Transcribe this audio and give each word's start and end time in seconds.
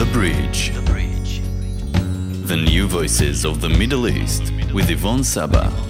The 0.00 0.06
Bridge. 0.06 0.72
The 2.46 2.56
new 2.56 2.88
voices 2.88 3.44
of 3.44 3.60
the 3.60 3.68
Middle 3.68 4.08
East 4.08 4.50
with 4.72 4.88
Yvonne 4.88 5.22
Saba. 5.22 5.89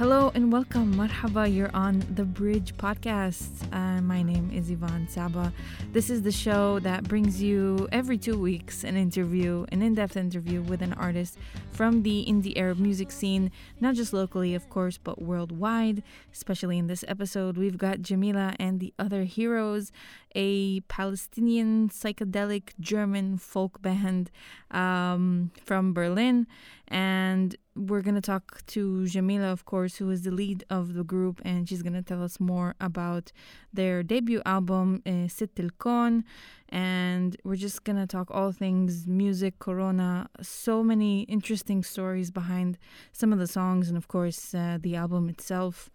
Hello 0.00 0.32
and 0.34 0.50
welcome. 0.50 0.94
Marhaba, 0.94 1.54
you're 1.54 1.70
on 1.76 2.02
the 2.14 2.24
Bridge 2.24 2.74
podcast. 2.78 3.70
Uh, 3.70 4.00
my 4.00 4.22
name 4.22 4.50
is 4.50 4.70
Yvonne 4.70 5.06
Saba. 5.06 5.52
This 5.92 6.08
is 6.08 6.22
the 6.22 6.32
show 6.32 6.78
that 6.78 7.04
brings 7.04 7.42
you 7.42 7.86
every 7.92 8.16
two 8.16 8.38
weeks 8.38 8.82
an 8.82 8.96
interview, 8.96 9.66
an 9.70 9.82
in 9.82 9.94
depth 9.94 10.16
interview 10.16 10.62
with 10.62 10.80
an 10.80 10.94
artist 10.94 11.36
from 11.70 12.02
the 12.02 12.24
indie 12.26 12.56
Arab 12.56 12.78
music 12.78 13.12
scene, 13.12 13.50
not 13.78 13.94
just 13.94 14.14
locally, 14.14 14.54
of 14.54 14.70
course, 14.70 14.96
but 14.96 15.20
worldwide. 15.20 16.02
Especially 16.32 16.78
in 16.78 16.86
this 16.86 17.04
episode, 17.06 17.58
we've 17.58 17.76
got 17.76 18.00
Jamila 18.00 18.54
and 18.58 18.80
the 18.80 18.94
Other 18.98 19.24
Heroes, 19.24 19.92
a 20.34 20.80
Palestinian 20.88 21.90
psychedelic 21.90 22.70
German 22.80 23.36
folk 23.36 23.82
band 23.82 24.30
um, 24.70 25.50
from 25.62 25.92
Berlin. 25.92 26.46
And 26.88 27.54
we're 27.80 28.02
going 28.02 28.14
to 28.14 28.20
talk 28.20 28.64
to 28.66 29.06
Jamila, 29.06 29.46
of 29.46 29.64
course, 29.64 29.96
who 29.96 30.10
is 30.10 30.22
the 30.22 30.30
lead 30.30 30.64
of 30.68 30.94
the 30.94 31.04
group, 31.04 31.40
and 31.44 31.68
she's 31.68 31.82
going 31.82 31.94
to 31.94 32.02
tell 32.02 32.22
us 32.22 32.38
more 32.38 32.74
about 32.80 33.32
their 33.72 34.02
debut 34.02 34.42
album, 34.44 35.02
uh, 35.06 35.28
Sit 35.28 35.58
El 35.58 35.70
Kon. 35.78 36.24
And 36.68 37.36
we're 37.42 37.56
just 37.56 37.82
going 37.84 37.96
to 37.96 38.06
talk 38.06 38.30
all 38.30 38.52
things 38.52 39.06
music, 39.06 39.58
Corona, 39.58 40.28
so 40.42 40.84
many 40.84 41.22
interesting 41.22 41.82
stories 41.82 42.30
behind 42.30 42.78
some 43.12 43.32
of 43.32 43.38
the 43.38 43.46
songs, 43.46 43.88
and 43.88 43.96
of 43.96 44.06
course, 44.08 44.54
uh, 44.54 44.78
the 44.80 44.94
album 44.94 45.28
itself, 45.28 45.90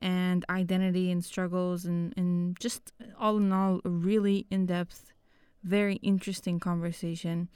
and 0.00 0.44
identity 0.50 1.10
and 1.10 1.24
struggles, 1.24 1.84
and, 1.84 2.12
and 2.16 2.58
just 2.60 2.92
all 3.18 3.36
in 3.36 3.52
all, 3.52 3.80
a 3.84 3.88
really 3.88 4.46
in 4.50 4.66
depth, 4.66 5.12
very 5.62 5.96
interesting 5.96 6.58
conversation. 6.58 7.48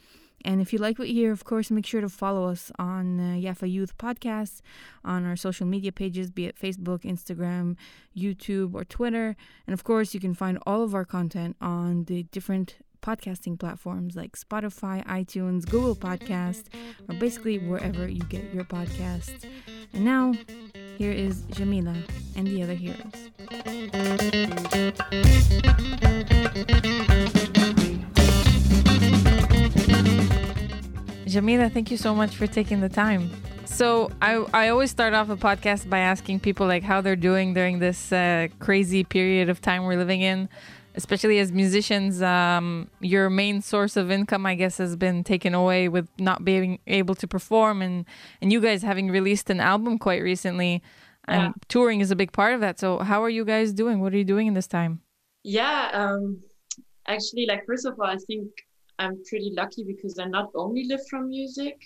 And 0.45 0.61
if 0.61 0.73
you 0.73 0.79
like 0.79 0.99
what 0.99 1.09
you 1.09 1.15
hear, 1.15 1.33
of 1.33 1.45
course, 1.45 1.71
make 1.71 1.87
sure 1.87 2.01
to 2.01 2.09
follow 2.09 2.49
us 2.49 2.73
on 2.79 3.21
uh, 3.21 3.35
Yafa 3.35 3.71
Youth 3.71 3.97
Podcasts 3.99 4.61
on 5.05 5.25
our 5.25 5.37
social 5.37 5.67
media 5.67 5.93
pages, 5.93 6.31
be 6.31 6.47
it 6.47 6.57
Facebook, 6.57 7.03
Instagram, 7.03 7.77
YouTube, 8.17 8.75
or 8.75 8.85
Twitter. 8.85 9.37
And 9.67 9.75
of 9.75 9.85
course, 9.85 10.15
you 10.15 10.21
can 10.21 10.35
find 10.35 10.59
all 10.67 10.83
of 10.83 10.95
our 10.95 11.05
content 11.05 11.57
on 11.61 12.05
the 12.05 12.25
different 12.25 12.77
podcasting 13.03 13.59
platforms 13.59 14.15
like 14.17 14.37
Spotify, 14.37 15.05
iTunes, 15.07 15.69
Google 15.69 15.97
Podcast, 15.97 16.65
or 17.09 17.15
basically 17.17 17.59
wherever 17.59 18.09
you 18.09 18.23
get 18.23 18.55
your 18.55 18.65
podcasts. 18.65 19.45
And 19.93 20.05
now, 20.05 20.35
here 20.97 21.13
is 21.13 21.43
Jamila 21.51 21.97
and 22.37 22.47
the 22.47 22.63
other 22.63 22.75
heroes. 22.75 23.33
Jamila, 31.33 31.71
thank 31.71 31.91
you 31.91 31.97
so 31.97 32.15
much 32.15 32.37
for 32.37 32.47
taking 32.47 32.81
the 32.81 32.91
time. 32.91 33.31
So 33.65 34.11
I, 34.21 34.35
I 34.53 34.69
always 34.69 34.91
start 34.91 35.15
off 35.15 35.31
a 35.31 35.37
podcast 35.37 35.89
by 35.89 36.01
asking 36.01 36.41
people 36.41 36.67
like 36.67 36.83
how 36.83 37.01
they're 37.01 37.17
doing 37.17 37.55
during 37.55 37.79
this 37.79 38.13
uh, 38.13 38.49
crazy 38.59 39.03
period 39.03 39.49
of 39.49 39.63
time 39.63 39.85
we're 39.85 39.97
living 39.97 40.21
in, 40.21 40.51
especially 40.95 41.39
as 41.39 41.51
musicians. 41.51 42.21
Um, 42.21 42.91
your 43.01 43.31
main 43.31 43.63
source 43.63 43.97
of 43.97 44.11
income, 44.11 44.45
I 44.45 44.55
guess, 44.57 44.77
has 44.77 44.95
been 44.95 45.25
taken 45.25 45.55
away 45.55 45.89
with 45.89 46.07
not 46.19 46.45
being 46.45 46.81
able 46.87 47.15
to 47.15 47.27
perform, 47.27 47.81
and 47.81 48.05
and 48.43 48.53
you 48.53 48.61
guys 48.61 48.83
having 48.83 49.11
released 49.11 49.49
an 49.49 49.59
album 49.59 49.99
quite 49.99 50.23
recently, 50.23 50.83
and 51.27 51.43
Yeah. 51.45 51.53
touring 51.69 52.01
is 52.03 52.11
a 52.11 52.17
big 52.17 52.33
part 52.33 52.53
of 52.53 52.61
that. 52.61 52.79
So 52.79 52.99
how 52.99 53.23
are 53.23 53.31
you 53.31 53.47
guys 53.47 53.73
doing? 53.73 54.01
What 54.01 54.13
are 54.13 54.19
you 54.19 54.25
doing 54.25 54.49
in 54.49 54.55
this 54.55 54.67
time? 54.67 55.01
Yeah, 55.45 55.89
um, 55.95 56.43
actually, 57.07 57.47
like 57.49 57.63
first 57.67 57.87
of 57.87 57.95
all, 57.99 58.07
I 58.07 58.19
think 58.27 58.51
I'm 58.99 59.23
pretty 59.29 59.53
lucky 59.57 59.85
because 59.85 60.19
I 60.19 60.25
not 60.27 60.51
only 60.55 60.85
live 60.85 61.01
from 61.09 61.29
music, 61.29 61.77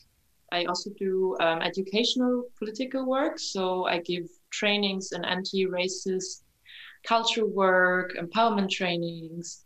I 0.53 0.65
also 0.65 0.91
do 0.99 1.37
um, 1.41 1.61
educational 1.63 2.45
political 2.59 3.07
work. 3.07 3.39
So 3.39 3.87
I 3.87 4.01
give 4.01 4.29
trainings 4.51 5.13
in 5.13 5.25
anti-racist 5.25 6.43
cultural 7.05 7.49
work, 7.49 8.17
empowerment 8.17 8.71
trainings, 8.71 9.65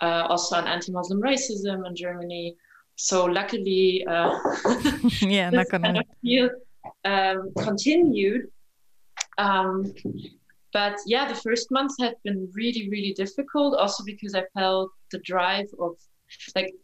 uh, 0.00 0.26
also 0.28 0.56
on 0.56 0.66
anti-Muslim 0.66 1.20
racism 1.20 1.86
in 1.86 1.94
Germany. 1.96 2.56
So 2.96 3.24
luckily, 3.24 4.04
uh, 4.06 4.38
yeah, 5.20 5.50
not 5.50 5.60
this 5.60 5.70
kind 5.70 5.84
gonna. 5.84 6.00
of 6.00 6.06
field 6.22 6.50
um, 7.04 7.52
continued. 7.58 8.48
Um, 9.38 9.94
but 10.72 10.96
yeah, 11.06 11.26
the 11.26 11.34
first 11.34 11.70
months 11.70 11.96
have 12.00 12.14
been 12.24 12.50
really, 12.54 12.88
really 12.90 13.12
difficult. 13.14 13.76
Also 13.76 14.04
because 14.04 14.34
I 14.34 14.44
felt 14.54 14.90
the 15.10 15.18
drive 15.18 15.68
of 15.80 15.96
like 16.54 16.74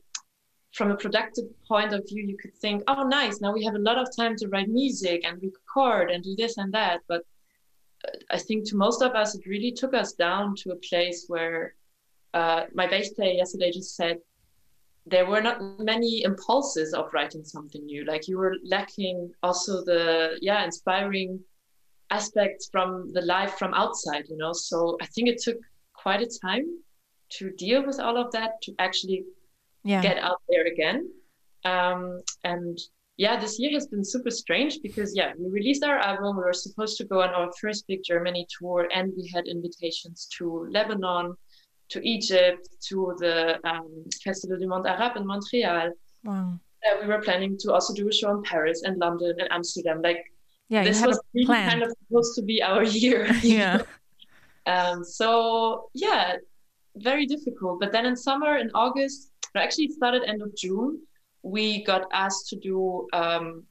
from 0.72 0.90
a 0.90 0.96
productive 0.96 1.44
point 1.66 1.92
of 1.92 2.06
view, 2.08 2.22
you 2.22 2.36
could 2.36 2.54
think, 2.54 2.82
oh, 2.86 3.02
nice, 3.04 3.40
now 3.40 3.52
we 3.52 3.64
have 3.64 3.74
a 3.74 3.78
lot 3.78 3.98
of 3.98 4.08
time 4.14 4.36
to 4.36 4.48
write 4.48 4.68
music 4.68 5.22
and 5.24 5.42
record 5.42 6.10
and 6.10 6.22
do 6.22 6.36
this 6.36 6.58
and 6.58 6.72
that. 6.74 7.00
But 7.08 7.22
uh, 8.06 8.12
I 8.30 8.38
think 8.38 8.68
to 8.68 8.76
most 8.76 9.02
of 9.02 9.12
us, 9.12 9.34
it 9.34 9.46
really 9.46 9.72
took 9.72 9.94
us 9.94 10.12
down 10.12 10.54
to 10.56 10.72
a 10.72 10.76
place 10.76 11.24
where 11.28 11.74
uh, 12.34 12.64
my 12.74 12.86
bass 12.86 13.14
player 13.14 13.32
yesterday 13.32 13.70
just 13.72 13.96
said, 13.96 14.18
there 15.06 15.24
were 15.24 15.40
not 15.40 15.62
many 15.78 16.24
impulses 16.24 16.92
of 16.92 17.12
writing 17.14 17.44
something 17.44 17.84
new. 17.86 18.04
Like 18.04 18.26
you 18.28 18.38
were 18.38 18.56
lacking 18.64 19.32
also 19.42 19.84
the 19.84 20.36
yeah 20.42 20.64
inspiring 20.64 21.40
aspects 22.10 22.68
from 22.70 23.12
the 23.12 23.22
life 23.22 23.52
from 23.52 23.72
outside, 23.72 24.24
you 24.28 24.36
know. 24.36 24.52
So 24.52 24.98
I 25.00 25.06
think 25.06 25.28
it 25.28 25.40
took 25.40 25.58
quite 25.94 26.22
a 26.22 26.38
time 26.42 26.66
to 27.38 27.50
deal 27.52 27.86
with 27.86 28.00
all 28.00 28.16
of 28.16 28.32
that 28.32 28.60
to 28.62 28.74
actually 28.78 29.24
Yeah. 29.86 30.02
get 30.02 30.18
out 30.18 30.42
there 30.48 30.66
again. 30.66 31.08
Um, 31.64 32.20
and 32.44 32.78
yeah, 33.16 33.40
this 33.40 33.58
year 33.58 33.70
has 33.72 33.86
been 33.86 34.04
super 34.04 34.30
strange 34.30 34.80
because 34.82 35.16
yeah, 35.16 35.32
we 35.38 35.48
released 35.48 35.84
our 35.84 35.98
album. 35.98 36.36
We 36.36 36.42
were 36.42 36.52
supposed 36.52 36.98
to 36.98 37.04
go 37.04 37.22
on 37.22 37.30
our 37.30 37.50
first 37.60 37.86
big 37.86 38.00
Germany 38.04 38.46
tour, 38.58 38.88
and 38.94 39.12
we 39.16 39.30
had 39.34 39.46
invitations 39.46 40.28
to 40.36 40.68
Lebanon, 40.70 41.34
to 41.90 42.06
Egypt, 42.06 42.68
to 42.88 43.14
the 43.18 43.58
um, 43.68 44.04
Festival 44.22 44.58
du 44.58 44.66
Monde 44.66 44.86
Arabe 44.86 45.16
in 45.16 45.26
Montreal. 45.26 45.92
Wow. 46.24 46.60
Uh, 46.84 46.96
we 47.00 47.06
were 47.06 47.20
planning 47.20 47.56
to 47.60 47.72
also 47.72 47.94
do 47.94 48.08
a 48.08 48.12
show 48.12 48.30
in 48.36 48.42
Paris 48.42 48.82
and 48.82 48.98
London 48.98 49.34
and 49.38 49.50
Amsterdam. 49.50 50.02
Like 50.02 50.22
Yeah, 50.68 50.84
this 50.84 51.00
was 51.00 51.18
really 51.32 51.46
kind 51.46 51.82
of 51.82 51.90
supposed 52.06 52.34
to 52.36 52.42
be 52.42 52.62
our 52.62 52.84
year. 52.84 53.26
yeah. 53.42 53.82
Um, 54.66 55.04
so 55.04 55.88
yeah, 55.94 56.36
very 56.96 57.24
difficult. 57.24 57.80
But 57.80 57.92
then 57.92 58.04
in 58.04 58.16
summer, 58.16 58.58
in 58.58 58.70
August, 58.74 59.30
actually 59.58 59.86
it 59.86 59.92
started 59.92 60.22
end 60.24 60.42
of 60.42 60.54
June, 60.56 61.00
we 61.42 61.84
got 61.84 62.02
asked 62.12 62.48
to 62.48 62.56
do 62.56 63.06
um, 63.12 63.64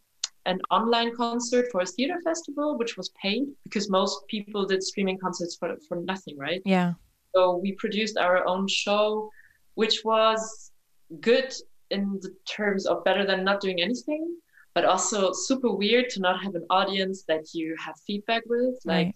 an 0.46 0.60
online 0.72 1.16
concert 1.16 1.66
for 1.72 1.82
a 1.82 1.86
theater 1.86 2.20
festival, 2.24 2.78
which 2.78 2.98
was 2.98 3.10
paid 3.22 3.44
because 3.64 3.90
most 3.90 4.28
people 4.28 4.66
did 4.66 4.82
streaming 4.84 5.18
concerts 5.18 5.56
for 5.60 5.76
for 5.88 5.98
nothing, 6.02 6.38
right? 6.38 6.62
Yeah. 6.66 6.94
So 7.36 7.58
we 7.58 7.74
produced 7.74 8.18
our 8.18 8.48
own 8.48 8.68
show, 8.68 9.30
which 9.74 10.04
was 10.06 10.72
good 11.20 11.54
in 11.92 12.20
the 12.22 12.34
terms 12.48 12.86
of 12.86 13.04
better 13.04 13.26
than 13.26 13.44
not 13.44 13.60
doing 13.60 13.82
anything, 13.82 14.38
but 14.74 14.86
also 14.86 15.34
super 15.34 15.72
weird 15.72 16.10
to 16.12 16.20
not 16.22 16.42
have 16.44 16.56
an 16.56 16.66
audience 16.70 17.24
that 17.28 17.54
you 17.54 17.76
have 17.86 17.96
feedback 18.08 18.44
with. 18.48 18.76
Like, 18.86 19.08
Right. 19.08 19.16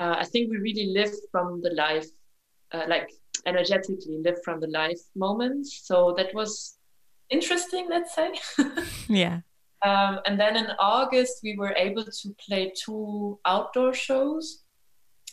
uh, 0.00 0.16
I 0.18 0.24
think 0.24 0.50
we 0.50 0.56
really 0.58 0.88
live 0.92 1.12
from 1.30 1.60
the 1.62 1.70
life, 1.70 2.06
uh, 2.72 2.86
like 2.88 3.10
energetically 3.46 4.18
live 4.24 4.42
from 4.44 4.60
the 4.60 4.68
life 4.68 5.00
moments. 5.14 5.80
So 5.84 6.14
that 6.16 6.34
was 6.34 6.78
interesting, 7.30 7.88
let's 7.88 8.14
say. 8.14 8.30
Yeah. 9.08 9.40
Um, 9.82 10.20
and 10.26 10.38
then 10.38 10.56
in 10.56 10.66
August, 10.78 11.40
we 11.42 11.56
were 11.56 11.72
able 11.76 12.04
to 12.04 12.34
play 12.46 12.72
two 12.76 13.38
outdoor 13.46 13.94
shows. 13.94 14.62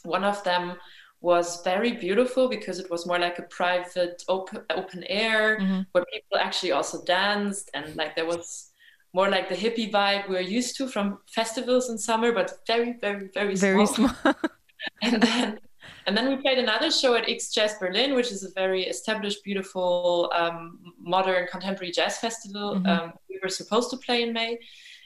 One 0.04 0.24
of 0.24 0.42
them 0.44 0.78
was 1.20 1.62
very 1.64 1.92
beautiful 1.92 2.48
because 2.48 2.80
it 2.80 2.90
was 2.90 3.06
more 3.06 3.20
like 3.20 3.40
a 3.40 3.44
private 3.44 4.24
open, 4.30 4.62
open 4.70 5.04
air 5.06 5.58
Mhm. 5.60 5.86
where 5.92 6.06
people 6.14 6.38
actually 6.38 6.72
also 6.72 7.04
danced 7.04 7.70
and 7.74 7.96
like 7.96 8.16
there 8.16 8.26
was 8.28 8.72
more 9.14 9.30
like 9.30 9.50
the 9.50 9.56
hippie 9.56 9.92
vibe 9.92 10.30
we're 10.30 10.40
used 10.58 10.78
to 10.78 10.88
from 10.88 11.18
festivals 11.28 11.90
in 11.90 11.98
summer, 11.98 12.32
but 12.32 12.54
very, 12.68 12.94
very, 13.02 13.30
very, 13.34 13.56
Very 13.56 13.86
small. 13.88 14.10
small. 14.10 14.36
and 15.02 15.22
then 15.24 15.60
and 16.08 16.18
then 16.18 16.30
we 16.30 16.38
played 16.38 16.58
another 16.58 16.90
show 16.90 17.16
at 17.16 17.30
X 17.30 17.50
Jazz 17.54 17.76
Berlin, 17.80 18.16
which 18.16 18.32
is 18.32 18.44
a 18.44 18.52
very 18.52 18.84
established, 18.84 19.44
beautiful, 19.44 20.32
um, 20.34 20.80
modern 21.00 21.48
contemporary 21.48 21.92
jazz 21.92 22.18
festival. 22.18 22.76
Mhm. 22.76 22.88
Um, 22.88 23.14
we 23.30 23.40
were 23.44 23.50
supposed 23.50 23.90
to 23.92 23.98
play 23.98 24.24
in 24.24 24.32
May, 24.34 24.58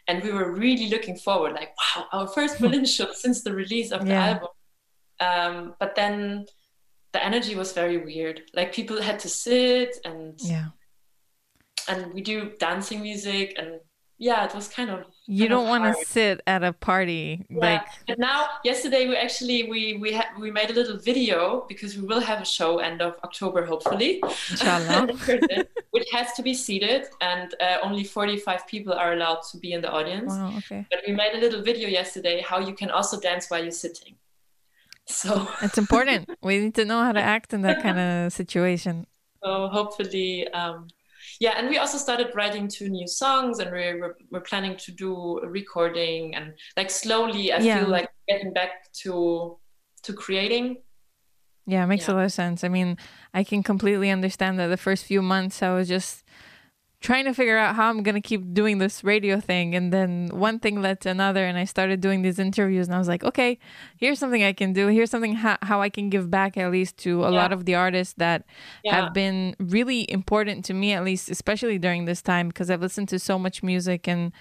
and 0.07 0.23
we 0.23 0.31
were 0.31 0.51
really 0.51 0.87
looking 0.89 1.17
forward, 1.17 1.53
like, 1.53 1.71
wow, 1.81 2.07
our 2.13 2.27
first 2.27 2.59
Berlin 2.59 2.85
show 2.85 3.11
since 3.13 3.43
the 3.43 3.53
release 3.53 3.91
of 3.91 4.01
the 4.05 4.11
Yeah. 4.13 4.27
album. 4.29 4.49
Um, 5.19 5.75
but 5.79 5.95
then 5.95 6.45
the 7.13 7.23
energy 7.23 7.55
was 7.55 7.73
very 7.73 7.97
weird. 7.97 8.37
Like 8.53 8.71
people 8.73 9.01
had 9.01 9.19
to 9.19 9.29
sit 9.29 9.97
and 10.05 10.39
yeah. 10.41 10.67
and 11.87 12.13
we 12.13 12.21
do 12.21 12.51
dancing 12.57 13.01
music 13.01 13.53
and 13.59 13.81
yeah, 14.17 14.45
it 14.47 14.53
was 14.55 14.67
kind 14.67 14.89
of 14.89 14.99
you 15.39 15.47
don't 15.53 15.67
want 15.73 15.83
to 15.89 15.93
sit 16.15 16.35
at 16.55 16.61
a 16.71 16.73
party 16.89 17.23
Yeah. 17.49 17.57
like 17.67 17.85
and 18.09 18.17
now 18.29 18.39
yesterday 18.69 19.03
we 19.11 19.15
actually 19.25 19.59
we 19.73 19.81
we 20.03 20.09
had 20.19 20.27
we 20.43 20.49
made 20.59 20.69
a 20.73 20.75
little 20.79 20.97
video 21.11 21.65
because 21.71 21.91
we 21.99 22.03
will 22.11 22.23
have 22.31 22.39
a 22.47 22.49
show 22.57 22.71
end 22.89 22.99
of 23.07 23.11
October 23.27 23.61
hopefully. 23.71 24.11
inshallah 24.53 24.97
in 25.11 25.17
person, 25.29 25.59
which 25.95 26.07
has 26.17 26.27
to 26.37 26.41
be 26.49 26.53
seated 26.65 27.01
and 27.31 27.47
uh, 27.67 27.77
only 27.87 28.03
45 28.03 28.67
people 28.73 28.93
are 29.03 29.11
allowed 29.17 29.41
to 29.51 29.55
be 29.63 29.69
in 29.75 29.81
the 29.85 29.91
audience. 29.99 30.31
wow 30.33 30.53
okay 30.59 30.81
But 30.91 30.99
we 31.07 31.13
made 31.23 31.33
a 31.39 31.41
little 31.45 31.61
video 31.71 31.87
yesterday 31.99 32.37
how 32.51 32.59
you 32.67 32.73
can 32.81 32.89
also 32.97 33.15
dance 33.29 33.43
while 33.49 33.63
you're 33.65 33.79
sitting. 33.87 34.13
So, 35.19 35.29
it's 35.65 35.77
important 35.85 36.21
we 36.49 36.53
need 36.63 36.75
to 36.81 36.85
know 36.89 36.99
how 37.07 37.13
to 37.19 37.23
act 37.35 37.49
in 37.55 37.61
that 37.67 37.77
kind 37.85 37.99
of 38.05 38.33
situation 38.41 38.95
so 39.43 39.51
hopefully, 39.77 40.47
um, 40.59 40.77
yeah. 41.41 41.55
And 41.57 41.67
we 41.69 41.77
also 41.79 41.97
started 41.97 42.27
writing 42.35 42.67
two 42.67 42.87
new 42.87 43.07
songs, 43.07 43.59
and 43.59 43.71
we're 43.71 43.99
we're, 43.99 44.15
we're 44.31 44.41
planning 44.51 44.77
to 44.77 44.91
do 44.91 45.39
a 45.39 45.47
recording 45.49 46.35
and 46.35 46.53
like 46.77 46.89
slowly. 46.91 47.51
I 47.51 47.57
Yeah. 47.59 47.79
feel 47.79 47.89
like 47.89 48.09
getting 48.29 48.53
back 48.53 48.71
to 49.03 49.57
to 50.03 50.13
creating. 50.13 50.77
Yeah, 51.65 51.83
it 51.83 51.87
makes 51.87 52.07
a 52.07 52.13
lot 52.13 52.25
of 52.25 52.31
sense. 52.31 52.63
I 52.63 52.69
mean, 52.69 52.97
I 53.33 53.43
can 53.43 53.63
completely 53.63 54.09
understand 54.09 54.59
that 54.59 54.67
the 54.67 54.77
first 54.77 55.05
few 55.05 55.21
months 55.21 55.61
I 55.61 55.73
was 55.73 55.87
just 55.87 56.20
trying 57.01 57.25
to 57.25 57.33
figure 57.33 57.57
out 57.57 57.75
how 57.75 57.89
I'm 57.89 58.03
going 58.03 58.13
to 58.15 58.21
keep 58.21 58.53
doing 58.53 58.77
this 58.77 59.03
radio 59.03 59.39
thing. 59.39 59.73
And 59.73 59.91
then 59.91 60.29
one 60.31 60.59
thing 60.59 60.81
led 60.81 61.01
to 61.01 61.09
another, 61.09 61.43
and 61.43 61.57
I 61.57 61.65
started 61.65 61.99
doing 61.99 62.21
these 62.21 62.37
interviews. 62.37 62.87
And 62.87 62.95
I 62.95 62.99
was 62.99 63.07
like, 63.07 63.23
okay, 63.23 63.57
here's 63.97 64.19
something 64.19 64.43
I 64.43 64.53
can 64.53 64.71
do. 64.71 64.87
Here's 64.87 65.09
something 65.09 65.35
ha- 65.35 65.57
how 65.63 65.81
I 65.81 65.89
can 65.89 66.09
give 66.11 66.29
back, 66.29 66.57
at 66.57 66.69
least, 66.71 66.97
to 66.99 67.23
a 67.25 67.31
Yeah. 67.31 67.37
lot 67.41 67.51
of 67.51 67.65
the 67.65 67.73
artists 67.73 68.13
that 68.17 68.45
Yeah. 68.83 68.95
have 69.01 69.13
been 69.13 69.55
really 69.59 70.09
important 70.11 70.63
to 70.65 70.73
me, 70.75 70.93
at 70.93 71.03
least, 71.03 71.29
especially 71.31 71.79
during 71.79 72.05
this 72.05 72.21
time, 72.21 72.49
because 72.49 72.69
I've 72.69 72.81
listened 72.81 73.09
to 73.09 73.17
so 73.19 73.39
much 73.39 73.63
music. 73.63 74.07
And 74.07 74.31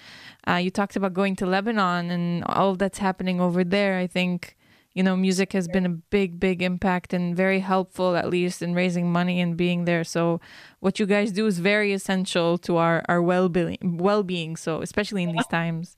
uh, 0.47 0.55
you 0.57 0.71
talked 0.71 0.97
about 0.97 1.15
going 1.15 1.37
to 1.37 1.47
Lebanon 1.47 2.11
and 2.11 2.45
all 2.45 2.75
that's 2.77 2.99
happening 2.99 3.41
over 3.41 3.65
there. 3.65 3.97
I 3.97 4.07
think 4.07 4.57
you 5.01 5.05
know, 5.05 5.17
music 5.17 5.55
has 5.55 5.67
been 5.67 5.87
a 5.87 5.89
big, 5.89 6.39
big 6.39 6.61
impact 6.61 7.15
and 7.15 7.35
very 7.35 7.61
helpful, 7.61 8.17
at 8.17 8.29
least 8.29 8.61
in 8.61 8.75
raising 8.75 9.11
money 9.11 9.41
and 9.41 9.57
being 9.57 9.87
there. 9.87 10.05
So, 10.05 10.43
what 10.81 11.01
you 11.01 11.07
guys 11.07 11.33
do 11.33 11.47
is 11.47 11.59
very 11.59 11.95
essential 11.95 12.59
to 12.59 12.77
our 12.77 13.03
our 13.09 13.23
well 13.23 13.49
being. 13.49 13.79
Well 13.81 14.23
being. 14.23 14.59
So, 14.59 14.83
especially 14.83 15.23
in 15.23 15.33
these 15.33 15.47
times, 15.47 15.97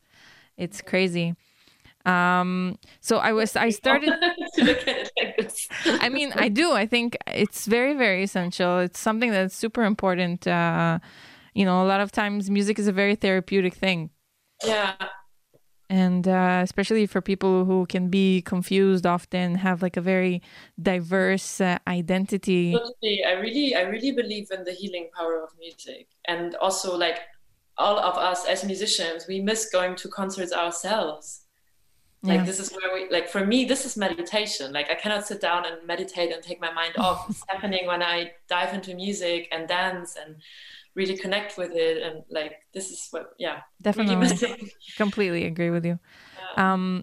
it's 0.57 0.81
crazy. 0.81 1.35
Um. 2.07 2.79
So 3.01 3.17
I 3.17 3.33
was. 3.33 3.57
I 3.57 3.71
started. 3.83 4.15
to 4.21 4.65
look 4.65 4.87
at 4.87 4.97
it 5.01 5.11
like 5.19 5.37
this. 5.37 5.67
I 5.85 6.09
mean, 6.09 6.33
I 6.37 6.49
do. 6.49 6.71
I 6.71 6.87
think 6.87 7.17
it's 7.27 7.67
very, 7.67 7.95
very 7.95 8.23
essential. 8.23 8.79
It's 8.79 9.01
something 9.01 9.33
that's 9.33 9.57
super 9.57 9.83
important. 9.83 10.47
Uh, 10.47 11.01
you 11.55 11.65
know, 11.65 11.83
a 11.83 11.89
lot 11.93 12.01
of 12.01 12.13
times 12.13 12.49
music 12.49 12.79
is 12.79 12.87
a 12.87 12.93
very 12.93 13.17
therapeutic 13.17 13.75
thing 13.75 14.11
yeah. 14.65 14.95
And 15.93 16.27
uh, 16.27 16.61
especially 16.65 17.05
for 17.07 17.21
people 17.21 17.65
who 17.67 17.85
can 17.87 18.09
be 18.09 18.41
confused 18.43 19.05
often 19.07 19.57
have 19.57 19.83
like 19.83 19.97
a 19.99 20.01
very 20.01 20.41
diverse 20.81 21.61
uh, 21.61 21.79
identity 21.87 22.73
Totally. 22.73 23.25
I 23.25 23.33
really, 23.45 23.75
I 23.77 23.83
really 23.83 24.13
believe 24.13 24.51
in 24.51 24.65
the 24.65 24.73
healing 24.73 25.11
power 25.17 25.37
of 25.45 25.51
music, 25.61 26.09
and 26.27 26.55
also 26.57 26.97
like 26.97 27.19
all 27.77 27.99
of 27.99 28.17
us 28.17 28.47
as 28.47 28.65
musicians, 28.65 29.27
we 29.29 29.41
miss 29.41 29.69
going 29.71 29.95
to 29.97 30.09
concerts 30.09 30.53
ourselves. 30.53 31.41
Like 32.25 32.41
Yeah. 32.41 32.45
this 32.49 32.61
is 32.61 32.71
where 32.77 32.91
we 32.95 33.11
like 33.11 33.29
for 33.29 33.45
me, 33.45 33.65
this 33.73 33.85
is 33.85 33.97
meditation. 33.97 34.73
Like 34.73 34.89
I 34.91 34.95
cannot 34.95 35.27
sit 35.27 35.41
down 35.41 35.63
and 35.67 35.77
meditate 35.87 36.31
and 36.33 36.43
take 36.43 36.61
my 36.61 36.73
mind 36.73 36.95
off. 36.97 37.27
It's 37.29 37.45
happening 37.49 37.85
when 37.87 38.03
I 38.03 38.33
dive 38.49 38.73
into 38.75 38.95
music 38.95 39.49
and 39.53 39.69
dance 39.69 40.17
and 40.17 40.37
really 40.95 41.17
connect 41.17 41.57
with 41.59 41.73
it. 41.73 42.03
And 42.03 42.23
like 42.31 42.53
this 42.75 42.91
is 42.91 43.09
what, 43.11 43.31
yeah, 43.39 43.61
definitely 43.81 44.17
missing. 44.17 44.71
completely 44.97 45.47
agree 45.47 45.71
with 45.71 45.87
you 45.87 45.99
um 46.57 47.03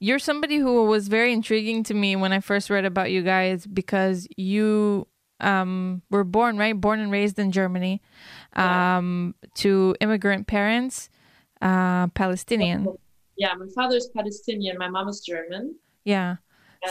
you're 0.00 0.18
somebody 0.18 0.56
who 0.56 0.84
was 0.86 1.06
very 1.06 1.32
intriguing 1.32 1.84
to 1.84 1.94
me 1.94 2.16
when 2.16 2.32
i 2.32 2.40
first 2.40 2.70
read 2.70 2.84
about 2.84 3.10
you 3.12 3.22
guys 3.22 3.66
because 3.66 4.26
you 4.36 5.06
um 5.38 6.02
were 6.10 6.24
born 6.24 6.58
right 6.58 6.80
born 6.80 6.98
and 6.98 7.12
raised 7.12 7.38
in 7.38 7.52
germany 7.52 8.02
Yeah. 8.56 8.96
um 8.96 9.34
to 9.54 9.94
immigrant 10.00 10.48
parents 10.48 11.08
uh 11.62 12.08
palestinian 12.08 12.88
Yeah, 13.36 13.54
my 13.54 13.66
father 13.74 13.96
is 13.96 14.10
Palestinian, 14.14 14.76
my 14.76 14.88
mom 14.88 15.08
is 15.08 15.20
German. 15.24 15.76
yeah 16.04 16.36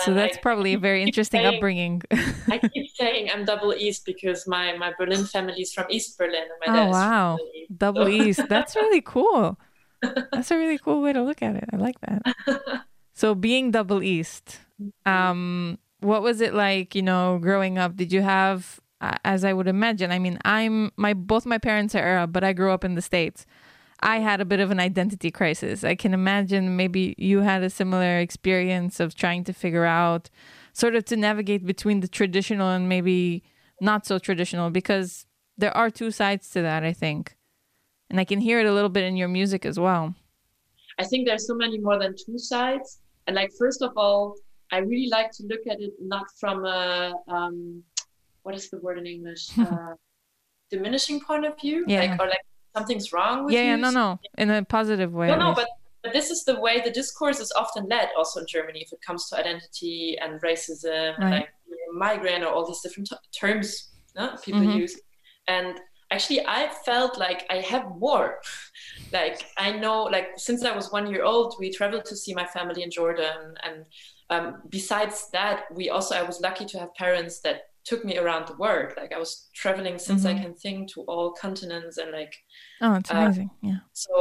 so 0.06 0.14
that's 0.14 0.38
I- 0.38 0.42
probably 0.42 0.74
a 0.74 0.80
very 0.80 1.02
interesting 1.04 1.42
saying- 1.42 1.56
upbringing 1.56 2.02
I 2.12 2.58
keep 2.74 2.88
saying 2.96 3.30
I'm 3.34 3.46
double 3.46 3.74
East 3.74 4.06
because 4.06 4.48
my, 4.48 4.78
my 4.78 4.94
Berlin 4.98 5.26
family 5.26 5.62
is 5.62 5.74
from 5.74 5.86
East 5.90 6.18
Berlin 6.18 6.44
and 6.44 6.74
my 6.74 6.82
Oh, 6.82 6.90
wow. 6.92 7.38
Berlin. 7.38 7.66
Double 7.78 8.06
So- 8.06 8.12
East. 8.12 8.42
That's 8.50 8.76
really 8.76 9.02
cool. 9.06 9.58
That's 10.32 10.52
a 10.52 10.58
really 10.58 10.78
cool 10.78 11.02
way 11.02 11.12
to 11.14 11.22
look 11.24 11.42
at 11.42 11.56
it. 11.56 11.66
I 11.74 11.78
like 11.78 12.00
that. 12.02 12.22
So 13.14 13.36
being 13.36 13.72
double 13.72 14.02
East, 14.02 14.60
um, 15.06 15.78
what 16.00 16.22
was 16.22 16.40
it 16.40 16.54
like, 16.54 16.96
you 16.96 17.02
know, 17.02 17.38
growing 17.42 17.78
up? 17.78 17.96
Did 17.98 18.12
you 18.14 18.22
have 18.22 18.80
as 19.24 19.46
I 19.46 19.54
would 19.54 19.68
imagine, 19.68 20.12
I 20.12 20.20
mean, 20.20 20.38
I'm 20.44 20.92
my 20.98 21.14
both 21.14 21.46
my 21.46 21.58
parents 21.58 21.96
are 21.96 22.00
Arab, 22.00 22.34
but 22.34 22.44
I 22.44 22.52
grew 22.54 22.72
up 22.72 22.84
in 22.84 22.96
the 22.96 23.02
States. 23.02 23.46
I 24.02 24.20
had 24.20 24.40
a 24.40 24.46
bit 24.46 24.60
of 24.60 24.72
an 24.72 24.80
identity 24.80 25.30
crisis. 25.32 25.84
I 25.84 25.96
can 25.96 26.14
imagine 26.14 26.78
maybe 26.78 27.16
you 27.18 27.40
had 27.42 27.64
a 27.64 27.70
similar 27.70 28.20
experience 28.20 29.00
of 29.00 29.14
trying 29.14 29.44
to 29.46 29.54
figure 29.54 29.86
out 29.86 30.30
sort 30.74 30.96
of 30.96 31.04
to 31.06 31.18
navigate 31.18 31.66
between 31.66 32.00
the 32.00 32.08
traditional 32.08 32.70
and 32.70 32.88
maybe 32.88 33.44
not 33.82 34.06
so 34.06 34.18
traditional 34.18 34.70
because 34.70 35.26
there 35.58 35.76
are 35.76 35.90
two 35.90 36.12
sides 36.12 36.50
to 36.52 36.62
that, 36.62 36.84
I 36.84 36.94
think. 36.94 37.36
And 38.10 38.20
I 38.20 38.24
can 38.24 38.40
hear 38.40 38.60
it 38.60 38.66
a 38.66 38.74
little 38.74 38.90
bit 38.90 39.04
in 39.04 39.18
your 39.18 39.28
music 39.28 39.66
as 39.66 39.78
well. 39.80 40.16
I 40.98 41.04
think 41.04 41.28
there's 41.28 41.46
so 41.48 41.56
many 41.56 41.78
more 41.80 42.00
than 42.00 42.16
two 42.26 42.38
sides. 42.38 43.00
And 43.28 43.36
like 43.36 43.52
first 43.60 43.82
of 43.82 43.92
all, 43.98 44.36
I 44.72 44.78
really 44.78 45.10
like 45.10 45.32
to 45.32 45.44
look 45.48 45.62
at 45.70 45.82
it 45.82 45.92
not 46.00 46.26
from 46.40 46.66
a 46.66 47.14
um, 47.28 47.84
what 48.44 48.56
is 48.56 48.70
the 48.70 48.80
word 48.80 48.98
in 48.98 49.06
English? 49.06 49.50
Uh, 49.58 49.94
diminishing 50.72 51.20
point 51.20 51.46
of 51.46 51.60
view, 51.60 51.84
Yeah. 51.88 52.02
like 52.02 52.20
or 52.22 52.28
like 52.28 52.46
something's 52.76 53.12
wrong 53.14 53.46
with 53.46 53.54
Yeah, 53.54 53.62
you. 53.62 53.68
yeah, 53.70 53.76
no, 53.78 53.90
no, 53.92 54.20
in 54.38 54.50
a 54.50 54.64
positive 54.64 55.12
way. 55.14 55.28
No, 55.28 55.36
no, 55.38 55.54
but, 55.54 55.68
but 56.04 56.14
this 56.14 56.30
is 56.30 56.44
the 56.46 56.60
way 56.60 56.82
the 56.82 56.92
discourse 56.92 57.40
is 57.40 57.52
often 57.52 57.88
led 57.88 58.10
also 58.18 58.40
in 58.42 58.46
Germany 58.48 58.82
if 58.82 58.92
it 58.94 59.02
comes 59.02 59.28
to 59.30 59.38
identity 59.38 60.18
and 60.22 60.42
racism 60.42 61.20
and 61.20 61.32
like 61.32 61.50
migrant 61.94 62.44
or 62.44 62.50
all 62.50 62.66
these 62.68 62.82
different 62.82 63.10
t- 63.10 63.16
terms 63.38 63.90
no, 64.16 64.36
people 64.44 64.62
Mhm. 64.62 64.76
use. 64.82 65.00
And 65.48 65.80
actually, 66.12 66.46
I 66.46 66.70
felt 66.86 67.18
like 67.18 67.46
I 67.50 67.58
have 67.58 67.86
more. 67.98 68.40
like, 69.14 69.46
I 69.58 69.72
know, 69.72 70.04
like, 70.04 70.30
since 70.38 70.64
I 70.64 70.76
was 70.76 70.92
one 70.92 71.08
year 71.12 71.24
old, 71.24 71.56
we 71.60 71.72
traveled 71.72 72.06
to 72.06 72.16
see 72.16 72.34
my 72.34 72.46
family 72.46 72.82
in 72.84 72.92
Jordan. 72.92 73.56
And 73.64 73.86
um, 74.30 74.62
besides 74.70 75.30
that, 75.32 75.64
we 75.74 75.90
also, 75.90 76.16
I 76.16 76.24
was 76.24 76.42
lucky 76.42 76.66
to 76.66 76.80
have 76.80 76.94
parents 76.96 77.40
that 77.42 77.69
took 77.90 78.02
me 78.10 78.16
around 78.24 78.44
the 78.48 78.58
world. 78.64 78.90
Like, 79.02 79.12
I 79.18 79.20
was 79.26 79.32
traveling 79.62 79.98
since 80.08 80.22
I 80.32 80.34
Mhm. 80.34 80.42
can 80.44 80.54
think 80.64 80.80
to 80.94 81.00
all 81.12 81.28
continents 81.46 81.96
and 82.02 82.10
like, 82.20 82.34
oh, 82.86 82.94
it's 83.00 83.12
uh, 83.12 83.16
amazing. 83.16 83.50
yeah. 83.70 83.80
so 83.94 84.14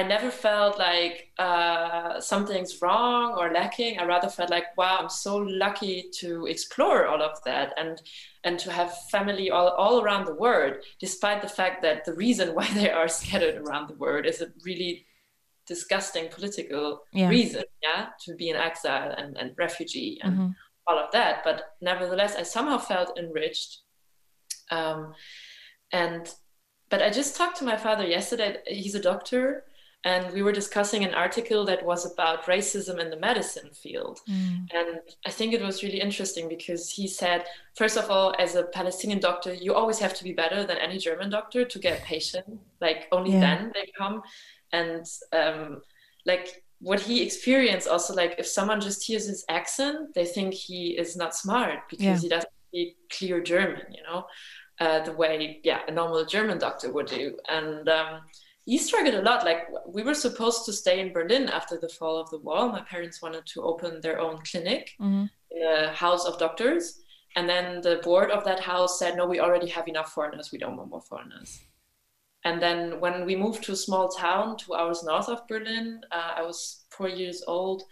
I 0.00 0.02
never 0.14 0.30
felt 0.30 0.74
like 0.90 1.16
uh, 1.48 2.20
something's 2.32 2.72
wrong 2.82 3.26
or 3.38 3.46
lacking. 3.60 3.92
I 3.98 4.04
rather 4.14 4.28
felt 4.38 4.50
like, 4.56 4.68
wow, 4.76 4.96
I'm 5.00 5.08
so 5.26 5.34
lucky 5.66 5.96
to 6.20 6.30
explore 6.54 7.00
all 7.10 7.22
of 7.30 7.34
that 7.48 7.68
and 7.80 7.94
and 8.46 8.54
to 8.64 8.70
have 8.78 8.90
family 9.14 9.46
all, 9.50 9.68
all 9.82 9.96
around 10.02 10.24
the 10.26 10.38
world, 10.46 10.74
despite 11.06 11.40
the 11.42 11.54
fact 11.60 11.76
that 11.86 12.04
the 12.04 12.14
reason 12.26 12.46
why 12.56 12.66
they 12.80 12.90
are 13.00 13.08
scattered 13.08 13.56
around 13.62 13.84
the 13.88 13.98
world 14.04 14.24
is 14.26 14.40
a 14.42 14.48
really 14.68 14.94
disgusting 15.72 16.26
political 16.36 16.86
Yeah. 17.12 17.28
reason, 17.36 17.64
yeah, 17.82 18.02
to 18.24 18.34
be 18.40 18.46
in 18.52 18.56
exile 18.56 19.10
and, 19.20 19.36
and 19.40 19.48
refugee 19.64 20.12
and 20.24 20.34
Mhm. 20.38 20.54
All 20.88 20.98
of 20.98 21.10
that. 21.12 21.44
But 21.44 21.74
nevertheless, 21.80 22.34
I 22.36 22.42
somehow 22.42 22.78
felt 22.78 23.18
enriched. 23.18 23.78
Um, 24.70 25.14
and 25.92 26.28
but 26.90 27.02
I 27.02 27.10
just 27.10 27.36
talked 27.36 27.58
to 27.58 27.64
my 27.64 27.76
father 27.76 28.06
yesterday. 28.06 28.56
He's 28.66 28.94
a 28.94 29.00
doctor, 29.00 29.64
and 30.04 30.32
we 30.32 30.42
were 30.42 30.52
discussing 30.52 31.04
an 31.04 31.12
article 31.12 31.64
that 31.66 31.84
was 31.84 32.10
about 32.10 32.44
racism 32.44 32.98
in 32.98 33.10
the 33.10 33.16
medicine 33.18 33.70
field. 33.72 34.20
Mm. 34.28 34.66
And 34.72 35.00
I 35.26 35.30
think 35.30 35.52
it 35.52 35.60
was 35.60 35.82
really 35.82 36.00
interesting 36.00 36.48
because 36.48 36.88
he 36.90 37.06
said, 37.06 37.44
first 37.76 37.96
of 37.98 38.10
all, 38.10 38.34
as 38.38 38.54
a 38.54 38.64
Palestinian 38.64 39.20
doctor, 39.20 39.52
you 39.52 39.74
always 39.74 39.98
have 39.98 40.14
to 40.14 40.24
be 40.24 40.32
better 40.32 40.64
than 40.64 40.78
any 40.78 40.98
German 40.98 41.30
doctor 41.30 41.64
to 41.64 41.78
get 41.78 41.98
a 42.00 42.02
patient. 42.04 42.46
Like 42.80 43.08
only 43.12 43.32
Yeah. 43.32 43.40
then 43.40 43.72
they 43.74 43.86
come. 43.98 44.22
And 44.72 45.04
um, 45.32 45.82
like 46.24 46.62
what 46.80 47.00
he 47.00 47.22
experienced 47.22 47.88
also, 47.88 48.14
like 48.14 48.36
if 48.38 48.46
someone 48.46 48.80
just 48.80 49.04
hears 49.06 49.26
his 49.26 49.44
accent, 49.48 50.14
they 50.14 50.24
think 50.24 50.54
he 50.54 50.96
is 50.96 51.16
not 51.16 51.34
smart 51.34 51.80
because 51.90 52.04
Yeah. 52.04 52.18
he 52.18 52.28
doesn't 52.28 52.52
speak 52.68 52.96
clear 53.10 53.40
German, 53.42 53.82
you 53.92 54.02
know, 54.04 54.26
uh, 54.80 55.00
the 55.00 55.12
way, 55.12 55.60
yeah, 55.64 55.80
a 55.88 55.90
normal 55.90 56.24
German 56.24 56.58
doctor 56.58 56.92
would 56.92 57.06
do. 57.06 57.36
And 57.48 57.88
um, 57.88 58.20
he 58.64 58.78
struggled 58.78 59.14
a 59.16 59.22
lot. 59.22 59.44
Like 59.44 59.66
we 59.86 60.02
were 60.02 60.14
supposed 60.14 60.64
to 60.66 60.72
stay 60.72 61.00
in 61.00 61.12
Berlin 61.12 61.48
after 61.48 61.78
the 61.78 61.88
fall 61.88 62.16
of 62.18 62.30
the 62.30 62.38
wall. 62.38 62.68
My 62.68 62.82
parents 62.82 63.20
wanted 63.22 63.44
to 63.46 63.62
open 63.62 64.00
their 64.00 64.20
own 64.20 64.38
clinic 64.50 64.94
Mhm. 65.00 65.28
in 65.50 65.62
a 65.62 65.92
house 65.92 66.24
of 66.26 66.38
doctors. 66.38 67.00
And 67.36 67.48
then 67.48 67.80
the 67.80 67.96
board 68.04 68.30
of 68.30 68.44
that 68.44 68.60
house 68.60 68.98
said, 68.98 69.16
no, 69.16 69.26
we 69.26 69.40
already 69.40 69.68
have 69.68 69.86
enough 69.88 70.12
foreigners. 70.12 70.50
We 70.52 70.58
don't 70.58 70.76
want 70.76 70.90
more 70.90 71.02
foreigners. 71.02 71.60
And 72.44 72.62
then 72.62 73.00
when 73.00 73.26
we 73.26 73.36
moved 73.36 73.64
to 73.64 73.72
a 73.72 73.76
small 73.76 74.08
town 74.08 74.56
two 74.56 74.74
hours 74.74 75.02
north 75.04 75.28
of 75.28 75.46
Berlin, 75.48 76.00
uh, 76.12 76.32
I 76.36 76.42
was 76.42 76.84
four 76.90 77.08
years 77.08 77.42
old. 77.46 77.82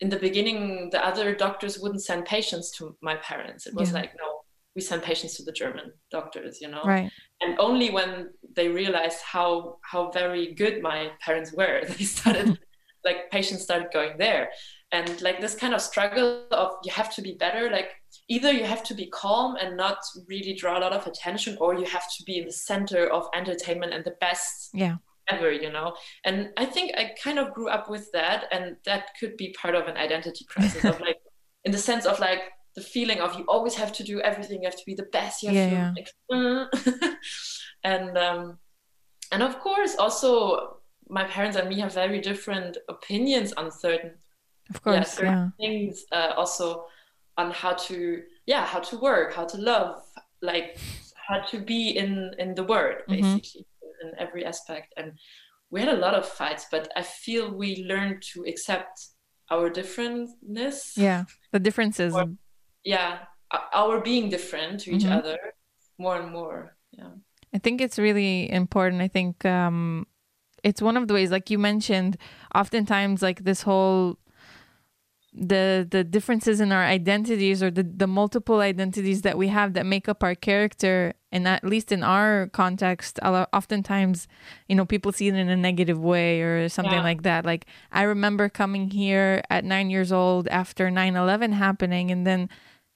In 0.00 0.08
the 0.10 0.18
beginning, 0.18 0.90
the 0.90 1.04
other 1.04 1.34
doctors 1.34 1.78
wouldn't 1.78 2.02
send 2.04 2.24
patients 2.26 2.70
to 2.72 2.96
my 3.02 3.16
parents. 3.16 3.66
It 3.66 3.74
was 3.74 3.90
Yeah. 3.90 4.00
like, 4.00 4.12
no, 4.18 4.40
we 4.74 4.82
send 4.82 5.02
patients 5.02 5.36
to 5.36 5.42
the 5.42 5.52
German 5.52 5.92
doctors, 6.10 6.60
you 6.60 6.68
know. 6.68 6.82
Right. 6.84 7.10
And 7.40 7.58
only 7.58 7.90
when 7.90 8.30
they 8.54 8.68
realized 8.68 9.20
how 9.22 9.78
how 9.82 10.10
very 10.10 10.54
good 10.54 10.82
my 10.82 11.10
parents 11.20 11.52
were, 11.52 11.82
they 11.88 12.04
started 12.04 12.58
like 13.04 13.30
patients 13.30 13.62
started 13.62 13.88
going 13.92 14.18
there. 14.18 14.50
And 14.92 15.20
like 15.20 15.40
this 15.40 15.54
kind 15.54 15.74
of 15.74 15.80
struggle 15.80 16.44
of 16.52 16.72
you 16.84 16.92
have 16.92 17.12
to 17.16 17.22
be 17.22 17.34
better, 17.34 17.70
like 17.70 17.90
either 18.28 18.52
you 18.52 18.64
have 18.64 18.82
to 18.84 18.94
be 18.94 19.06
calm 19.06 19.56
and 19.56 19.76
not 19.76 19.98
really 20.28 20.54
draw 20.54 20.78
a 20.78 20.80
lot 20.80 20.92
of 20.92 21.06
attention, 21.06 21.56
or 21.60 21.74
you 21.74 21.84
have 21.86 22.06
to 22.16 22.24
be 22.24 22.38
in 22.38 22.46
the 22.46 22.52
center 22.52 23.06
of 23.08 23.28
entertainment 23.34 23.92
and 23.94 24.04
the 24.04 24.16
best 24.20 24.70
Yeah. 24.74 24.96
ever, 25.30 25.50
you 25.52 25.70
know. 25.70 25.94
And 26.24 26.50
I 26.56 26.64
think 26.66 26.92
I 26.96 27.12
kind 27.22 27.38
of 27.38 27.52
grew 27.54 27.68
up 27.68 27.88
with 27.88 28.10
that, 28.12 28.46
and 28.52 28.76
that 28.84 29.10
could 29.20 29.36
be 29.36 29.52
part 29.60 29.74
of 29.74 29.86
an 29.88 29.96
identity 29.96 30.44
crisis 30.48 30.84
of 30.84 31.00
like, 31.06 31.18
in 31.64 31.72
the 31.72 31.78
sense 31.78 32.04
of 32.06 32.18
like 32.20 32.42
the 32.74 32.82
feeling 32.82 33.20
of 33.20 33.38
you 33.38 33.44
always 33.48 33.74
have 33.74 33.92
to 33.94 34.02
do 34.04 34.20
everything, 34.20 34.62
you 34.62 34.68
have 34.68 34.76
to 34.76 34.84
be 34.86 34.94
the 34.94 35.08
best, 35.12 35.42
you 35.42 35.48
have 35.48 35.56
Yeah, 35.56 35.68
to 35.68 35.74
yeah. 35.74 35.92
like, 35.96 36.10
uh, 36.32 37.10
and 37.84 38.18
um, 38.18 38.58
and 39.32 39.42
of 39.42 39.58
course 39.60 39.96
also 39.96 40.78
my 41.08 41.24
parents 41.24 41.56
and 41.56 41.68
me 41.68 41.78
have 41.80 41.94
very 41.94 42.20
different 42.20 42.76
opinions 42.88 43.52
on 43.54 43.70
certain 43.70 44.12
Of 44.70 44.80
yeah, 44.84 44.92
course. 44.94 45.10
certain 45.12 45.32
Yeah. 45.32 45.48
things 45.60 46.04
uh, 46.12 46.32
also 46.36 46.86
on 47.36 47.50
how 47.50 47.72
to 47.74 48.22
yeah 48.46 48.64
how 48.64 48.80
to 48.80 48.96
work 48.98 49.34
how 49.34 49.44
to 49.44 49.58
love 49.58 50.02
like 50.42 50.78
how 51.28 51.40
to 51.40 51.58
be 51.58 51.90
in 51.90 52.32
in 52.38 52.54
the 52.54 52.64
word 52.64 52.96
Mhm. 53.08 53.16
basically 53.16 53.66
in 54.02 54.12
every 54.18 54.44
aspect 54.44 54.92
and 54.96 55.12
we 55.70 55.80
had 55.80 55.88
a 55.88 55.96
lot 56.06 56.14
of 56.14 56.24
fights 56.26 56.66
but 56.70 56.88
i 56.96 57.02
feel 57.02 57.50
we 57.52 57.84
learned 57.88 58.22
to 58.22 58.44
accept 58.44 58.96
our 59.50 59.70
differentness 59.70 60.96
Yeah. 60.96 61.24
The 61.52 61.60
differences. 61.60 62.14
Or- 62.14 62.34
yeah 62.84 63.10
our 63.72 64.00
being 64.00 64.28
different 64.28 64.80
to 64.80 64.90
each 64.94 65.04
Mhm. 65.06 65.16
other 65.18 65.38
more 65.98 66.16
and 66.20 66.30
more 66.32 66.76
yeah 66.92 67.12
I 67.54 67.58
think 67.58 67.80
it's 67.80 67.98
really 67.98 68.50
important. 68.52 69.00
I 69.00 69.08
think 69.08 69.44
um, 69.46 70.06
it's 70.62 70.82
one 70.82 70.96
of 70.98 71.08
the 71.08 71.14
ways, 71.14 71.30
like 71.30 71.48
you 71.48 71.58
mentioned, 71.58 72.18
oftentimes 72.54 73.22
like 73.22 73.44
this 73.44 73.62
whole 73.62 74.18
the 75.38 75.86
the 75.90 76.02
differences 76.02 76.60
in 76.60 76.72
our 76.72 76.82
identities 76.84 77.62
or 77.62 77.70
the 77.70 77.82
the 77.82 78.06
multiple 78.06 78.60
identities 78.60 79.20
that 79.22 79.36
we 79.36 79.48
have 79.48 79.74
that 79.74 79.84
make 79.84 80.08
up 80.08 80.24
our 80.24 80.34
character 80.34 81.12
and 81.30 81.46
at 81.46 81.62
least 81.62 81.92
in 81.92 82.02
our 82.02 82.48
context 82.54 83.18
a 83.20 83.30
lot, 83.30 83.48
oftentimes 83.52 84.26
you 84.66 84.74
know 84.74 84.86
people 84.86 85.12
see 85.12 85.28
it 85.28 85.34
in 85.34 85.50
a 85.50 85.56
negative 85.56 85.98
way 85.98 86.40
or 86.40 86.68
something 86.70 86.92
Yeah. 86.92 87.02
like 87.02 87.22
that 87.22 87.44
like 87.44 87.66
i 87.92 88.02
remember 88.02 88.48
coming 88.48 88.90
here 88.90 89.42
at 89.50 89.62
9 89.62 89.90
years 89.90 90.10
old 90.10 90.48
after 90.48 90.88
9/11 90.90 91.52
happening 91.52 92.10
and 92.10 92.26
then 92.26 92.48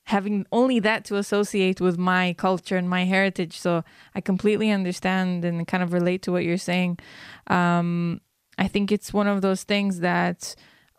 having 0.05 0.47
only 0.51 0.81
that 0.81 1.05
to 1.05 1.17
associate 1.17 1.79
with 1.81 1.97
my 1.99 2.33
culture 2.33 2.77
and 2.77 2.89
my 2.89 3.05
heritage. 3.05 3.57
So 3.61 3.85
I 4.15 4.21
completely 4.21 4.71
understand 4.71 5.45
and 5.45 5.69
kind 5.69 5.83
of 5.85 5.93
relate 5.93 6.23
to 6.23 6.33
what 6.33 6.43
you're 6.43 6.57
saying. 6.57 6.99
Um, 7.47 8.21
I 8.59 8.67
think 8.67 8.91
it's 8.91 9.13
one 9.13 9.29
of 9.29 9.41
those 9.41 9.63
things 9.63 10.01
that 10.01 10.57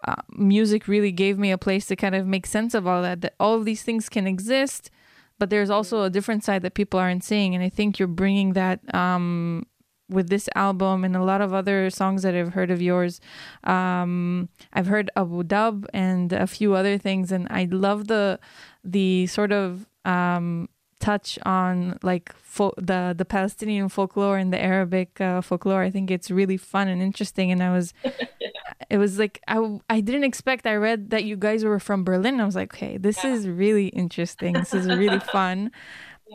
uh, 0.07 0.15
music 0.31 0.87
really 0.87 1.11
gave 1.11 1.37
me 1.37 1.51
a 1.51 1.57
place 1.57 1.85
to 1.87 1.95
kind 1.95 2.15
of 2.15 2.25
make 2.25 2.45
sense 2.45 2.73
of 2.73 2.87
all 2.87 3.01
that. 3.01 3.21
That 3.21 3.35
all 3.39 3.55
of 3.55 3.65
these 3.65 3.83
things 3.83 4.09
can 4.09 4.27
exist, 4.27 4.89
but 5.39 5.49
there's 5.49 5.69
also 5.69 6.03
a 6.03 6.09
different 6.09 6.43
side 6.43 6.61
that 6.63 6.73
people 6.73 6.99
aren't 6.99 7.23
seeing. 7.23 7.55
And 7.55 7.63
I 7.63 7.69
think 7.69 7.99
you're 7.99 8.07
bringing 8.07 8.53
that 8.53 8.79
um, 8.93 9.65
with 10.11 10.29
this 10.29 10.49
album 10.55 11.03
and 11.03 11.15
a 11.15 11.23
lot 11.23 11.41
of 11.41 11.53
other 11.53 11.89
songs 11.89 12.23
that 12.23 12.35
I've 12.35 12.53
heard 12.53 12.69
of 12.69 12.81
yours. 12.81 13.19
Um, 13.63 14.49
I've 14.73 14.87
heard 14.87 15.09
Abu 15.15 15.43
Dab 15.43 15.87
and 15.93 16.31
a 16.33 16.45
few 16.45 16.75
other 16.75 16.97
things, 16.97 17.31
and 17.31 17.47
I 17.49 17.67
love 17.71 18.07
the 18.07 18.39
the 18.83 19.27
sort 19.27 19.51
of 19.51 19.87
um, 20.05 20.69
touch 20.99 21.39
on 21.45 21.97
like 22.03 22.33
fo- 22.35 22.73
the 22.77 23.13
the 23.17 23.25
Palestinian 23.25 23.89
folklore 23.89 24.37
and 24.37 24.53
the 24.53 24.61
Arabic 24.61 25.19
uh, 25.19 25.41
folklore. 25.41 25.81
I 25.81 25.89
think 25.89 26.11
it's 26.11 26.29
really 26.29 26.57
fun 26.57 26.87
and 26.87 27.01
interesting, 27.01 27.51
and 27.51 27.63
I 27.63 27.71
was. 27.71 27.93
It 28.91 28.97
was 28.97 29.17
like 29.17 29.39
I, 29.47 29.79
I 29.89 30.01
didn't 30.01 30.25
expect. 30.25 30.67
I 30.67 30.75
read 30.75 31.11
that 31.11 31.23
you 31.23 31.37
guys 31.37 31.63
were 31.63 31.79
from 31.79 32.03
Berlin. 32.03 32.41
I 32.41 32.45
was 32.45 32.57
like, 32.57 32.73
okay, 32.75 32.97
this 32.97 33.23
Yeah. 33.23 33.31
is 33.33 33.47
really 33.47 33.87
interesting. 33.87 34.53
This 34.59 34.73
is 34.73 34.85
really 34.87 35.19
fun. 35.37 35.71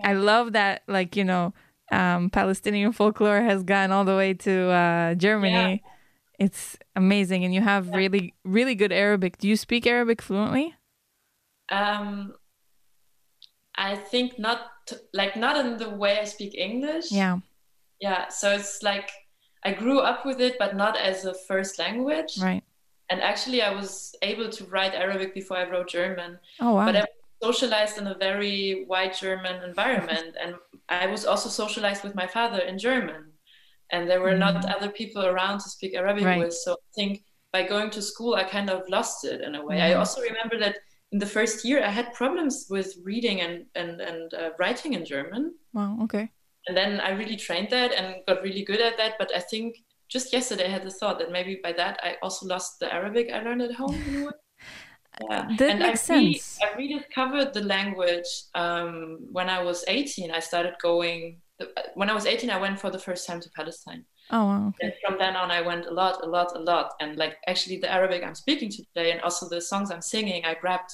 I 0.03 0.15
love 0.15 0.53
that, 0.53 0.83
like 0.89 1.17
you 1.17 1.25
know, 1.25 1.53
um, 1.93 2.31
Palestinian 2.31 2.93
folklore 2.93 3.43
has 3.43 3.63
gone 3.63 3.93
all 3.93 4.05
the 4.05 4.17
way 4.17 4.33
to 4.35 4.71
uh, 4.71 5.15
Germany. 5.15 5.83
It's 6.39 6.77
amazing, 6.95 7.45
and 7.45 7.55
you 7.55 7.61
have 7.61 7.95
really, 7.95 8.33
really 8.45 8.75
good 8.75 8.93
Arabic. 8.93 9.37
Do 9.39 9.49
you 9.49 9.57
speak 9.57 9.87
Arabic 9.87 10.23
fluently? 10.23 10.75
Um, 11.71 12.35
I 13.77 13.97
think 13.97 14.39
not 14.39 14.61
like 15.13 15.37
not 15.37 15.57
in 15.65 15.77
the 15.77 15.91
way 15.91 16.19
I 16.21 16.25
speak 16.25 16.55
English. 16.55 17.11
Yeah, 17.11 17.39
Yeah. 18.01 18.29
So 18.29 18.53
it's 18.53 18.83
like 18.83 19.11
I 19.69 19.71
grew 19.83 19.99
up 20.11 20.21
with 20.29 20.41
it, 20.49 20.55
but 20.63 20.71
not 20.85 20.95
as 21.11 21.25
a 21.25 21.35
first 21.49 21.73
language. 21.85 22.33
right. 22.49 22.63
And 23.11 23.19
actually, 23.31 23.61
I 23.69 23.73
was 23.81 23.91
able 24.31 24.49
to 24.57 24.63
write 24.73 24.95
Arabic 25.05 25.31
before 25.41 25.57
I 25.63 25.67
wrote 25.71 25.89
German. 26.01 26.31
Oh 26.65 26.73
wow. 26.77 26.87
But 26.87 26.97
I 27.03 27.05
was 27.13 27.35
socialized 27.49 27.97
in 28.01 28.07
a 28.15 28.17
very 28.29 28.85
white 28.93 29.15
German 29.27 29.57
environment, 29.71 30.31
and 30.43 30.51
I 31.03 31.07
was 31.15 31.23
also 31.31 31.49
socialized 31.63 32.03
with 32.07 32.15
my 32.23 32.27
father 32.37 32.61
in 32.71 32.77
German. 32.89 33.23
And 33.93 34.03
there 34.11 34.21
were 34.27 34.39
not 34.47 34.57
other 34.77 34.91
people 35.01 35.23
around 35.33 35.57
to 35.61 35.69
speak 35.77 35.93
Arabic 35.95 36.25
Mm. 36.25 36.31
Right. 36.33 36.43
with. 36.45 36.55
So 36.67 36.71
I 36.73 36.91
think 36.99 37.13
by 37.55 37.63
going 37.75 37.91
to 37.97 38.03
school, 38.11 38.33
I 38.35 38.45
kind 38.57 38.69
of 38.75 38.79
lost 38.97 39.19
it 39.33 39.39
in 39.47 39.53
a 39.55 39.63
way. 39.69 39.77
I 39.89 39.91
Mhm. 39.93 39.99
also 40.01 40.19
remember 40.31 40.57
that 40.65 40.75
in 41.13 41.19
the 41.25 41.31
first 41.37 41.57
year, 41.69 41.79
I 41.91 41.93
had 41.99 42.07
problems 42.23 42.55
with 42.75 42.89
reading 43.11 43.37
and 43.47 43.55
and 43.81 43.91
and 44.11 44.25
uh, 44.41 44.51
writing 44.61 44.93
in 44.99 45.03
German. 45.15 45.43
wow. 45.77 45.93
Okay. 46.05 46.25
And 46.67 46.77
then 46.77 47.01
I 47.01 47.11
really 47.11 47.37
trained 47.37 47.71
that 47.71 47.93
and 47.93 48.17
got 48.27 48.43
really 48.43 48.65
good 48.65 48.81
at 48.81 48.97
that. 48.97 49.15
But 49.19 49.31
I 49.35 49.41
think 49.41 49.77
just 50.09 50.33
yesterday 50.33 50.67
I 50.67 50.71
had 50.71 50.83
the 50.83 50.91
thought 50.91 51.19
that 51.19 51.33
maybe 51.33 51.61
by 51.63 51.73
that 51.73 51.99
I 52.03 52.17
also 52.23 52.47
lost 52.47 52.79
the 52.81 52.93
Arabic 52.93 53.31
I 53.33 53.41
learned 53.41 53.63
at 53.63 53.73
home. 53.73 54.31
Yeah. 55.31 55.49
That 55.59 55.71
and 55.71 55.79
makes 55.79 56.11
I 56.11 56.17
re- 56.17 56.35
sense. 56.35 56.59
I 56.63 56.77
rediscovered 56.77 57.55
the 57.55 57.63
language 57.63 58.29
um, 58.55 59.19
when 59.33 59.49
I 59.49 59.63
was 59.63 59.83
18. 59.89 60.31
I 60.31 60.41
started 60.41 60.75
going. 60.83 61.41
When 61.95 62.11
I 62.11 62.13
was 62.13 62.27
18, 62.27 62.51
I 62.51 62.61
went 62.61 62.79
for 62.79 62.91
the 62.91 62.99
first 62.99 63.27
time 63.27 63.41
to 63.41 63.49
Palestine. 63.57 64.05
Oh 64.31 64.45
wow. 64.45 64.75
And 64.83 64.93
from 65.03 65.17
then 65.19 65.35
on, 65.37 65.51
I 65.51 65.63
went 65.63 65.87
a 65.87 65.91
lot, 65.91 66.23
a 66.23 66.27
lot, 66.27 66.55
a 66.55 66.59
lot. 66.59 66.93
And 67.01 67.17
like 67.17 67.39
actually, 67.47 67.79
the 67.79 67.91
Arabic 67.91 68.23
I'm 68.25 68.35
speaking 68.35 68.71
today, 68.71 69.13
and 69.13 69.21
also 69.23 69.49
the 69.49 69.61
songs 69.61 69.91
I'm 69.91 70.03
singing, 70.03 70.45
I 70.45 70.55
grabbed 70.55 70.91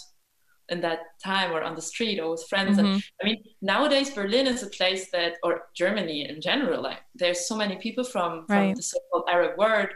in 0.73 0.79
that 0.87 1.00
time 1.31 1.50
or 1.57 1.61
on 1.69 1.75
the 1.81 1.87
street 1.93 2.19
or 2.23 2.29
with 2.33 2.45
friends. 2.52 2.75
Mhm. 2.76 2.81
And 2.81 3.02
I 3.21 3.23
mean, 3.29 3.38
nowadays 3.73 4.09
Berlin 4.19 4.47
is 4.55 4.61
a 4.69 4.71
place 4.79 5.05
that, 5.17 5.33
or 5.47 5.52
Germany 5.83 6.19
in 6.31 6.37
general, 6.49 6.81
like 6.88 7.00
there's 7.21 7.41
so 7.50 7.55
many 7.62 7.76
people 7.87 8.05
from, 8.12 8.31
from 8.47 8.57
Right. 8.57 8.76
the 8.79 8.83
so-called 8.93 9.26
Arab 9.37 9.52
world. 9.62 9.91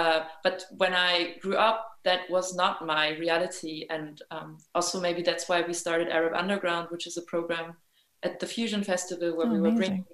Uh, 0.00 0.20
but 0.46 0.58
when 0.82 0.94
I 1.10 1.14
grew 1.42 1.56
up, 1.68 1.78
that 2.08 2.20
was 2.36 2.46
not 2.62 2.74
my 2.94 3.04
reality. 3.24 3.74
And 3.96 4.14
um, 4.34 4.48
also 4.76 4.96
maybe 5.06 5.22
that's 5.28 5.46
why 5.50 5.58
we 5.68 5.74
started 5.84 6.08
Arab 6.18 6.32
Underground, 6.42 6.84
which 6.92 7.06
is 7.10 7.16
a 7.22 7.24
program 7.34 7.68
at 8.26 8.34
the 8.40 8.46
Fusion 8.54 8.82
Festival 8.92 9.28
where 9.36 9.46
Oh, 9.48 9.52
we 9.54 9.60
were 9.60 9.68
amazing. 9.74 9.78
bringing 9.80 10.04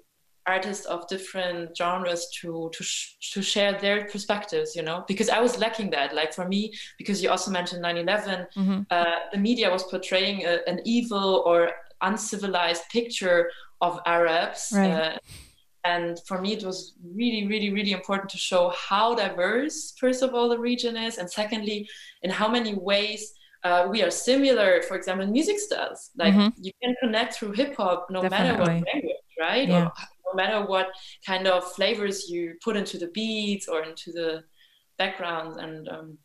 artists 0.47 0.85
of 0.85 1.07
different 1.07 1.75
genres 1.77 2.27
to 2.41 2.69
to 2.73 2.83
sh- 2.83 3.15
to 3.33 3.41
share 3.41 3.73
their 3.79 4.05
perspectives 4.05 4.75
you 4.75 4.81
know 4.81 5.03
because 5.07 5.29
i 5.29 5.39
was 5.39 5.57
lacking 5.59 5.89
that 5.91 6.13
like 6.15 6.33
for 6.33 6.47
me 6.47 6.71
because 6.97 7.21
you 7.21 7.29
also 7.29 7.51
mentioned 7.51 7.83
9-11 7.83 8.47
Mhm. 8.55 8.85
uh, 8.89 9.15
the 9.33 9.37
media 9.37 9.69
was 9.69 9.83
portraying 9.83 10.45
a, 10.45 10.59
an 10.67 10.79
evil 10.85 11.43
or 11.45 11.71
uncivilized 12.01 12.83
picture 12.91 13.49
of 13.81 13.99
arabs 14.05 14.71
Right. 14.75 14.91
uh, 14.91 15.17
and 15.85 16.17
for 16.27 16.37
me 16.41 16.49
it 16.57 16.63
was 16.63 16.77
really 17.19 17.43
really 17.47 17.71
really 17.77 17.93
important 17.99 18.29
to 18.35 18.37
show 18.49 18.63
how 18.89 19.05
diverse 19.15 19.77
first 20.01 20.21
of 20.25 20.29
all 20.35 20.47
the 20.49 20.59
region 20.71 20.93
is 21.07 21.17
and 21.19 21.27
secondly 21.41 21.79
in 22.23 22.29
how 22.39 22.47
many 22.57 22.73
ways 22.91 23.21
uh, 23.67 23.81
we 23.91 23.97
are 24.05 24.11
similar 24.11 24.81
for 24.87 24.95
example 24.99 25.23
in 25.27 25.31
music 25.39 25.57
styles 25.67 26.01
like 26.21 26.33
Mhm. 26.33 26.51
you 26.65 26.71
can 26.81 26.91
connect 27.03 27.29
through 27.35 27.53
hip-hop 27.61 27.99
no 28.09 28.21
matter 28.33 28.53
what 28.59 28.67
language 28.67 29.23
right 29.47 29.67
Yeah. 29.69 29.85
or 29.85 29.91
no 30.33 30.43
matter 30.43 30.65
what 30.65 30.87
kind 31.25 31.47
of 31.47 31.63
flavors 31.73 32.29
you 32.29 32.55
put 32.63 32.75
into 32.75 32.97
the 32.97 33.07
beats 33.07 33.67
or 33.67 33.83
into 33.83 34.11
the 34.11 34.43
background 34.97 35.59
and 35.59 35.87
um, 35.89 36.17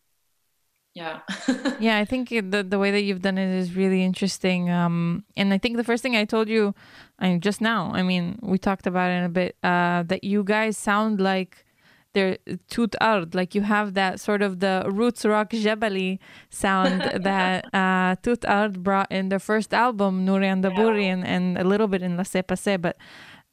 yeah. 0.95 1.21
Yeah 1.81 1.99
i 1.99 2.05
think 2.05 2.29
the 2.29 2.67
the 2.69 2.79
way 2.79 2.91
that 2.93 3.03
you've 3.03 3.23
done 3.23 3.37
it 3.37 3.49
is 3.49 3.75
really 3.75 4.03
interesting 4.05 4.71
um 4.71 5.25
and 5.37 5.53
i 5.53 5.59
think 5.59 5.77
the 5.77 5.85
first 5.85 6.03
thing 6.03 6.17
i 6.17 6.25
told 6.25 6.49
you 6.49 6.75
i 7.19 7.29
mean 7.29 7.41
just 7.41 7.61
now 7.61 7.91
i 7.95 8.03
mean 8.03 8.39
we 8.43 8.59
talked 8.59 8.87
about 8.87 9.11
it 9.11 9.15
in 9.15 9.25
a 9.25 9.29
bit 9.29 9.57
uh 9.65 10.05
that 10.05 10.23
you 10.23 10.45
guys 10.45 10.79
sound 10.79 11.21
like 11.21 11.65
they're 12.13 12.39
TootArd 12.71 13.35
like 13.35 13.57
you 13.57 13.63
have 13.63 13.95
that 13.95 14.21
sort 14.21 14.41
of 14.41 14.61
the 14.61 14.85
roots 14.87 15.25
rock 15.25 15.51
jabali 15.51 16.21
sound 16.49 17.01
that 17.25 17.65
uh 17.75 18.15
TootArd 18.23 18.79
brought 18.79 19.11
in 19.11 19.31
their 19.31 19.41
first 19.41 19.75
album 19.75 20.25
Nuri 20.25 20.47
Andaburi 20.47 21.07
and, 21.07 21.27
and 21.27 21.59
a 21.59 21.65
little 21.65 21.89
bit 21.89 22.03
in 22.03 22.17
Laissez 22.17 22.43
Passer 22.43 22.79
but 22.79 22.97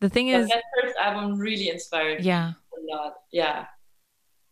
The 0.01 0.09
thing 0.09 0.31
But 0.31 0.41
is, 0.41 0.49
that 0.49 0.63
first 0.81 0.95
album 0.97 1.37
really 1.37 1.69
inspired 1.69 2.19
me 2.19 2.25
yeah, 2.27 2.53
a 2.77 2.95
lot. 2.95 3.13
Yeah. 3.31 3.65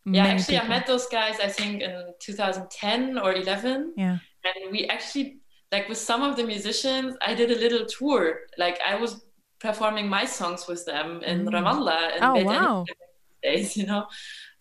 Yeah, 0.06 0.22
many 0.22 0.34
actually, 0.40 0.58
I 0.58 0.66
met 0.66 0.86
those 0.86 1.06
guys, 1.08 1.36
I 1.40 1.48
think, 1.48 1.82
in 1.82 2.14
2010 2.20 3.18
or 3.18 3.34
11. 3.34 3.92
Yeah, 3.96 4.18
And 4.44 4.72
we 4.72 4.86
actually, 4.86 5.40
like 5.70 5.88
with 5.90 5.98
some 5.98 6.22
of 6.22 6.36
the 6.36 6.44
musicians, 6.44 7.16
I 7.20 7.34
did 7.34 7.50
a 7.50 7.58
little 7.58 7.84
tour. 7.86 8.40
Like 8.56 8.80
I 8.86 8.94
was 8.96 9.22
performing 9.60 10.08
my 10.08 10.24
songs 10.24 10.66
with 10.66 10.86
them 10.86 11.22
in 11.22 11.44
Mm. 11.44 11.52
Ramallah. 11.52 12.14
And 12.14 12.24
Oh, 12.24 12.34
Beit 12.34 12.46
wow. 12.46 12.84
Days, 13.42 13.76
you 13.76 13.86
know. 13.86 14.06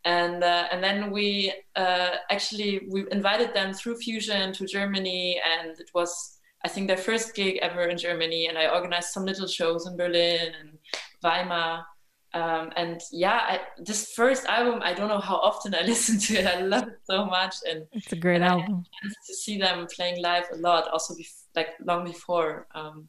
And 0.06 0.44
uh, 0.44 0.68
and 0.72 0.84
then 0.84 1.12
we 1.12 1.54
uh, 1.76 2.12
actually 2.30 2.88
we 2.90 3.06
invited 3.12 3.54
them 3.54 3.74
through 3.74 3.98
Fusion 3.98 4.54
to 4.54 4.66
Germany, 4.66 5.40
and 5.54 5.72
it 5.80 5.90
was 5.94 6.39
I 6.64 6.68
think 6.68 6.88
their 6.88 6.98
first 6.98 7.36
gig 7.36 7.60
ever 7.62 7.84
in 7.84 7.98
Germany. 7.98 8.48
And 8.48 8.58
I 8.58 8.68
organized 8.68 9.10
some 9.10 9.26
little 9.26 9.48
shows 9.48 9.88
in 9.88 9.96
Berlin 9.98 10.52
and 10.60 10.78
Weimar. 11.24 11.86
Um, 12.34 12.72
and 12.76 13.02
yeah, 13.12 13.40
I, 13.42 13.60
this 13.80 14.12
first 14.14 14.46
album, 14.46 14.82
I 14.84 14.94
don't 14.94 15.08
know 15.08 15.20
how 15.20 15.38
often 15.38 15.74
I 15.74 15.82
listen 15.86 16.20
to 16.20 16.36
it. 16.42 16.46
I 16.46 16.62
love 16.62 16.88
it 16.88 17.00
so 17.04 17.26
much, 17.26 17.56
and 17.68 17.88
it's 17.92 18.12
a 18.12 18.16
great 18.16 18.42
album. 18.42 18.86
to 19.28 19.34
see 19.34 19.58
them 19.58 19.88
playing 19.96 20.22
live 20.22 20.46
a 20.54 20.58
lot, 20.58 20.88
also 20.90 21.16
bef- 21.16 21.46
like 21.56 21.70
long 21.84 22.06
before. 22.06 22.68
Um, 22.76 23.08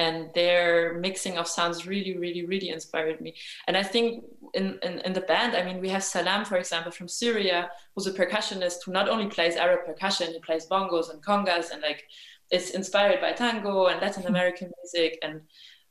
and 0.00 0.30
their 0.34 0.94
mixing 0.94 1.36
of 1.36 1.46
sounds 1.46 1.86
really, 1.86 2.16
really, 2.16 2.44
really 2.52 2.70
inspired 2.70 3.20
me. 3.20 3.34
And 3.66 3.76
I 3.76 3.82
think 3.82 4.24
in, 4.54 4.78
in, 4.82 4.94
in 5.00 5.12
the 5.12 5.26
band, 5.32 5.54
I 5.54 5.62
mean, 5.62 5.78
we 5.78 5.90
have 5.90 6.02
Salam, 6.02 6.46
for 6.46 6.56
example, 6.56 6.90
from 6.90 7.06
Syria, 7.06 7.70
who's 7.92 8.06
a 8.06 8.18
percussionist 8.20 8.78
who 8.82 8.92
not 8.92 9.10
only 9.10 9.26
plays 9.26 9.56
Arab 9.56 9.80
percussion, 9.84 10.32
he 10.32 10.40
plays 10.40 10.66
bongos 10.72 11.10
and 11.10 11.22
congas, 11.22 11.70
and 11.70 11.82
like 11.82 12.02
is 12.50 12.70
inspired 12.70 13.20
by 13.20 13.32
tango 13.32 13.74
and 13.90 14.00
Latin 14.00 14.26
American 14.26 14.68
music. 14.78 15.18
And 15.22 15.42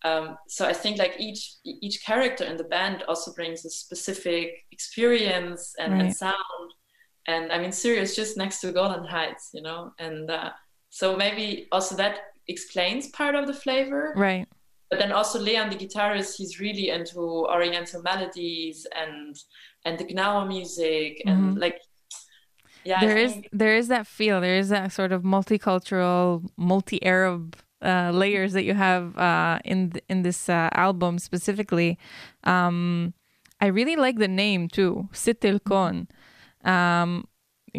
um, 0.10 0.38
so 0.48 0.66
I 0.66 0.74
think 0.74 0.98
like 0.98 1.16
each 1.20 1.42
each 1.64 2.04
character 2.04 2.46
in 2.46 2.58
the 2.58 2.70
band 2.76 3.04
also 3.08 3.32
brings 3.40 3.64
a 3.64 3.70
specific 3.70 4.48
experience 4.72 5.76
and, 5.78 5.94
and 6.02 6.16
sound. 6.16 6.70
And 7.28 7.52
I 7.52 7.60
mean, 7.62 7.72
Syria 7.72 8.02
is 8.02 8.16
just 8.16 8.38
next 8.38 8.60
to 8.62 8.72
Golan 8.72 9.06
Heights, 9.06 9.52
you 9.54 9.62
know, 9.62 9.82
and 10.00 10.32
uh, 10.32 10.50
so 10.90 11.16
maybe 11.16 11.68
also 11.72 11.96
that 11.98 12.16
explains 12.50 13.08
part 13.10 13.36
of 13.36 13.48
the 13.48 13.54
flavor. 13.54 14.14
Right. 14.16 14.48
But 14.90 14.98
then 15.00 15.12
also 15.12 15.40
Leon, 15.40 15.70
the 15.70 15.76
guitarist, 15.76 16.36
he's 16.36 16.60
really 16.60 16.90
into 16.90 17.20
Oriental 17.56 18.02
melodies 18.02 18.88
and 19.02 19.36
and 19.86 19.98
the 20.00 20.06
Gnawa 20.06 20.48
music 20.48 21.22
and 21.26 21.56
Mhm. 21.56 21.60
like 21.66 21.78
yeah, 22.84 23.00
there 23.02 23.18
is 23.18 23.34
there 23.52 23.76
is 23.76 23.88
that 23.88 24.08
feel 24.08 24.42
there 24.42 24.58
is 24.58 24.70
that 24.70 24.92
sort 24.92 25.12
of 25.12 25.22
multicultural 25.24 26.50
multi-arab 26.58 27.56
uh, 27.82 28.12
layers 28.14 28.52
that 28.54 28.64
you 28.64 28.74
have 28.74 29.18
uh, 29.18 29.60
in 29.64 29.92
th- 29.92 30.04
in 30.10 30.24
this 30.24 30.50
uh, 30.50 30.70
album 30.74 31.20
specifically 31.20 31.98
um, 32.44 33.14
i 33.62 33.68
really 33.68 33.96
like 33.96 34.18
the 34.18 34.28
name 34.28 34.68
too 34.68 35.08
sit 35.12 35.44
el 35.46 35.60
kon 35.60 36.08
um, 36.66 37.26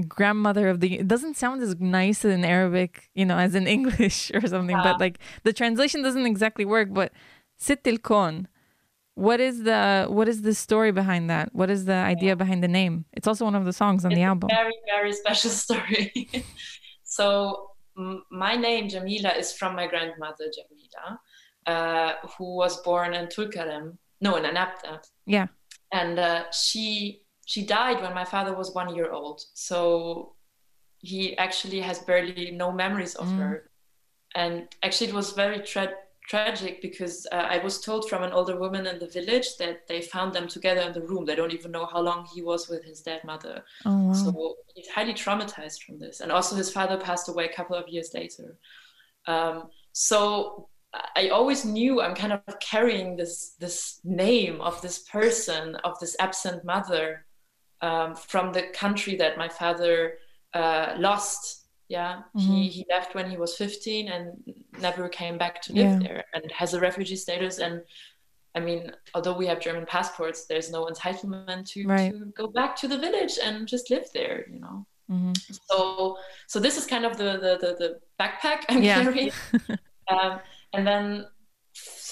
grandmother 0.08 0.68
of 0.68 0.80
the 0.80 0.98
it 1.00 1.08
doesn't 1.08 1.36
sound 1.36 1.62
as 1.62 1.74
nice 1.78 2.24
in 2.24 2.44
arabic 2.44 3.10
you 3.14 3.24
know 3.24 3.38
as 3.38 3.54
in 3.54 3.66
english 3.78 4.30
or 4.34 4.40
something 4.46 4.76
Yeah. 4.76 4.82
but 4.92 5.00
like 5.00 5.18
the 5.44 5.52
translation 5.52 6.02
doesn't 6.02 6.26
exactly 6.26 6.64
work 6.64 6.88
but 6.92 7.12
sit 7.58 7.86
el 7.86 7.98
kon. 7.98 8.48
What 9.14 9.40
is 9.40 9.64
the 9.64 10.06
what 10.08 10.28
is 10.28 10.38
the 10.42 10.54
story 10.54 10.92
behind 10.92 11.28
that? 11.28 11.46
What 11.60 11.68
is 11.68 11.84
the 11.84 11.98
idea 12.14 12.36
behind 12.36 12.62
the 12.62 12.68
name? 12.80 13.04
It's 13.12 13.26
also 13.30 13.44
one 13.44 13.54
of 13.54 13.64
the 13.66 13.72
songs 13.72 14.04
on 14.06 14.12
the 14.18 14.22
album. 14.22 14.48
very 14.48 14.78
very 14.94 15.12
special 15.12 15.50
story. 15.64 16.04
so 17.02 17.24
m- 17.98 18.22
my 18.30 18.54
name 18.56 18.88
Jamila 18.88 19.32
is 19.42 19.52
from 19.52 19.74
my 19.76 19.86
grandmother 19.86 20.46
Jamila, 20.56 21.20
uh, 21.66 22.12
who 22.38 22.56
was 22.56 22.80
born 22.82 23.12
in 23.14 23.26
Tulkarem, 23.26 23.98
no, 24.20 24.36
in 24.36 24.44
Anabta, 24.44 24.92
yeah. 25.26 25.48
And 25.92 26.18
uh, 26.18 26.44
she 26.52 27.20
she 27.52 27.60
died 27.78 27.98
when 28.02 28.14
my 28.20 28.26
father 28.34 28.54
was 28.60 28.68
one 28.80 28.90
year 28.96 29.10
old. 29.20 29.38
So 29.68 29.80
he 31.10 31.20
actually 31.46 31.80
has 31.88 31.98
barely 32.10 32.46
no 32.64 32.68
memories 32.84 33.14
of 33.22 33.26
Mm. 33.28 33.38
her, 33.40 33.52
and 34.42 34.54
actually 34.86 35.08
it 35.12 35.16
was 35.20 35.28
very 35.44 35.60
tra- 35.72 36.00
tragic 36.32 36.74
because 36.88 37.16
uh, 37.36 37.46
I 37.54 37.58
was 37.66 37.74
told 37.86 38.02
from 38.10 38.22
an 38.22 38.32
older 38.38 38.56
woman 38.64 38.84
in 38.92 38.98
the 39.04 39.10
village 39.18 39.48
that 39.62 39.76
they 39.88 40.00
found 40.14 40.30
them 40.32 40.46
together 40.56 40.82
in 40.88 40.92
the 40.98 41.06
room. 41.10 41.22
They 41.24 41.38
don't 41.40 41.56
even 41.58 41.72
know 41.76 41.86
how 41.92 42.00
long 42.08 42.20
he 42.34 42.40
was 42.50 42.62
with 42.70 42.82
his 42.90 42.98
dead 43.08 43.22
mother. 43.32 43.56
Oh 43.90 44.00
wow. 44.06 44.12
So 44.22 44.28
he's 44.74 44.90
highly 44.96 45.14
traumatized 45.24 45.80
from 45.84 45.96
this. 46.04 46.16
And 46.22 46.30
also, 46.36 46.52
his 46.62 46.70
father 46.76 46.98
passed 47.08 47.26
away 47.32 47.44
a 47.48 47.56
couple 47.58 47.76
of 47.82 47.86
years 47.94 48.10
later. 48.18 48.48
Um, 49.32 49.56
so 50.08 50.20
I 51.20 51.24
always 51.38 51.60
knew 51.74 51.92
I'm 52.00 52.16
kind 52.22 52.32
of 52.36 52.40
carrying 52.72 53.08
this 53.20 53.32
this 53.64 53.78
name 54.04 54.56
of 54.68 54.74
this 54.84 54.98
person, 55.16 55.64
of 55.88 55.92
this 56.02 56.14
absent 56.26 56.60
mother, 56.74 57.04
um, 57.82 58.14
from 58.14 58.52
the 58.52 58.62
country 58.82 59.16
that 59.16 59.38
my 59.38 59.48
father 59.48 60.18
uh, 60.54 60.94
lost. 60.98 61.56
Yeah, 61.88 62.22
he, 62.36 62.46
Mhm. 62.46 62.68
he 62.70 62.86
left 62.88 63.14
when 63.16 63.28
he 63.28 63.36
was 63.36 63.56
15 63.56 64.08
and 64.08 64.54
never 64.80 65.08
came 65.08 65.36
back 65.38 65.60
to 65.62 65.72
live 65.72 65.92
Yeah. 65.94 65.98
there, 66.08 66.24
and 66.34 66.50
has 66.52 66.72
a 66.74 66.80
refugee 66.80 67.16
status. 67.16 67.58
And 67.58 67.82
I 68.54 68.60
mean, 68.60 68.92
although 69.14 69.36
we 69.36 69.46
have 69.46 69.58
German 69.60 69.86
passports, 69.86 70.46
there's 70.46 70.70
no 70.70 70.84
entitlement 70.86 71.68
to, 71.72 71.86
Right. 71.86 72.12
to 72.12 72.26
go 72.36 72.46
back 72.48 72.76
to 72.76 72.86
the 72.88 72.96
village 72.98 73.38
and 73.44 73.66
just 73.66 73.90
live 73.90 74.06
there, 74.12 74.46
you 74.52 74.60
know. 74.60 74.86
Mhm. 75.10 75.36
So, 75.68 76.16
so 76.46 76.60
this 76.60 76.76
is 76.78 76.86
kind 76.86 77.04
of 77.04 77.16
the 77.16 77.30
the 77.44 77.52
the, 77.62 77.70
the 77.82 78.00
backpack 78.20 78.60
I'm 78.68 78.82
Yeah. 78.84 79.02
carrying. 79.02 79.32
um, 80.08 80.40
and 80.72 80.86
then 80.86 81.26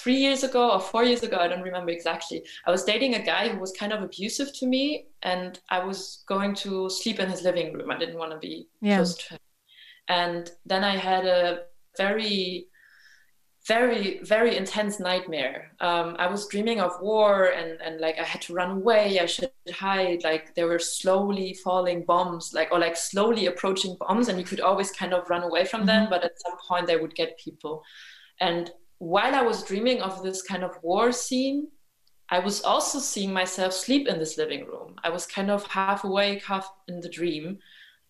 three 0.09 0.17
years 0.17 0.43
ago 0.43 0.71
or 0.71 0.81
four 0.81 1.05
years 1.05 1.23
ago, 1.23 1.37
I 1.37 1.49
don't 1.49 1.61
remember 1.61 1.91
exactly. 1.91 2.43
I 2.67 2.71
was 2.71 2.83
dating 2.83 3.15
a 3.17 3.23
guy 3.23 3.51
who 3.51 3.59
was 3.59 3.73
kind 3.73 3.93
of 3.93 4.03
abusive 4.03 4.55
to 4.55 4.67
me, 4.67 5.09
and 5.23 5.61
I 5.69 5.85
was 5.85 6.25
going 6.27 6.55
to 6.65 6.89
sleep 6.89 7.21
in 7.21 7.29
his 7.29 7.43
living 7.43 7.75
room. 7.75 7.91
I 7.91 7.99
didn't 7.99 8.17
want 8.17 8.33
to 8.33 8.39
be 8.39 8.69
Yeah. 8.81 8.97
close 8.97 9.15
to 9.19 9.35
him. 9.35 9.41
And 10.09 10.51
then 10.65 10.83
I 10.83 10.97
had 10.97 11.27
a 11.27 11.65
very 11.99 12.69
very 13.67 14.21
very 14.23 14.57
intense 14.57 14.99
nightmare 14.99 15.73
um, 15.81 16.17
i 16.19 16.27
was 16.27 16.49
dreaming 16.49 16.81
of 16.81 16.93
war 17.03 17.31
and 17.59 17.71
and 17.83 18.01
like 18.01 18.19
i 18.19 18.23
had 18.33 18.41
to 18.41 18.55
run 18.55 18.71
away 18.81 19.19
i 19.21 19.27
should 19.27 19.51
hide 19.87 20.25
like 20.25 20.55
there 20.55 20.69
were 20.73 20.79
slowly 20.79 21.53
falling 21.65 22.03
bombs 22.13 22.55
like 22.55 22.69
or 22.73 22.79
like 22.79 22.97
slowly 22.97 23.45
approaching 23.45 23.95
bombs 24.01 24.29
and 24.29 24.39
you 24.39 24.45
could 24.51 24.61
always 24.61 24.91
kind 24.93 25.13
of 25.13 25.29
run 25.29 25.43
away 25.43 25.65
from 25.67 25.85
them 25.85 26.07
Mhm. 26.07 26.11
but 26.13 26.25
at 26.25 26.41
some 26.45 26.57
point 26.67 26.87
they 26.87 26.97
would 26.97 27.15
get 27.15 27.37
people 27.47 27.75
and 28.41 28.71
while 28.99 29.35
i 29.35 29.43
was 29.43 29.63
dreaming 29.65 30.01
of 30.03 30.23
this 30.23 30.43
kind 30.43 30.65
of 30.65 30.77
war 30.83 31.13
scene 31.13 31.69
i 32.31 32.39
was 32.39 32.63
also 32.63 32.99
seeing 32.99 33.33
myself 33.33 33.73
sleep 33.73 34.09
in 34.09 34.19
this 34.19 34.37
living 34.37 34.65
room 34.67 34.95
i 35.05 35.09
was 35.09 35.27
kind 35.27 35.51
of 35.51 35.65
half 35.67 36.05
awake 36.05 36.45
half 36.45 36.71
in 36.89 37.01
the 37.01 37.09
dream 37.09 37.59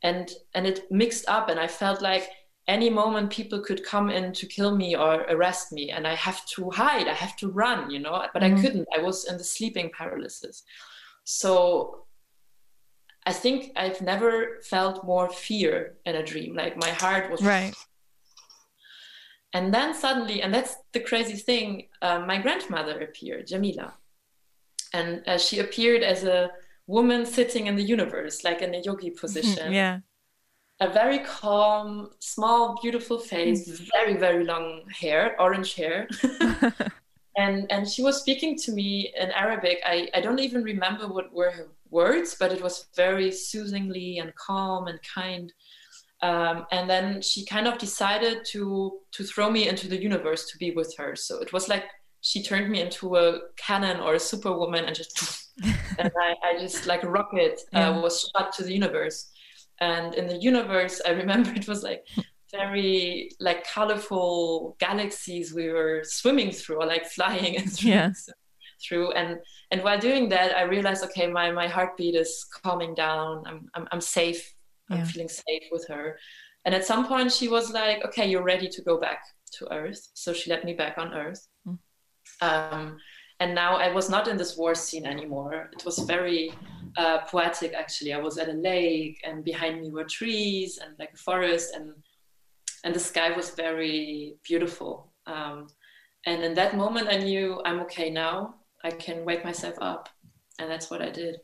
and 0.02 0.30
and 0.54 0.66
it 0.66 0.90
mixed 0.90 1.28
up 1.28 1.48
and 1.48 1.60
i 1.60 1.66
felt 1.66 2.00
like 2.00 2.28
any 2.68 2.90
moment 2.90 3.30
people 3.30 3.60
could 3.60 3.82
come 3.84 4.10
in 4.10 4.32
to 4.32 4.46
kill 4.46 4.76
me 4.76 4.94
or 4.94 5.22
arrest 5.34 5.72
me 5.72 5.90
and 5.90 6.06
i 6.06 6.14
have 6.14 6.44
to 6.46 6.70
hide 6.70 7.08
i 7.08 7.14
have 7.14 7.36
to 7.36 7.48
run 7.50 7.90
you 7.90 7.98
know 7.98 8.26
but 8.32 8.42
Mhm. 8.42 8.58
i 8.58 8.60
couldn't 8.60 8.88
i 8.94 8.98
was 8.98 9.24
in 9.26 9.36
the 9.38 9.44
sleeping 9.44 9.90
paralysis 9.90 10.62
so 11.24 12.04
i 13.26 13.32
think 13.32 13.72
i've 13.76 14.00
never 14.00 14.60
felt 14.62 15.04
more 15.04 15.28
fear 15.30 15.96
in 16.06 16.14
a 16.16 16.22
dream 16.24 16.54
like 16.54 16.76
my 16.76 16.90
heart 16.90 17.30
was 17.30 17.42
Right. 17.42 17.74
And 19.52 19.72
then 19.72 19.94
suddenly 19.94 20.42
and 20.42 20.52
that's 20.52 20.76
the 20.92 21.00
crazy 21.00 21.36
thing 21.36 21.88
uh, 22.02 22.18
my 22.20 22.38
grandmother 22.38 23.00
appeared 23.00 23.46
jamila 23.46 23.94
and 24.92 25.22
uh, 25.26 25.38
she 25.38 25.58
appeared 25.58 26.02
as 26.02 26.24
a 26.24 26.50
woman 26.86 27.24
sitting 27.26 27.66
in 27.66 27.76
the 27.76 27.82
universe 27.82 28.44
like 28.44 28.62
in 28.62 28.74
a 28.74 28.80
yogi 28.80 29.10
position 29.10 29.72
yeah. 29.72 29.98
a 30.80 30.88
very 30.88 31.18
calm, 31.18 32.10
small, 32.20 32.78
beautiful 32.80 33.18
face, 33.18 33.80
very, 33.92 34.14
very 34.16 34.44
long 34.44 34.84
hair, 35.00 35.34
orange 35.40 35.74
hair. 35.74 36.06
and 37.38 37.70
and 37.70 37.88
she 37.88 38.02
was 38.02 38.20
speaking 38.20 38.56
to 38.58 38.72
me 38.72 39.12
in 39.18 39.30
Arabic. 39.30 39.78
I, 39.86 40.08
I 40.12 40.20
don't 40.20 40.40
even 40.40 40.62
remember 40.62 41.08
what 41.08 41.32
were 41.32 41.50
her 41.50 41.68
words, 41.90 42.36
but 42.38 42.52
it 42.52 42.60
was 42.60 42.86
very 42.94 43.30
soothingly 43.30 44.18
and 44.18 44.34
calm 44.34 44.88
and 44.88 45.00
kind. 45.02 45.52
Um, 46.22 46.66
and 46.72 46.90
then 46.90 47.22
she 47.22 47.44
kind 47.46 47.68
of 47.68 47.78
decided 47.78 48.38
to 48.52 48.98
to 49.12 49.24
throw 49.24 49.50
me 49.50 49.68
into 49.68 49.86
the 49.88 50.00
universe 50.02 50.50
to 50.50 50.58
be 50.58 50.72
with 50.72 50.94
her. 50.98 51.14
So 51.16 51.38
it 51.40 51.52
was 51.52 51.68
like 51.68 51.84
she 52.20 52.42
turned 52.42 52.68
me 52.70 52.80
into 52.80 53.14
a 53.16 53.38
cannon 53.56 54.00
or 54.00 54.14
a 54.14 54.18
superwoman 54.20 54.84
and 54.86 54.96
just 54.96 55.14
and 55.98 56.10
I, 56.20 56.34
I 56.42 56.58
just 56.58 56.86
like 56.86 57.04
a 57.04 57.08
rocket 57.10 57.60
uh, 57.74 57.78
Yeah. 57.78 58.00
was 58.00 58.28
shot 58.36 58.52
to 58.56 58.64
the 58.64 58.72
universe 58.72 59.30
and 59.80 60.14
in 60.14 60.26
the 60.26 60.36
universe 60.36 61.00
i 61.06 61.10
remember 61.10 61.50
it 61.60 61.68
was 61.68 61.82
like 61.84 62.02
very 62.50 63.30
like 63.40 63.64
colorful 63.66 64.76
galaxies 64.80 65.54
we 65.54 65.68
were 65.68 66.02
swimming 66.04 66.50
through 66.50 66.80
or 66.82 66.86
like 66.86 67.06
flying 67.06 67.56
and 67.58 67.72
through, 67.72 67.90
Yeah. 67.90 68.10
through 68.82 69.12
and 69.12 69.38
and 69.70 69.82
while 69.84 69.98
doing 69.98 70.28
that 70.30 70.56
i 70.56 70.62
realized 70.62 71.04
okay 71.04 71.26
my 71.28 71.50
my 71.52 71.68
heartbeat 71.68 72.14
is 72.14 72.44
calming 72.62 72.94
down 72.94 73.44
i'm 73.46 73.68
i'm, 73.74 73.86
I'm 73.92 74.00
safe 74.00 74.54
i'm 74.90 75.04
feeling 75.06 75.28
safe 75.28 75.64
with 75.70 75.86
her 75.88 76.18
and 76.64 76.74
at 76.74 76.84
some 76.84 77.06
point 77.06 77.30
she 77.32 77.48
was 77.48 77.70
like 77.72 78.04
okay 78.04 78.26
you're 78.30 78.42
ready 78.54 78.68
to 78.68 78.82
go 78.82 78.98
back 78.98 79.20
to 79.52 79.70
earth 79.72 80.08
so 80.14 80.32
she 80.32 80.50
let 80.50 80.64
me 80.64 80.72
back 80.74 80.96
on 80.98 81.14
earth 81.14 81.46
Mm. 81.66 81.78
um, 82.48 82.98
and 83.40 83.54
now 83.54 83.76
I 83.76 83.88
was 83.92 84.10
not 84.10 84.26
in 84.28 84.36
this 84.36 84.56
war 84.56 84.74
scene 84.74 85.06
anymore. 85.06 85.70
It 85.72 85.84
was 85.84 85.98
very 86.00 86.52
uh, 86.96 87.18
poetic, 87.32 87.72
actually. 87.72 88.12
I 88.12 88.18
was 88.18 88.36
at 88.36 88.48
a 88.48 88.52
lake, 88.52 89.16
and 89.24 89.44
behind 89.44 89.80
me 89.80 89.90
were 89.92 90.04
trees 90.04 90.78
and 90.82 90.90
like 90.98 91.12
a 91.14 91.16
forest, 91.18 91.72
and 91.76 91.86
and 92.84 92.92
the 92.94 92.98
sky 93.00 93.30
was 93.36 93.50
very 93.50 94.34
beautiful. 94.50 95.12
Um, 95.26 95.68
and 96.26 96.42
in 96.42 96.54
that 96.54 96.76
moment, 96.76 97.08
I 97.08 97.18
knew 97.18 97.62
I'm 97.64 97.80
okay 97.86 98.10
now. 98.10 98.56
I 98.84 98.90
can 98.90 99.24
wake 99.24 99.44
myself 99.44 99.76
up, 99.80 100.08
and 100.58 100.68
that's 100.70 100.90
what 100.90 101.00
I 101.00 101.10
did. 101.10 101.34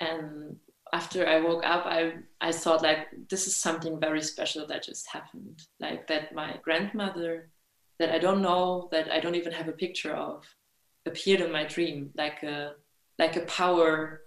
And 0.00 0.56
after 0.94 1.26
I 1.26 1.40
woke 1.40 1.64
up, 1.74 1.84
I 1.86 2.00
I 2.40 2.52
thought 2.52 2.82
like 2.82 3.08
this 3.30 3.46
is 3.48 3.56
something 3.56 3.98
very 3.98 4.22
special 4.22 4.66
that 4.68 4.84
just 4.90 5.04
happened. 5.16 5.58
Like 5.80 6.06
that 6.06 6.34
my 6.34 6.50
grandmother, 6.62 7.50
that 7.98 8.10
I 8.16 8.18
don't 8.18 8.42
know, 8.48 8.88
that 8.92 9.10
I 9.10 9.18
don't 9.20 9.34
even 9.34 9.52
have 9.52 9.68
a 9.68 9.80
picture 9.84 10.14
of, 10.14 10.44
appeared 11.06 11.40
in 11.40 11.52
my 11.52 11.64
dream 11.64 12.10
like 12.16 12.42
a 12.42 12.72
like 13.18 13.36
a 13.36 13.44
power 13.60 14.22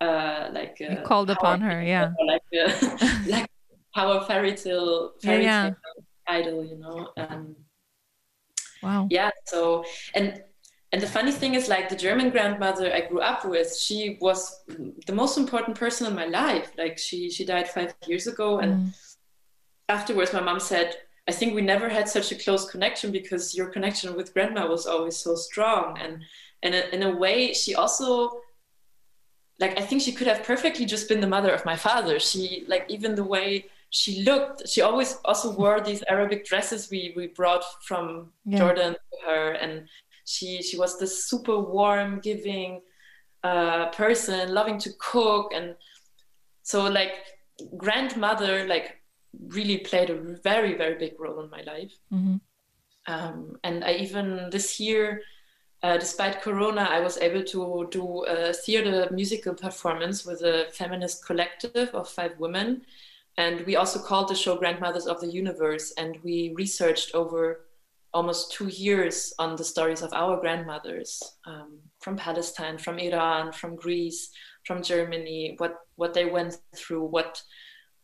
uh 0.00 0.48
like 0.52 0.76
a 0.80 0.90
you 0.92 0.98
called 1.04 1.30
upon 1.30 1.60
her 1.60 1.82
yeah 1.82 2.12
like 2.26 2.42
a 2.52 2.64
like 3.34 3.46
power 3.94 4.18
fairy 4.24 4.54
tale 4.54 5.12
fairy 5.22 5.44
yeah, 5.44 5.62
tale 5.62 5.76
yeah. 5.84 6.34
idol 6.36 6.64
you 6.64 6.78
know 6.78 7.08
um 7.16 7.54
wow 8.82 9.06
yeah 9.10 9.30
so 9.46 9.84
and 10.14 10.42
and 10.94 11.02
the 11.02 11.08
funny 11.08 11.32
thing 11.32 11.54
is 11.54 11.68
like 11.68 11.88
the 11.88 11.96
german 11.96 12.30
grandmother 12.30 12.86
i 12.94 13.00
grew 13.00 13.20
up 13.20 13.44
with 13.44 13.76
she 13.76 14.16
was 14.20 14.62
the 15.06 15.12
most 15.12 15.36
important 15.36 15.76
person 15.76 16.06
in 16.06 16.14
my 16.14 16.26
life 16.26 16.70
like 16.78 16.96
she 16.96 17.28
she 17.28 17.44
died 17.44 17.68
five 17.68 17.92
years 18.06 18.28
ago 18.28 18.60
and 18.60 18.72
mm. 18.72 19.16
afterwards 19.88 20.32
my 20.32 20.40
mom 20.40 20.60
said 20.60 20.96
I 21.26 21.32
think 21.32 21.54
we 21.54 21.62
never 21.62 21.88
had 21.88 22.08
such 22.08 22.32
a 22.32 22.34
close 22.34 22.70
connection 22.70 23.10
because 23.10 23.54
your 23.54 23.68
connection 23.68 24.14
with 24.14 24.34
grandma 24.34 24.66
was 24.66 24.86
always 24.86 25.16
so 25.16 25.34
strong. 25.36 25.98
And, 25.98 26.22
and 26.62 26.74
in 26.74 27.02
a 27.02 27.16
way, 27.16 27.54
she 27.54 27.74
also, 27.74 28.40
like, 29.58 29.78
I 29.78 29.82
think 29.82 30.02
she 30.02 30.12
could 30.12 30.26
have 30.26 30.42
perfectly 30.42 30.84
just 30.84 31.08
been 31.08 31.20
the 31.20 31.26
mother 31.26 31.50
of 31.50 31.64
my 31.64 31.76
father. 31.76 32.20
She, 32.20 32.64
like, 32.68 32.84
even 32.88 33.14
the 33.14 33.24
way 33.24 33.66
she 33.88 34.22
looked, 34.22 34.68
she 34.68 34.82
always 34.82 35.16
also 35.24 35.50
wore 35.52 35.80
these 35.80 36.04
Arabic 36.08 36.44
dresses 36.44 36.90
we, 36.90 37.14
we 37.16 37.28
brought 37.28 37.64
from 37.82 38.30
yeah. 38.44 38.58
Jordan 38.58 38.92
to 38.92 39.26
her. 39.26 39.52
And 39.52 39.88
she, 40.24 40.62
she 40.62 40.76
was 40.78 40.98
this 40.98 41.26
super 41.26 41.58
warm, 41.58 42.20
giving 42.20 42.80
uh, 43.42 43.88
person, 43.90 44.54
loving 44.54 44.78
to 44.78 44.90
cook. 44.98 45.52
And 45.54 45.76
so, 46.62 46.84
like, 46.84 47.12
grandmother, 47.76 48.66
like, 48.66 49.00
really 49.48 49.78
played 49.78 50.10
a 50.10 50.14
very 50.42 50.74
very 50.74 50.96
big 50.96 51.14
role 51.18 51.40
in 51.40 51.50
my 51.50 51.62
life 51.62 51.92
mm-hmm. 52.12 52.36
um, 53.12 53.56
and 53.64 53.84
i 53.84 53.92
even 53.94 54.48
this 54.50 54.78
year 54.80 55.22
uh, 55.82 55.96
despite 55.96 56.42
corona 56.42 56.82
i 56.90 57.00
was 57.00 57.18
able 57.18 57.42
to 57.42 57.86
do 57.90 58.24
a 58.24 58.52
theater 58.52 59.08
musical 59.10 59.54
performance 59.54 60.24
with 60.24 60.42
a 60.42 60.66
feminist 60.72 61.24
collective 61.26 61.88
of 61.94 62.08
five 62.08 62.32
women 62.38 62.82
and 63.36 63.66
we 63.66 63.76
also 63.76 63.98
called 63.98 64.28
the 64.28 64.34
show 64.34 64.56
grandmothers 64.56 65.06
of 65.06 65.20
the 65.20 65.26
universe 65.26 65.92
and 65.98 66.18
we 66.22 66.52
researched 66.56 67.14
over 67.14 67.66
almost 68.14 68.52
two 68.52 68.68
years 68.68 69.34
on 69.38 69.56
the 69.56 69.64
stories 69.64 70.00
of 70.00 70.12
our 70.12 70.40
grandmothers 70.40 71.20
um, 71.46 71.78
from 72.00 72.16
palestine 72.16 72.78
from 72.78 72.98
iran 72.98 73.52
from 73.52 73.76
greece 73.76 74.30
from 74.64 74.82
germany 74.82 75.54
what 75.58 75.74
what 75.96 76.14
they 76.14 76.24
went 76.24 76.56
through 76.76 77.04
what 77.04 77.42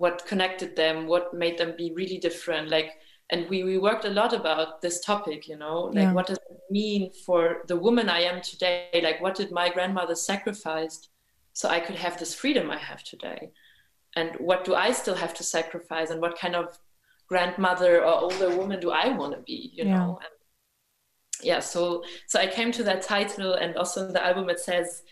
what 0.01 0.25
connected 0.27 0.75
them, 0.77 1.07
what 1.07 1.35
made 1.35 1.59
them 1.59 1.75
be 1.77 1.93
really 1.95 2.17
different. 2.17 2.71
Like, 2.71 2.93
and 3.29 3.47
we, 3.51 3.65
we 3.65 3.77
worked 3.77 4.07
a 4.07 4.17
lot 4.21 4.33
about 4.33 4.81
this 4.81 5.05
topic, 5.05 5.47
you 5.47 5.59
know, 5.59 5.91
like 5.93 6.05
yeah. 6.05 6.13
what 6.15 6.27
does 6.27 6.39
it 6.39 6.57
mean 6.71 7.11
for 7.27 7.65
the 7.69 7.77
woman 7.77 8.09
I 8.09 8.21
am 8.21 8.41
today? 8.41 8.89
Like, 9.05 9.21
what 9.21 9.35
did 9.35 9.53
my 9.53 9.69
grandmother 9.69 10.15
sacrifice 10.15 11.07
so 11.53 11.69
I 11.69 11.81
could 11.81 11.97
have 11.97 12.19
this 12.19 12.35
freedom 12.35 12.71
I 12.71 12.79
have 12.79 13.05
today? 13.05 13.51
And 14.17 14.37
what 14.37 14.65
do 14.65 14.75
I 14.75 14.93
still 14.93 15.17
have 15.17 15.35
to 15.35 15.45
sacrifice? 15.45 16.09
And 16.09 16.23
what 16.23 16.39
kind 16.39 16.57
of 16.57 16.79
grandmother 17.31 18.05
or 18.05 18.15
older 18.27 18.51
woman 18.57 18.81
do 18.81 18.91
I 18.91 19.17
want 19.17 19.33
to 19.35 19.41
be, 19.41 19.73
you 19.73 19.85
yeah. 19.85 19.97
know? 19.97 20.19
And 20.21 20.35
yeah, 21.43 21.61
so 21.61 22.03
so 22.27 22.39
I 22.39 22.47
came 22.47 22.71
to 22.73 22.83
that 22.85 23.03
title, 23.03 23.55
and 23.55 23.77
also 23.77 24.07
in 24.07 24.13
the 24.13 24.25
album 24.25 24.51
it 24.51 24.61
says 24.61 25.03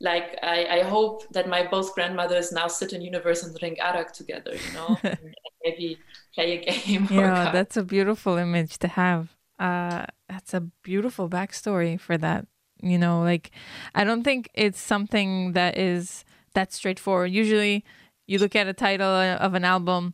like 0.00 0.38
I, 0.42 0.66
I 0.78 0.82
hope 0.82 1.22
that 1.32 1.48
my 1.48 1.66
both 1.66 1.94
grandmothers 1.94 2.52
now 2.52 2.68
sit 2.68 2.92
in 2.92 3.00
universe 3.00 3.42
and 3.42 3.56
drink 3.56 3.78
arak 3.80 4.12
together, 4.12 4.54
you 4.54 4.72
know, 4.74 4.98
maybe 5.64 5.98
play 6.34 6.58
a 6.58 6.70
game. 6.70 7.08
Yeah, 7.10 7.50
that's 7.50 7.76
a 7.76 7.84
beautiful 7.84 8.36
image 8.36 8.78
to 8.78 8.88
have. 8.88 9.36
Uh, 9.58 10.04
that's 10.28 10.52
a 10.52 10.60
beautiful 10.60 11.30
backstory 11.30 11.98
for 11.98 12.18
that. 12.18 12.46
You 12.82 12.98
know, 12.98 13.22
like 13.22 13.52
I 13.94 14.04
don't 14.04 14.22
think 14.22 14.50
it's 14.52 14.80
something 14.80 15.52
that 15.52 15.78
is 15.78 16.24
that 16.52 16.74
straightforward. 16.74 17.30
Usually, 17.30 17.84
you 18.26 18.38
look 18.38 18.54
at 18.54 18.66
a 18.66 18.74
title 18.74 19.08
of 19.08 19.54
an 19.54 19.64
album, 19.64 20.12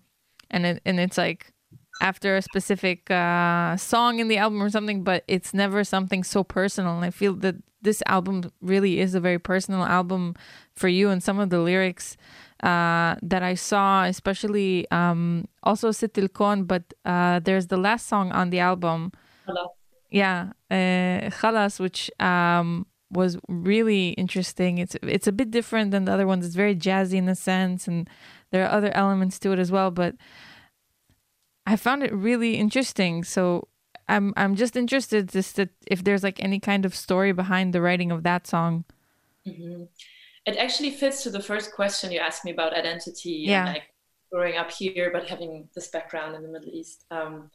and 0.52 0.66
it 0.66 0.82
and 0.84 1.00
it's 1.00 1.18
like 1.18 1.52
after 2.00 2.36
a 2.36 2.42
specific 2.42 3.10
uh, 3.10 3.76
song 3.76 4.18
in 4.18 4.28
the 4.28 4.36
album 4.36 4.62
or 4.62 4.70
something, 4.70 5.04
but 5.04 5.24
it's 5.28 5.54
never 5.54 5.84
something 5.84 6.24
so 6.24 6.42
personal. 6.42 6.96
And 6.96 7.04
I 7.04 7.10
feel 7.10 7.34
that 7.36 7.56
this 7.80 8.02
album 8.06 8.50
really 8.60 9.00
is 9.00 9.14
a 9.14 9.20
very 9.20 9.38
personal 9.38 9.84
album 9.84 10.34
for 10.74 10.88
you, 10.88 11.10
and 11.10 11.22
some 11.22 11.38
of 11.38 11.50
the 11.50 11.58
lyrics 11.58 12.16
uh, 12.62 13.16
that 13.22 13.42
I 13.42 13.54
saw, 13.54 14.04
especially 14.04 14.88
um, 14.90 15.46
also 15.62 15.90
Sit 15.90 16.16
El 16.16 16.28
Kon, 16.28 16.64
but 16.64 16.94
uh, 17.04 17.40
there's 17.40 17.66
the 17.66 17.76
last 17.76 18.06
song 18.06 18.30
on 18.32 18.50
the 18.50 18.60
album. 18.60 19.12
Hello. 19.46 19.74
Yeah, 20.10 20.52
uh, 20.70 21.30
Khalas, 21.30 21.80
which 21.80 22.10
um, 22.20 22.86
was 23.10 23.38
really 23.48 24.10
interesting. 24.10 24.78
It's 24.78 24.96
it's 25.02 25.26
a 25.26 25.32
bit 25.32 25.50
different 25.50 25.90
than 25.90 26.04
the 26.04 26.12
other 26.12 26.26
ones. 26.26 26.46
It's 26.46 26.54
very 26.54 26.76
jazzy 26.76 27.14
in 27.14 27.28
a 27.28 27.34
sense, 27.34 27.88
and 27.88 28.08
there 28.52 28.64
are 28.64 28.70
other 28.70 28.94
elements 28.94 29.38
to 29.40 29.52
it 29.52 29.58
as 29.58 29.72
well. 29.72 29.90
But 29.90 30.14
I 31.66 31.76
found 31.76 32.04
it 32.04 32.12
really 32.12 32.54
interesting. 32.54 33.24
So 33.24 33.68
I'm 34.08 34.32
I'm 34.36 34.54
just 34.54 34.76
interested 34.76 35.28
just 35.28 35.56
to, 35.56 35.68
if 35.86 36.04
there's 36.04 36.22
like 36.22 36.42
any 36.42 36.60
kind 36.60 36.84
of 36.84 36.94
story 36.94 37.32
behind 37.32 37.72
the 37.72 37.80
writing 37.80 38.12
of 38.12 38.22
that 38.22 38.46
song. 38.46 38.84
Mm-hmm. 39.46 39.84
It 40.44 40.56
actually 40.56 40.90
fits 40.90 41.22
to 41.22 41.30
the 41.30 41.40
first 41.42 41.72
question 41.72 42.12
you 42.12 42.18
asked 42.18 42.44
me 42.44 42.50
about 42.50 42.74
identity 42.74 43.44
yeah. 43.46 43.64
and 43.64 43.74
like 43.74 43.82
growing 44.32 44.56
up 44.56 44.70
here 44.70 45.10
but 45.12 45.28
having 45.28 45.68
this 45.74 45.88
background 45.88 46.34
in 46.34 46.42
the 46.42 46.48
Middle 46.48 46.70
East. 46.72 47.04
Um, 47.10 47.50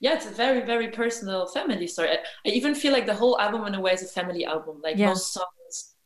yeah, 0.00 0.14
it's 0.14 0.26
a 0.26 0.30
very 0.30 0.64
very 0.64 0.88
personal 0.88 1.46
family 1.46 1.86
story. 1.86 2.10
I, 2.10 2.18
I, 2.46 2.50
even 2.50 2.74
feel 2.74 2.92
like 2.92 3.06
the 3.06 3.14
whole 3.14 3.38
album 3.38 3.66
in 3.66 3.74
a 3.74 3.80
way 3.80 3.92
is 3.92 4.02
a 4.02 4.06
family 4.06 4.44
album. 4.44 4.80
Like 4.82 4.96
yeah. 4.96 5.08
most 5.08 5.32
songs 5.32 5.46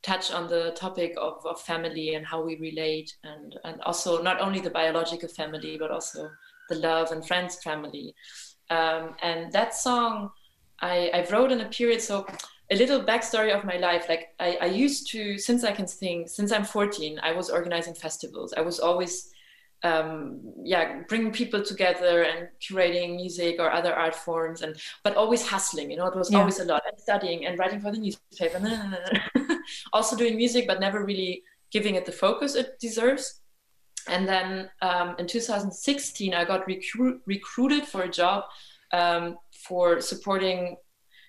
touch 0.03 0.31
on 0.31 0.49
the 0.49 0.73
topic 0.77 1.15
of, 1.19 1.45
of 1.45 1.61
family 1.61 2.15
and 2.15 2.25
how 2.25 2.41
we 2.41 2.57
relate 2.57 3.17
and 3.25 3.59
and 3.65 3.81
also 3.83 4.23
not 4.23 4.41
only 4.41 4.61
the 4.61 4.71
biological 4.71 5.29
family 5.29 5.77
but 5.77 5.91
also 5.91 6.31
the 6.69 6.77
love 6.77 7.11
and 7.11 7.27
friends 7.27 7.57
family. 7.63 8.15
Um, 8.71 9.17
and 9.23 9.51
that 9.53 9.75
song 9.75 10.31
I, 10.81 11.11
I 11.13 11.27
wrote 11.31 11.51
in 11.51 11.61
a 11.61 11.69
period, 11.69 12.01
so 12.01 12.27
a 12.71 12.77
little 12.77 13.03
backstory 13.03 13.57
of 13.57 13.65
my 13.65 13.77
life. 13.77 14.07
Like 14.09 14.35
I, 14.39 14.59
I 14.61 14.67
used 14.67 15.11
to, 15.11 15.39
since 15.39 15.65
I 15.65 15.73
can 15.73 15.87
sing, 15.87 16.29
since 16.29 16.53
I'm 16.53 16.65
14, 16.65 17.19
I 17.23 17.33
was 17.33 17.51
organizing 17.51 17.95
festivals. 17.95 18.53
I 18.57 18.61
was 18.61 18.79
always 18.79 19.33
um, 19.83 20.41
yeah, 20.65 21.03
bringing 21.09 21.33
people 21.33 21.63
together 21.63 22.23
and 22.23 22.49
curating 22.61 23.17
music 23.17 23.57
or 23.59 23.71
other 23.71 23.95
art 23.95 24.15
forms, 24.15 24.63
and 24.63 24.77
but 25.05 25.17
always 25.17 25.47
hustling. 25.47 25.91
You 25.91 25.99
know, 25.99 26.07
it 26.07 26.17
was 26.17 26.31
yeah. 26.31 26.39
always 26.39 26.59
a 26.59 26.65
lot. 26.65 26.83
And 26.89 26.99
studying 27.01 27.47
and 27.47 27.59
writing 27.59 27.81
for 27.81 27.93
the 27.93 27.99
newspaper, 27.99 28.61
also 29.93 30.17
doing 30.17 30.37
music, 30.37 30.67
but 30.67 30.81
never 30.81 31.05
really 31.05 31.43
giving 31.71 31.95
it 31.95 32.07
the 32.07 32.13
focus 32.13 32.55
it 32.55 32.79
deserves. 32.81 33.41
And 34.09 34.27
then 34.27 34.71
um, 34.81 35.17
in 35.19 35.27
2016, 35.27 36.33
I 36.35 36.45
got 36.45 36.67
recru- 36.67 37.21
recruited 37.27 37.85
for 37.85 38.03
a 38.03 38.09
job 38.09 38.45
um, 38.93 39.37
for 39.53 40.01
supporting 40.01 40.77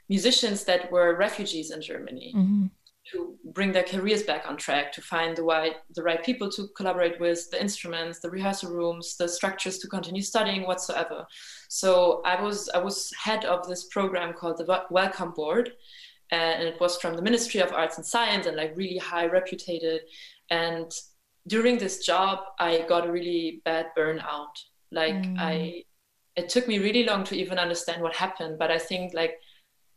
musicians 0.08 0.64
that 0.64 0.92
were 0.92 1.16
refugees 1.16 1.72
in 1.72 1.82
Germany 1.82 2.34
mm-hmm. 2.36 2.66
To 3.12 3.36
bring 3.54 3.72
their 3.72 3.84
careers 3.84 4.24
back 4.24 4.48
on 4.48 4.58
track, 4.58 4.91
to 4.93 5.02
find 5.02 5.36
the 5.36 5.43
right, 5.43 5.76
the 5.95 6.04
right 6.04 6.24
people 6.24 6.50
to 6.52 6.67
collaborate 6.76 7.19
with, 7.19 7.50
the 7.52 7.62
instruments, 7.62 8.19
the 8.19 8.30
rehearsal 8.30 8.72
rooms, 8.72 9.15
the 9.17 9.28
structures 9.28 9.78
to 9.80 9.88
continue 9.88 10.22
studying 10.22 10.67
whatsoever. 10.67 11.26
So 11.69 12.22
I 12.26 12.41
was 12.41 12.69
I 12.69 12.80
was 12.80 13.12
head 13.17 13.45
of 13.45 13.67
this 13.67 13.86
program 13.86 14.34
called 14.34 14.58
the 14.58 14.86
Welcome 14.89 15.32
Board, 15.32 15.72
and 16.32 16.63
it 16.63 16.80
was 16.80 16.98
from 16.98 17.15
the 17.15 17.22
Ministry 17.22 17.62
of 17.62 17.74
Arts 17.74 17.98
and 17.98 18.06
Science 18.06 18.45
and 18.45 18.58
like 18.58 18.74
really 18.76 18.98
high 18.98 19.26
reputed 19.26 20.02
and 20.50 20.91
during 21.48 21.78
this 21.78 22.06
job 22.06 22.39
i 22.60 22.86
got 22.88 23.08
a 23.08 23.12
really 23.12 23.62
bad 23.65 23.88
burnout 23.98 24.54
like 24.91 25.15
mm. 25.15 25.36
i 25.39 25.84
it 26.36 26.50
took 26.50 26.67
me 26.67 26.80
really 26.80 27.04
long 27.04 27.24
to 27.24 27.36
even 27.36 27.58
understand 27.58 28.02
what 28.02 28.15
happened 28.15 28.58
but 28.58 28.72
i 28.72 28.78
think 28.78 29.13
like 29.13 29.34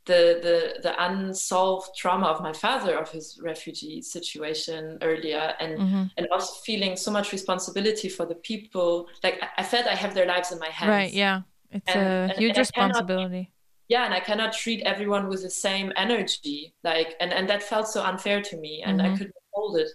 the 0.05 0.41
the 0.43 0.81
the 0.83 1.05
unsolved 1.05 1.91
trauma 1.97 2.27
of 2.27 2.41
my 2.41 2.53
father 2.53 2.99
of 2.99 3.11
his 3.11 3.39
refugee 3.43 4.03
situation 4.03 4.99
earlier 5.03 5.55
and 5.61 5.79
mm-hmm. 5.79 6.05
and 6.17 6.29
also 6.33 6.55
feeling 6.65 6.97
so 6.97 7.11
much 7.11 7.31
responsibility 7.33 8.09
for 8.09 8.27
the 8.27 8.35
people. 8.35 9.09
Like 9.23 9.41
i, 9.57 9.63
felt 9.63 9.87
i 9.87 9.95
have 9.95 10.15
their 10.15 10.27
lives 10.27 10.51
in 10.51 10.59
my 10.59 10.69
hands. 10.69 10.91
Right 10.91 11.13
yeah. 11.13 11.43
It's 11.71 11.95
and, 11.95 12.33
a 12.33 12.35
huge 12.35 12.51
and 12.51 12.59
responsibility. 12.59 13.53
Yeah 13.89 14.05
and 14.05 14.15
i 14.15 14.21
cannot 14.21 14.53
treat 14.53 14.83
everyone 14.83 15.29
with 15.29 15.43
the 15.43 15.51
same 15.51 15.93
energy 15.97 16.75
like 16.83 17.15
and 17.21 17.33
and 17.33 17.49
that 17.49 17.63
felt 17.63 17.87
so 17.89 18.03
unfair 18.03 18.43
to 18.43 18.57
me 18.57 18.83
and 18.85 19.01
Mhm. 19.01 19.05
i 19.05 19.17
couldn't 19.17 19.35
hold 19.53 19.77
it. 19.77 19.89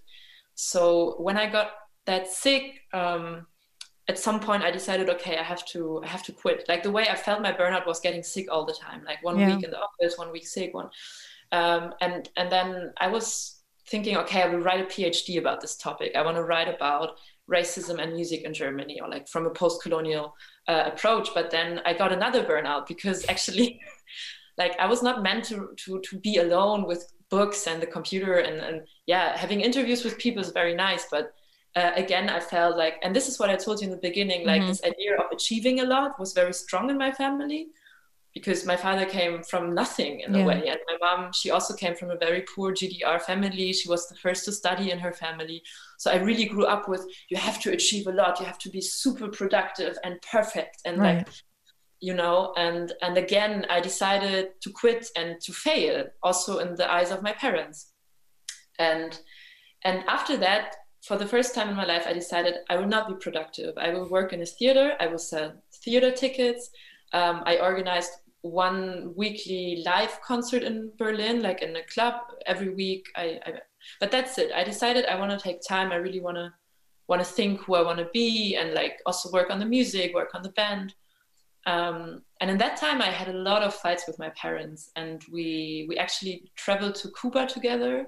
So 0.56 1.15
when 1.20 1.38
i 1.38 1.48
got 1.50 1.72
that 2.06 2.28
sick 2.28 2.63
um 2.93 3.46
at 4.10 4.17
some 4.17 4.39
point 4.39 4.63
i 4.63 4.72
decided 4.72 5.10
okay 5.10 5.38
i 5.38 5.43
have 5.43 5.65
to 5.65 6.02
i 6.04 6.08
have 6.08 6.24
to 6.24 6.32
quit. 6.32 6.63
Like 6.67 6.84
the 6.84 6.91
way 6.91 7.08
i 7.10 7.15
felt 7.15 7.41
my 7.41 7.52
burnout 7.52 7.86
was 7.86 8.00
getting 8.00 8.24
sick 8.24 8.48
all 8.52 8.65
the 8.65 8.74
time 8.74 9.04
like 9.06 9.24
one 9.24 9.38
Yeah. 9.39 9.56
week 9.56 9.63
in 9.65 9.72
the 9.72 9.80
office 9.80 10.17
one 10.17 10.32
week 10.32 10.48
sick 10.48 10.74
one 10.74 10.89
um 11.52 11.93
and 12.02 12.30
and 12.38 12.52
then 12.52 12.93
i 13.00 13.08
was 13.08 13.62
thinking 13.89 14.17
okay 14.17 14.41
i 14.43 14.48
will 14.48 14.60
write 14.60 14.82
a 14.82 14.86
phd 14.86 15.38
about 15.38 15.62
this 15.62 15.76
topic. 15.78 16.12
I 16.15 16.22
want 16.22 16.38
to 16.38 16.43
write 16.43 16.67
about 16.74 17.10
racism 17.50 18.02
and 18.02 18.13
music 18.13 18.41
in 18.43 18.54
germany 18.54 19.00
or 19.02 19.08
like 19.10 19.28
from 19.30 19.46
a 19.46 19.50
post-colonial 19.50 20.34
uh, 20.67 20.84
approach. 20.91 21.30
But 21.34 21.50
then 21.52 21.80
i 21.86 21.93
got 21.93 22.12
another 22.12 22.43
burnout 22.43 22.88
because 22.88 23.26
actually 23.34 23.80
like 24.58 24.76
i 24.80 24.88
was 24.88 25.02
not 25.04 25.24
meant 25.24 25.46
to 25.46 25.70
to 25.78 26.00
to 26.02 26.20
be 26.20 26.38
alone 26.38 26.86
with 26.86 27.02
books 27.30 27.67
and 27.67 27.82
the 27.82 27.88
computer 27.88 28.36
and 28.39 28.58
and 28.60 28.82
yeah 29.06 29.38
having 29.38 29.62
interviews 29.62 30.04
with 30.04 30.17
people 30.17 30.41
is 30.41 30.52
very 30.52 30.76
nice 30.76 31.06
but 31.12 31.34
uh, 31.75 31.91
again 31.95 32.30
i 32.30 32.39
felt 32.39 32.77
like 32.77 32.95
and 33.03 33.15
this 33.15 33.27
is 33.27 33.39
what 33.39 33.49
i 33.49 33.56
told 33.56 33.80
you 33.82 33.86
in 33.86 33.91
the 33.91 33.97
beginning 34.10 34.45
like 34.45 34.62
Mhm. 34.62 34.67
this 34.67 34.84
idea 34.84 35.15
of 35.17 35.25
achieving 35.32 35.80
a 35.82 35.86
lot 35.86 36.19
was 36.19 36.34
very 36.34 36.53
strong 36.53 36.89
in 36.89 36.97
my 36.97 37.12
family 37.12 37.67
because 38.34 38.65
my 38.65 38.77
father 38.77 39.06
came 39.06 39.41
from 39.43 39.73
nothing 39.73 40.19
in 40.21 40.34
Yeah. 40.34 40.43
a 40.43 40.45
way 40.47 40.67
and 40.67 40.80
my 40.91 40.97
mom 41.06 41.34
she 41.34 41.49
also 41.51 41.73
came 41.75 41.95
from 41.95 42.10
a 42.12 42.17
very 42.27 42.41
poor 42.53 42.71
gdr 42.73 43.19
family 43.21 43.73
she 43.73 43.89
was 43.89 44.08
the 44.08 44.15
first 44.15 44.45
to 44.45 44.51
study 44.51 44.91
in 44.91 44.99
her 44.99 45.13
family 45.13 45.62
so 45.97 46.12
i 46.12 46.17
really 46.17 46.45
grew 46.45 46.65
up 46.65 46.88
with 46.88 47.03
you 47.30 47.38
have 47.38 47.60
to 47.63 47.71
achieve 47.71 48.06
a 48.08 48.12
lot 48.21 48.39
you 48.39 48.45
have 48.45 48.60
to 48.65 48.69
be 48.69 48.82
super 48.82 49.27
productive 49.39 49.93
and 50.03 50.13
perfect 50.21 50.77
and 50.86 50.97
Right. 50.97 51.17
like 51.17 51.27
you 51.99 52.13
know 52.13 52.53
and 52.58 52.93
and 53.01 53.17
again 53.17 53.65
i 53.75 53.80
decided 53.80 54.43
to 54.63 54.69
quit 54.82 55.08
and 55.15 55.30
to 55.45 55.51
fail 55.51 56.06
also 56.21 56.60
in 56.60 56.75
the 56.75 56.88
eyes 56.97 57.10
of 57.12 57.23
my 57.27 57.34
parents 57.34 57.77
and 58.77 59.19
and 59.84 60.03
after 60.08 60.38
that 60.38 60.75
for 61.08 61.17
the 61.17 61.26
first 61.26 61.56
time 61.56 61.70
in 61.70 61.76
my 61.76 61.86
life 61.86 62.06
i 62.06 62.13
decided 62.13 62.56
i 62.70 62.76
will 62.76 62.91
not 62.96 63.08
be 63.08 63.15
productive. 63.15 63.74
I 63.78 63.89
will 63.93 64.10
work 64.10 64.34
in 64.34 64.41
a 64.41 64.46
theater. 64.46 64.88
I 65.00 65.08
will 65.08 65.24
sell 65.32 65.54
theater 65.84 66.12
tickets. 66.12 66.70
Um, 67.13 67.43
i 67.46 67.58
organized 67.70 68.12
one 68.41 69.13
weekly 69.15 69.84
live 69.86 70.20
concert 70.22 70.63
in 70.63 70.91
berlin 70.98 71.41
like 71.41 71.62
in 71.62 71.76
a 71.76 71.86
club 71.93 72.15
every 72.46 72.70
week. 72.82 73.06
I, 73.15 73.39
I 73.46 73.50
but 74.02 74.12
that's 74.12 74.38
it. 74.38 74.52
I 74.54 74.63
decided 74.63 75.06
i 75.06 75.20
want 75.22 75.32
to 75.32 75.43
take 75.48 75.62
time. 75.62 75.91
I 75.91 75.96
really 76.06 76.24
want 76.28 76.38
to 76.38 76.54
want 77.08 77.22
to 77.24 77.34
think 77.39 77.62
who 77.62 77.76
i 77.76 77.82
want 77.89 78.00
to 78.00 78.10
be 78.22 78.58
and 78.60 78.74
like 78.74 78.96
also 79.06 79.32
work 79.32 79.50
on 79.50 79.60
the 79.60 79.70
music 79.78 80.13
work 80.13 80.32
on 80.36 80.43
the 80.43 80.56
band. 80.62 80.93
Um, 81.65 82.22
and 82.39 82.50
in 82.52 82.58
that 82.63 82.78
time 82.78 83.02
i 83.02 83.12
had 83.20 83.30
a 83.30 83.39
lot 83.50 83.62
of 83.63 83.74
fights 83.74 84.04
with 84.08 84.17
my 84.20 84.30
parents 84.43 84.91
and 84.96 85.24
we 85.36 85.86
we 85.89 85.98
actually 86.06 86.36
traveled 86.56 86.96
to 87.02 87.08
cuba 87.20 87.46
together 87.46 88.08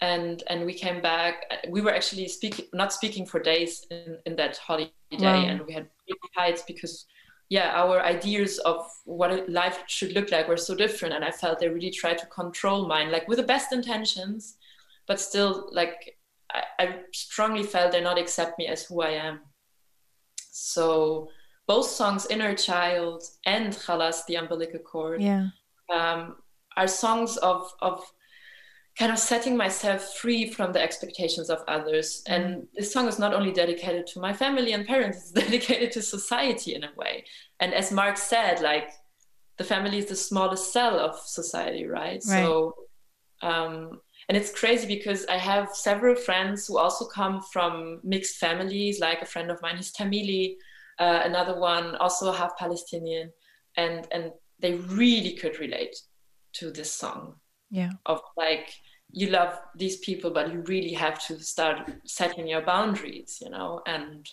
and 0.00 0.42
and 0.48 0.66
we 0.66 0.74
came 0.74 1.00
back 1.00 1.34
we 1.68 1.80
were 1.80 1.94
actually 1.94 2.26
speaking 2.28 2.66
not 2.72 2.92
speaking 2.92 3.24
for 3.24 3.38
days 3.40 3.86
in, 3.90 4.18
in 4.26 4.36
that 4.36 4.56
holiday 4.56 4.90
Wow. 5.12 5.34
and 5.50 5.62
we 5.66 5.72
had 5.72 5.88
big 6.08 6.16
fights 6.34 6.62
because 6.66 7.06
yeah 7.48 7.70
our 7.82 8.00
ideas 8.02 8.58
of 8.60 8.84
what 9.04 9.48
life 9.48 9.78
should 9.86 10.12
look 10.12 10.32
like 10.32 10.48
were 10.48 10.56
so 10.56 10.74
different 10.74 11.14
and 11.14 11.24
i 11.24 11.30
felt 11.30 11.60
they 11.60 11.68
really 11.68 11.90
tried 11.90 12.18
to 12.18 12.26
control 12.26 12.88
mine 12.88 13.12
like 13.12 13.28
with 13.28 13.38
the 13.38 13.44
best 13.44 13.72
intentions 13.72 14.56
but 15.06 15.20
still 15.20 15.68
like 15.70 16.18
i, 16.52 16.62
I 16.80 16.96
strongly 17.12 17.62
felt 17.62 17.92
they 17.92 18.00
not 18.00 18.18
accept 18.18 18.58
me 18.58 18.66
as 18.66 18.82
who 18.84 19.02
i 19.02 19.10
am 19.10 19.40
so 20.50 21.28
both 21.66 21.86
songs 21.86 22.26
inner 22.26 22.54
child 22.54 23.22
and 23.46 23.72
Khalas, 23.72 24.26
the 24.26 24.34
umbilical 24.36 24.80
cord 24.80 25.22
Yeah. 25.22 25.48
um, 25.92 26.36
are 26.76 26.88
songs 26.88 27.36
of 27.38 27.72
of 27.80 28.02
kind 28.98 29.10
of 29.10 29.18
setting 29.18 29.56
myself 29.56 30.14
free 30.14 30.48
from 30.48 30.72
the 30.72 30.80
expectations 30.80 31.50
of 31.50 31.62
others. 31.66 32.22
And 32.26 32.68
this 32.74 32.92
song 32.92 33.08
is 33.08 33.18
not 33.18 33.34
only 33.34 33.52
dedicated 33.52 34.06
to 34.08 34.20
my 34.20 34.32
family 34.32 34.72
and 34.72 34.86
parents; 34.86 35.18
it's 35.18 35.32
dedicated 35.44 35.92
to 35.92 36.02
society 36.02 36.74
in 36.74 36.84
a 36.84 36.92
way. 36.96 37.24
And 37.60 37.74
as 37.74 37.90
Mark 37.90 38.16
said, 38.16 38.60
like 38.60 38.90
the 39.58 39.64
family 39.64 39.98
is 39.98 40.06
the 40.06 40.16
smallest 40.16 40.72
cell 40.72 40.98
of 40.98 41.18
society, 41.18 41.86
right? 41.86 42.22
So, 42.22 42.74
um, 43.42 44.00
and 44.28 44.36
it's 44.38 44.52
crazy 44.52 44.86
because 44.86 45.26
I 45.26 45.36
have 45.36 45.74
several 45.74 46.14
friends 46.14 46.66
who 46.66 46.78
also 46.78 47.04
come 47.06 47.42
from 47.52 48.00
mixed 48.04 48.36
families. 48.36 49.00
Like 49.00 49.22
a 49.22 49.26
friend 49.26 49.50
of 49.50 49.60
mine, 49.60 49.76
he's 49.76 49.92
Tamili. 49.92 50.56
Uh, 50.98 51.22
another 51.24 51.58
one 51.58 51.96
also 51.96 52.30
half 52.30 52.56
Palestinian, 52.56 53.32
and 53.76 54.06
and 54.12 54.30
they 54.60 54.74
really 54.74 55.34
could 55.34 55.58
relate 55.58 55.96
to 56.54 56.70
this 56.70 56.92
song 56.92 57.34
Yeah. 57.70 57.90
of 58.06 58.20
like 58.36 58.72
you 59.14 59.28
love 59.28 59.58
these 59.76 59.96
people 59.98 60.30
but 60.30 60.52
you 60.52 60.60
really 60.66 60.92
have 60.92 61.24
to 61.24 61.38
start 61.38 61.88
setting 62.04 62.48
your 62.48 62.62
boundaries 62.62 63.38
you 63.40 63.48
know 63.48 63.80
and 63.86 64.28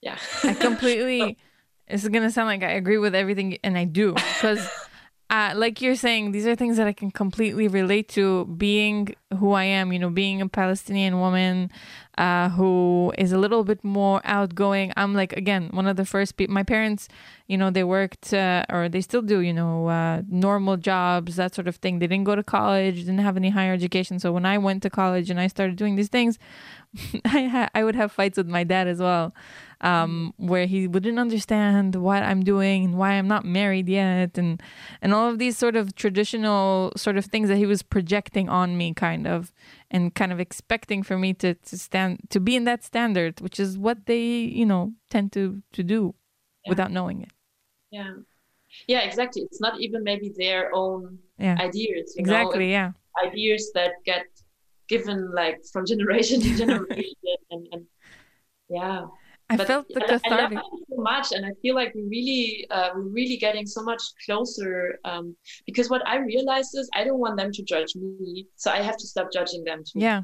yeah 0.00 0.18
I 0.42 0.54
completely. 0.54 1.36
It's 1.90 2.06
gonna 2.06 2.30
sound 2.30 2.46
like 2.46 2.62
I 2.62 2.70
agree 2.74 2.98
with 2.98 3.16
everything, 3.16 3.58
and 3.64 3.76
I 3.76 3.82
do 3.82 4.14
because, 4.14 4.60
uh, 5.30 5.52
like 5.54 5.80
you're 5.80 5.94
saying, 5.94 6.32
these 6.32 6.44
are 6.44 6.56
things 6.56 6.76
that 6.76 6.88
I 6.88 6.92
can 6.92 7.12
completely 7.12 7.68
relate 7.68 8.08
to. 8.10 8.46
Being 8.46 9.14
who 9.38 9.52
I 9.52 9.62
am, 9.62 9.92
you 9.92 9.98
know, 10.00 10.10
being 10.10 10.42
a 10.42 10.48
Palestinian 10.48 11.20
woman 11.20 11.70
uh, 12.18 12.48
who 12.48 13.12
is 13.16 13.30
a 13.30 13.38
little 13.38 13.62
bit 13.62 13.84
more 13.84 14.20
outgoing. 14.24 14.92
I'm 14.96 15.14
like 15.14 15.32
again 15.32 15.68
one 15.72 15.86
of 15.86 15.94
the 15.96 16.04
first 16.04 16.36
people. 16.36 16.52
My 16.52 16.64
parents, 16.64 17.06
you 17.46 17.56
know, 17.56 17.70
they 17.70 17.84
worked 17.84 18.34
uh, 18.34 18.64
or 18.68 18.88
they 18.88 19.00
still 19.00 19.22
do, 19.22 19.38
you 19.38 19.52
know, 19.52 19.86
uh, 19.86 20.22
normal 20.28 20.76
jobs, 20.76 21.36
that 21.36 21.54
sort 21.54 21.68
of 21.68 21.76
thing. 21.76 22.00
They 22.00 22.08
didn't 22.08 22.24
go 22.24 22.34
to 22.34 22.42
college, 22.42 22.96
didn't 22.96 23.18
have 23.18 23.36
any 23.36 23.50
higher 23.50 23.72
education. 23.72 24.18
So 24.18 24.32
when 24.32 24.44
I 24.44 24.58
went 24.58 24.82
to 24.82 24.90
college 24.90 25.30
and 25.30 25.38
I 25.38 25.46
started 25.46 25.76
doing 25.76 25.94
these 25.94 26.08
things, 26.08 26.40
I 27.24 27.44
ha- 27.46 27.70
I 27.72 27.84
would 27.84 27.94
have 27.94 28.10
fights 28.10 28.36
with 28.36 28.48
my 28.48 28.64
dad 28.64 28.88
as 28.88 28.98
well, 28.98 29.32
um, 29.82 30.34
where 30.36 30.66
he 30.66 30.86
wouldn't 30.86 31.18
understand 31.18 31.94
what 31.96 32.22
I'm 32.22 32.42
doing 32.42 32.84
and 32.84 32.98
why 32.98 33.12
I'm 33.12 33.28
not 33.28 33.44
married 33.44 33.88
yet, 33.88 34.36
and 34.38 34.62
and 35.02 35.14
all 35.14 35.28
of 35.30 35.38
these 35.38 35.56
sort 35.58 35.76
of 35.76 35.94
traditional 35.94 36.92
sort 36.96 37.16
of 37.16 37.24
things 37.26 37.48
that 37.48 37.56
he 37.56 37.66
was 37.66 37.82
projecting 37.82 38.48
on 38.48 38.76
me, 38.76 38.92
kind 38.94 39.26
of, 39.26 39.52
and 39.90 40.14
kind 40.14 40.32
of 40.32 40.40
expecting 40.40 41.02
for 41.02 41.18
me 41.18 41.32
to 41.34 41.54
to 41.54 41.78
stand 41.78 42.20
to 42.30 42.40
be 42.40 42.56
in 42.56 42.64
that 42.64 42.84
standard, 42.84 43.40
which 43.40 43.58
is 43.60 43.78
what 43.78 44.06
they 44.06 44.22
you 44.22 44.66
know 44.66 44.92
tend 45.10 45.32
to 45.32 45.62
to 45.72 45.82
do 45.82 46.14
Yeah. 46.64 46.70
without 46.70 46.90
knowing 46.90 47.22
it. 47.22 47.30
yeah 47.90 48.12
yeah 48.86 49.00
exactly 49.00 49.42
it's 49.42 49.60
not 49.60 49.80
even 49.80 50.02
maybe 50.04 50.32
their 50.36 50.70
own 50.74 51.18
Yeah, 51.38 51.56
ideas 51.58 52.14
exactly. 52.16 52.70
Yeah, 52.70 52.92
ideas 53.26 53.72
that 53.74 53.92
get 54.04 54.26
given 54.88 55.32
like 55.34 55.58
from 55.72 55.86
generation 55.86 56.40
to 56.40 56.50
generation 56.62 57.38
and, 57.50 57.62
and 57.72 57.82
yeah 58.68 59.06
I 59.50 59.56
but 59.56 59.66
felt 59.66 59.86
the 59.88 60.00
I, 60.00 60.04
I 60.04 60.08
love 60.08 60.22
cathartic. 60.22 60.58
so 60.88 61.02
much, 61.02 61.32
and 61.32 61.44
I 61.44 61.50
feel 61.60 61.74
like 61.74 61.92
we 61.94 62.02
really, 62.02 62.66
uh, 62.70 62.90
we're 62.94 63.02
really 63.02 63.36
getting 63.36 63.66
so 63.66 63.82
much 63.82 64.02
closer. 64.24 64.98
Um, 65.04 65.36
because 65.66 65.90
what 65.90 66.06
I 66.06 66.18
realized 66.18 66.70
is 66.74 66.88
I 66.94 67.02
don't 67.04 67.18
want 67.18 67.36
them 67.36 67.50
to 67.52 67.62
judge 67.64 67.94
me, 67.96 68.46
so 68.56 68.70
I 68.70 68.80
have 68.80 68.96
to 68.96 69.06
stop 69.06 69.32
judging 69.32 69.64
them 69.64 69.82
too. 69.84 69.98
Yeah, 69.98 70.22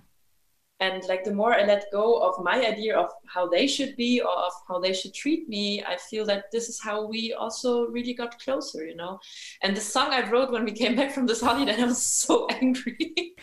And 0.79 1.03
like 1.09 1.25
the 1.25 1.33
more 1.33 1.55
I 1.55 1.65
let 1.65 1.87
go 1.91 2.21
of 2.21 2.45
my 2.45 2.59
idea 2.67 2.95
of 2.99 3.11
how 3.35 3.49
they 3.49 3.67
should 3.67 3.97
be 3.97 4.21
or 4.21 4.29
of 4.31 4.53
how 4.69 4.79
they 4.79 4.93
should 4.93 5.15
treat 5.15 5.49
me, 5.49 5.83
I 5.83 5.97
feel 5.97 6.27
that 6.27 6.51
this 6.53 6.69
is 6.69 6.79
how 6.79 7.07
we 7.07 7.33
also 7.33 7.87
really 7.87 8.12
got 8.12 8.39
closer, 8.39 8.85
you 8.87 8.95
know. 8.95 9.19
And 9.62 9.75
the 9.75 9.81
song 9.81 10.09
I 10.12 10.29
wrote 10.31 10.51
when 10.53 10.65
we 10.65 10.73
came 10.73 10.95
back 10.95 11.12
from 11.12 11.27
this 11.27 11.41
holiday, 11.49 11.81
I 11.81 11.87
was 11.87 12.03
so 12.03 12.47
angry. 12.61 13.35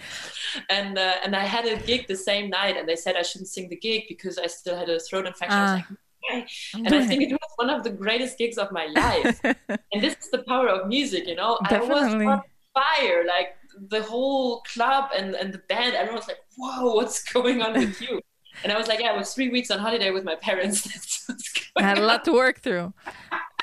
and 0.69 0.97
uh, 0.99 1.15
and 1.23 1.35
I 1.35 1.45
had 1.45 1.65
a 1.65 1.77
gig 1.77 2.07
the 2.07 2.15
same 2.15 2.49
night, 2.49 2.77
and 2.77 2.87
they 2.87 2.95
said 2.95 3.15
I 3.15 3.23
shouldn't 3.23 3.49
sing 3.49 3.67
the 3.69 3.77
gig 3.77 4.03
because 4.07 4.37
I 4.37 4.47
still 4.47 4.77
had 4.77 4.89
a 4.89 4.99
throat 4.99 5.25
infection. 5.25 5.57
I 5.59 5.73
was 5.75 5.81
Ah. 5.81 5.87
like, 6.31 6.47
and 6.85 6.93
I 6.95 7.05
think 7.05 7.21
it 7.23 7.31
was 7.31 7.51
one 7.55 7.69
of 7.69 7.83
the 7.83 7.89
greatest 7.89 8.37
gigs 8.37 8.57
of 8.57 8.71
my 8.71 8.85
life. 8.85 9.39
and 9.91 10.01
this 10.05 10.15
is 10.21 10.29
the 10.31 10.43
power 10.43 10.67
of 10.69 10.87
music, 10.87 11.27
you 11.27 11.35
know. 11.35 11.57
Definitely. 11.69 12.27
I 12.27 12.37
was 12.37 12.37
on 12.37 12.41
fire, 12.73 13.25
like 13.25 13.49
the 13.89 14.01
whole 14.03 14.61
club 14.61 15.11
and, 15.15 15.35
and 15.35 15.53
the 15.53 15.59
band. 15.69 15.95
Everyone 15.95 16.19
was 16.19 16.27
like, 16.27 16.39
"Whoa, 16.57 16.95
what's 16.95 17.23
going 17.23 17.61
on 17.61 17.73
with 17.73 18.01
you?" 18.01 18.21
And 18.63 18.71
I 18.71 18.77
was 18.77 18.87
like, 18.87 18.99
"Yeah, 18.99 19.11
I 19.11 19.17
was 19.17 19.33
three 19.33 19.49
weeks 19.49 19.71
on 19.71 19.79
holiday 19.79 20.11
with 20.11 20.23
my 20.23 20.35
parents. 20.35 20.81
That's 20.93 21.23
what's 21.27 21.53
I 21.75 21.81
going 21.81 21.95
had 21.95 21.97
a 21.97 22.05
lot 22.05 22.23
to 22.25 22.33
work 22.33 22.59
through. 22.59 22.93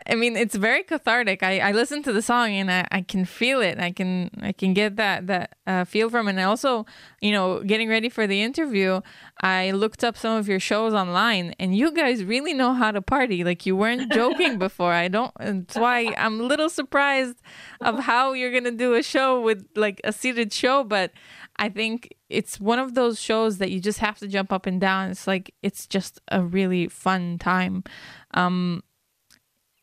I 0.06 0.14
mean, 0.14 0.36
it's 0.36 0.54
very 0.54 0.82
cathartic. 0.82 1.42
I, 1.42 1.58
I 1.58 1.72
listen 1.72 2.02
to 2.04 2.12
the 2.12 2.22
song 2.22 2.50
and 2.50 2.70
I, 2.70 2.86
I 2.90 3.02
can 3.02 3.24
feel 3.24 3.60
it. 3.60 3.78
I 3.78 3.90
can 3.90 4.30
I 4.40 4.52
can 4.52 4.72
get 4.72 4.96
that 4.96 5.26
that 5.26 5.56
uh, 5.66 5.84
feel 5.84 6.08
from 6.10 6.28
it. 6.28 6.32
And 6.32 6.40
also, 6.40 6.86
you 7.20 7.32
know, 7.32 7.62
getting 7.62 7.88
ready 7.88 8.08
for 8.08 8.26
the 8.26 8.42
interview, 8.42 9.00
I 9.42 9.72
looked 9.72 10.02
up 10.02 10.16
some 10.16 10.38
of 10.38 10.48
your 10.48 10.60
shows 10.60 10.94
online, 10.94 11.54
and 11.58 11.76
you 11.76 11.92
guys 11.92 12.24
really 12.24 12.54
know 12.54 12.72
how 12.72 12.90
to 12.90 13.02
party. 13.02 13.44
Like 13.44 13.66
you 13.66 13.76
weren't 13.76 14.12
joking 14.20 14.58
before. 14.58 14.92
I 14.92 15.08
don't. 15.08 15.32
That's 15.38 15.76
why 15.76 16.14
I'm 16.16 16.40
a 16.40 16.44
little 16.44 16.68
surprised 16.68 17.36
of 17.80 17.98
how 18.00 18.32
you're 18.32 18.52
gonna 18.52 18.70
do 18.70 18.94
a 18.94 19.02
show 19.02 19.40
with 19.40 19.66
like 19.76 20.00
a 20.04 20.12
seated 20.12 20.52
show, 20.52 20.84
but. 20.84 21.12
I 21.56 21.68
think 21.68 22.14
it's 22.30 22.58
one 22.58 22.78
of 22.78 22.94
those 22.94 23.20
shows 23.20 23.58
that 23.58 23.70
you 23.70 23.80
just 23.80 23.98
have 23.98 24.18
to 24.20 24.28
jump 24.28 24.50
up 24.50 24.64
and 24.64 24.80
down. 24.80 25.10
It's 25.10 25.26
like 25.26 25.54
it's 25.62 25.86
just 25.86 26.18
a 26.28 26.42
really 26.42 26.88
fun 26.88 27.36
time. 27.36 27.84
Um, 28.32 28.82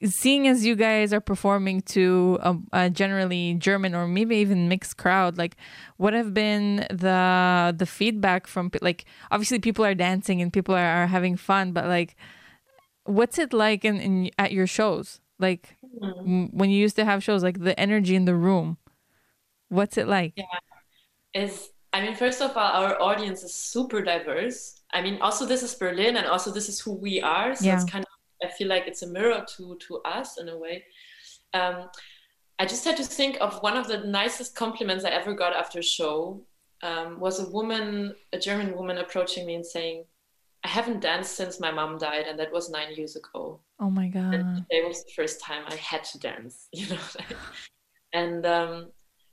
seeing 0.03 0.47
as 0.47 0.65
you 0.65 0.75
guys 0.75 1.11
are 1.11 1.21
performing 1.21 1.81
to 1.81 2.37
a, 2.41 2.55
a, 2.73 2.89
generally 2.89 3.55
German 3.55 3.95
or 3.95 4.07
maybe 4.07 4.37
even 4.37 4.69
mixed 4.69 4.97
crowd, 4.97 5.37
like 5.37 5.57
what 5.97 6.13
have 6.13 6.33
been 6.33 6.85
the 6.89 7.73
the 7.75 7.85
feedback 7.85 8.47
from 8.47 8.69
like 8.81 9.05
obviously 9.31 9.59
people 9.59 9.83
are 9.83 9.95
dancing 9.95 10.41
and 10.41 10.53
people 10.53 10.75
are, 10.75 11.03
are 11.03 11.07
having 11.07 11.35
fun, 11.35 11.71
but 11.71 11.85
like 11.85 12.15
what's 13.05 13.39
it 13.39 13.53
like 13.53 13.83
in, 13.85 13.99
in 13.99 14.29
at 14.37 14.51
your 14.51 14.67
shows? 14.67 15.19
Like 15.39 15.75
mm-hmm. 15.83 16.45
when 16.45 16.69
you 16.69 16.77
used 16.77 16.95
to 16.97 17.05
have 17.05 17.23
shows, 17.23 17.43
like 17.43 17.59
the 17.59 17.79
energy 17.79 18.15
in 18.15 18.25
the 18.25 18.35
room, 18.35 18.77
what's 19.69 19.97
it 19.97 20.07
like? 20.07 20.33
Yeah, 20.35 20.45
is 21.33 21.69
I 21.93 22.01
mean, 22.01 22.15
first 22.15 22.41
of 22.41 22.55
all, 22.55 22.83
our 22.83 23.01
audience 23.01 23.43
is 23.43 23.55
super 23.55 24.01
diverse. 24.01 24.81
I 24.93 25.01
mean, 25.01 25.19
also 25.21 25.45
this 25.45 25.63
is 25.63 25.73
Berlin, 25.73 26.17
and 26.17 26.27
also 26.27 26.51
this 26.51 26.69
is 26.69 26.79
who 26.79 26.93
we 26.93 27.21
are. 27.21 27.55
So 27.55 27.65
yeah. 27.65 27.75
it's 27.75 27.89
kind 27.89 28.03
of 28.03 28.16
I 28.43 28.47
feel 28.49 28.67
like 28.67 28.87
it's 28.87 29.03
a 29.03 29.07
mirror 29.07 29.45
to 29.55 29.77
to 29.87 29.97
us 30.05 30.39
in 30.39 30.49
a 30.49 30.57
way. 30.57 30.85
Um, 31.53 31.89
I 32.59 32.65
just 32.65 32.85
had 32.85 32.97
to 32.97 33.03
think 33.03 33.37
of 33.39 33.61
one 33.61 33.77
of 33.77 33.87
the 33.87 33.99
nicest 33.99 34.55
compliments 34.55 35.05
I 35.05 35.09
ever 35.09 35.33
got 35.33 35.55
after 35.55 35.79
a 35.79 35.83
show. 35.83 36.43
Um, 36.83 37.19
was 37.19 37.39
a 37.39 37.49
woman, 37.49 38.13
a 38.33 38.37
German 38.37 38.75
woman, 38.75 38.99
approaching 38.99 39.47
me 39.47 39.55
and 39.55 39.65
saying, 39.65 40.05
"I 40.63 40.67
haven't 40.67 40.99
danced 40.99 41.35
since 41.35 41.59
my 41.59 41.71
mom 41.71 41.97
died, 41.97 42.25
and 42.27 42.37
that 42.39 42.51
was 42.51 42.69
nine 42.69 42.93
years 42.93 43.15
ago." 43.15 43.61
Oh 43.79 43.89
my 43.89 44.07
god! 44.07 44.35
And 44.35 44.65
it 44.69 44.87
was 44.87 45.03
the 45.03 45.11
first 45.11 45.41
time 45.41 45.63
I 45.67 45.75
had 45.75 46.03
to 46.03 46.19
dance, 46.19 46.67
you 46.73 46.87
know. 46.89 47.01
and 48.13 48.45
um, 48.45 48.91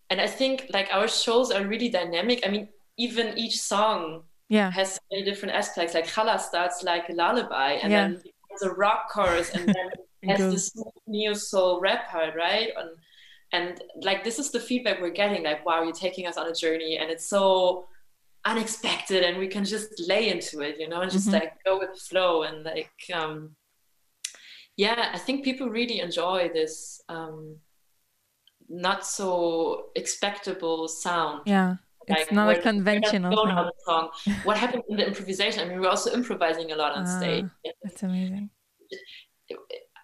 and 0.09 0.21
I 0.21 0.27
think 0.27 0.67
like 0.73 0.89
our 0.91 1.09
shows 1.09 1.51
are 1.51 1.67
really 1.67 1.91
dynamic. 1.91 2.47
I 2.47 2.51
mean, 2.51 2.69
even 2.97 3.37
each 3.37 3.61
song 3.61 4.23
yeah. 4.49 4.71
has 4.71 4.99
many 5.11 5.25
different 5.25 5.55
aspects. 5.55 5.95
Like 5.95 6.07
Chala 6.07 6.41
starts 6.41 6.83
like 6.83 7.09
a 7.09 7.13
lullaby, 7.13 7.73
and 7.73 7.93
yeah. 7.93 8.09
then 8.09 8.23
a 8.63 8.71
rock 8.71 9.11
chorus 9.11 9.51
and 9.51 9.69
then 9.69 9.91
has 10.31 10.53
this 10.53 10.85
neo 11.07 11.33
soul 11.35 11.81
rap 11.81 12.09
part, 12.11 12.35
right? 12.35 12.71
And 12.77 12.91
and 13.53 13.83
like 14.03 14.25
this 14.25 14.39
is 14.39 14.51
the 14.51 14.61
feedback 14.61 15.01
we're 15.01 15.11
getting, 15.11 15.45
like, 15.45 15.65
wow, 15.65 15.83
you're 15.83 15.93
taking 15.93 16.27
us 16.27 16.37
on 16.37 16.49
a 16.49 16.55
journey 16.55 16.99
and 16.99 17.11
it's 17.11 17.27
so 17.27 17.87
unexpected 18.45 19.23
and 19.23 19.39
we 19.39 19.49
can 19.49 19.65
just 19.65 20.03
lay 20.07 20.29
into 20.29 20.61
it, 20.61 20.79
you 20.79 20.89
know, 20.89 21.01
and 21.01 21.11
just 21.11 21.29
mm-hmm. 21.29 21.37
like 21.37 21.65
go 21.65 21.79
with 21.79 21.93
the 21.95 22.01
flow 22.01 22.43
and 22.43 22.65
like 22.65 22.93
um 23.13 23.57
yeah, 24.77 25.11
I 25.13 25.19
think 25.19 25.45
people 25.45 25.69
really 25.71 26.01
enjoy 26.01 26.51
this 26.53 27.01
um 27.09 27.57
not 28.69 29.07
so 29.07 29.87
expectable 29.95 30.89
sound. 30.89 31.43
Yeah. 31.47 31.77
Like, 32.09 32.21
it's 32.21 32.33
not 32.33 32.57
a 32.57 32.61
conventional 32.61 33.71
song. 33.85 34.11
What 34.45 34.57
happened 34.57 34.85
in 34.89 34.97
the 34.97 35.07
improvisation? 35.07 35.61
I 35.63 35.69
mean, 35.69 35.81
we're 35.81 35.89
also 35.89 36.13
improvising 36.13 36.73
a 36.73 36.77
lot 36.77 36.93
on 36.93 37.05
ah, 37.07 37.19
stage. 37.19 37.47
That's 37.83 38.03
amazing. 38.03 38.51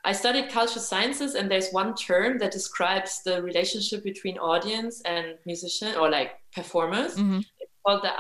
I 0.05 0.13
studied 0.13 0.49
cultural 0.49 0.81
sciences, 0.81 1.35
and 1.35 1.51
there's 1.51 1.71
one 1.73 1.95
term 1.95 2.39
that 2.39 2.53
describes 2.53 3.23
the 3.23 3.43
relationship 3.43 4.03
between 4.03 4.39
audience 4.39 5.03
and 5.03 5.35
musician 5.45 5.95
or 5.97 6.09
like 6.11 6.33
performers. 6.55 7.17
Mm-hmm. 7.17 7.41
It's 7.59 7.73
called 7.85 8.03
the 8.03 8.13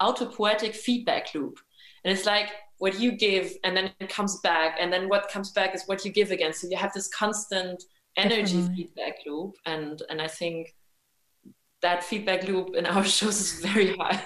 autopoietic 0.00 0.74
feedback 0.76 1.34
loop. 1.34 1.58
And 2.04 2.12
it's 2.16 2.26
like 2.26 2.50
what 2.78 2.98
you 3.00 3.12
give, 3.12 3.52
and 3.64 3.76
then 3.76 3.92
it 4.00 4.08
comes 4.08 4.40
back, 4.40 4.76
and 4.78 4.92
then 4.92 5.08
what 5.08 5.30
comes 5.30 5.52
back 5.52 5.74
is 5.74 5.84
what 5.86 6.04
you 6.04 6.10
give 6.12 6.30
again. 6.32 6.52
So 6.52 6.68
you 6.68 6.76
have 6.76 6.92
this 6.92 7.08
constant 7.08 7.82
energy 8.16 8.58
Definitely. 8.58 8.76
feedback 8.76 9.14
loop. 9.26 9.54
And 9.64 10.02
and 10.10 10.20
I 10.20 10.28
think 10.28 10.74
that 11.82 12.04
feedback 12.04 12.44
loop 12.44 12.74
in 12.74 12.86
our 12.86 13.04
shows 13.18 13.40
is 13.40 13.60
very 13.60 13.96
high. 13.96 14.22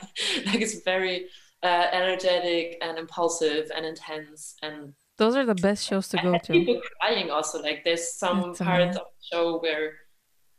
like 0.47 0.61
it's 0.61 0.81
very 0.85 1.27
uh, 1.63 1.87
energetic 1.93 2.79
and 2.83 2.99
impulsive 2.99 3.71
and 3.75 3.85
intense 3.85 4.55
and 4.63 4.95
those 5.19 5.35
are 5.35 5.47
the 5.47 5.55
best 5.55 5.87
shows 5.87 6.09
to 6.09 6.19
go 6.19 6.39
to. 6.39 6.53
People 6.53 6.81
crying 7.01 7.31
also. 7.31 7.63
Like 7.63 7.85
there's 7.85 8.15
some 8.15 8.43
That's 8.43 8.59
parts 8.61 8.83
amazing. 8.83 9.01
of 9.01 9.07
the 9.07 9.37
show 9.37 9.59
where 9.61 9.93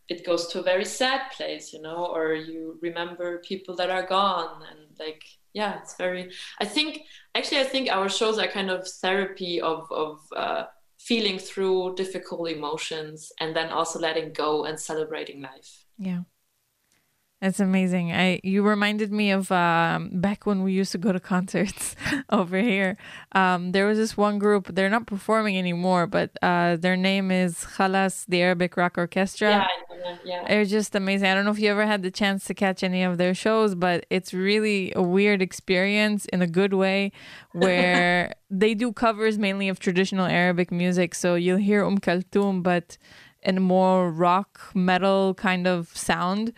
it 0.10 0.25
goes 0.25 0.47
to 0.47 0.60
a 0.60 0.63
very 0.63 0.86
sad 0.86 1.31
place, 1.36 1.73
you 1.73 1.81
know, 1.81 2.05
or 2.05 2.33
you 2.33 2.79
remember 2.81 3.39
people 3.39 3.75
that 3.75 3.89
are 3.89 4.05
gone 4.07 4.63
and 4.69 4.79
like 4.99 5.23
yeah, 5.53 5.79
it's 5.81 5.95
very 5.95 6.31
I 6.60 6.65
think 6.65 7.01
actually 7.36 7.60
I 7.60 7.65
think 7.65 7.89
our 7.89 8.10
shows 8.10 8.39
are 8.39 8.47
kind 8.47 8.69
of 8.69 8.88
therapy 8.88 9.62
of 9.62 9.91
of 9.91 10.19
uh, 10.36 10.63
feeling 10.97 11.38
through 11.38 11.95
difficult 11.95 12.49
emotions 12.49 13.31
and 13.39 13.55
then 13.55 13.69
also 13.69 13.99
letting 13.99 14.33
go 14.33 14.65
and 14.65 14.79
celebrating 14.79 15.41
life. 15.41 15.86
Yeah. 15.97 16.21
That's 17.39 17.60
amazing. 17.60 18.12
I 18.12 18.39
you 18.43 18.63
reminded 18.63 19.12
me 19.12 19.30
of 19.30 19.52
um, 19.52 20.10
back 20.12 20.47
when 20.47 20.63
we 20.63 20.71
used 20.71 20.91
to 20.93 20.97
go 20.97 21.12
to 21.12 21.19
concerts 21.34 21.95
over 22.32 22.58
here. 22.58 22.97
Um, 23.34 23.73
there 23.73 23.86
was 23.86 24.00
this 24.00 24.17
one 24.17 24.39
group. 24.39 24.73
They're 24.73 24.89
not 24.89 25.06
performing 25.06 25.56
anymore, 25.56 26.08
but 26.08 26.32
uh, 26.41 26.78
their 26.78 26.97
name 26.97 27.30
is 27.30 27.54
Khalas, 27.58 28.26
the 28.28 28.41
Arabic 28.41 28.76
Rock 28.76 28.97
Orchestra. 28.97 29.50
Yeah, 29.50 30.17
yeah. 30.26 30.45
They're 30.47 30.65
just 30.65 30.95
amazing. 30.95 31.28
I 31.28 31.36
don't 31.36 31.45
know 31.45 31.52
if 31.52 31.60
you 31.60 31.69
ever 31.69 31.86
had 31.86 32.02
the 32.02 32.10
chance 32.10 32.45
to 32.45 32.56
catch 32.56 32.82
any 32.84 33.04
of 33.04 33.19
their 33.19 33.36
shows, 33.36 33.76
but 33.76 34.08
it's 34.10 34.34
really 34.34 34.91
a 34.95 35.04
weird 35.04 35.41
experience 35.43 36.26
in 36.34 36.41
a 36.41 36.47
good 36.47 36.73
way, 36.73 37.12
where 37.52 38.34
they 38.50 38.73
do 38.73 38.91
covers 38.91 39.38
mainly 39.38 39.69
of 39.69 39.78
traditional 39.78 40.26
Arabic 40.26 40.71
music. 40.71 41.13
So 41.13 41.36
you'll 41.36 41.58
hear 41.58 41.86
Um 41.86 42.00
Kalthum, 42.00 42.63
but 42.63 42.97
in 43.43 43.58
a 43.58 43.62
more 43.62 44.12
rock 44.12 44.71
metal 44.73 45.36
kind 45.36 45.67
of 45.67 45.95
sound. 45.95 46.52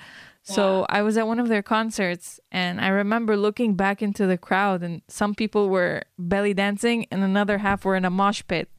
So 0.49 0.85
I 0.89 1.01
was 1.03 1.17
at 1.17 1.27
one 1.27 1.39
of 1.39 1.47
their 1.47 1.61
concerts 1.61 2.39
and 2.51 2.81
I 2.81 2.87
remember 2.87 3.37
looking 3.37 3.75
back 3.75 4.01
into 4.01 4.25
the 4.25 4.37
crowd 4.37 4.81
and 4.81 5.01
some 5.07 5.35
people 5.35 5.69
were 5.69 6.03
belly 6.17 6.53
dancing 6.53 7.05
and 7.11 7.23
another 7.23 7.59
half 7.59 7.85
were 7.85 7.95
in 7.95 8.03
a 8.05 8.09
mosh 8.09 8.41
pit 8.47 8.69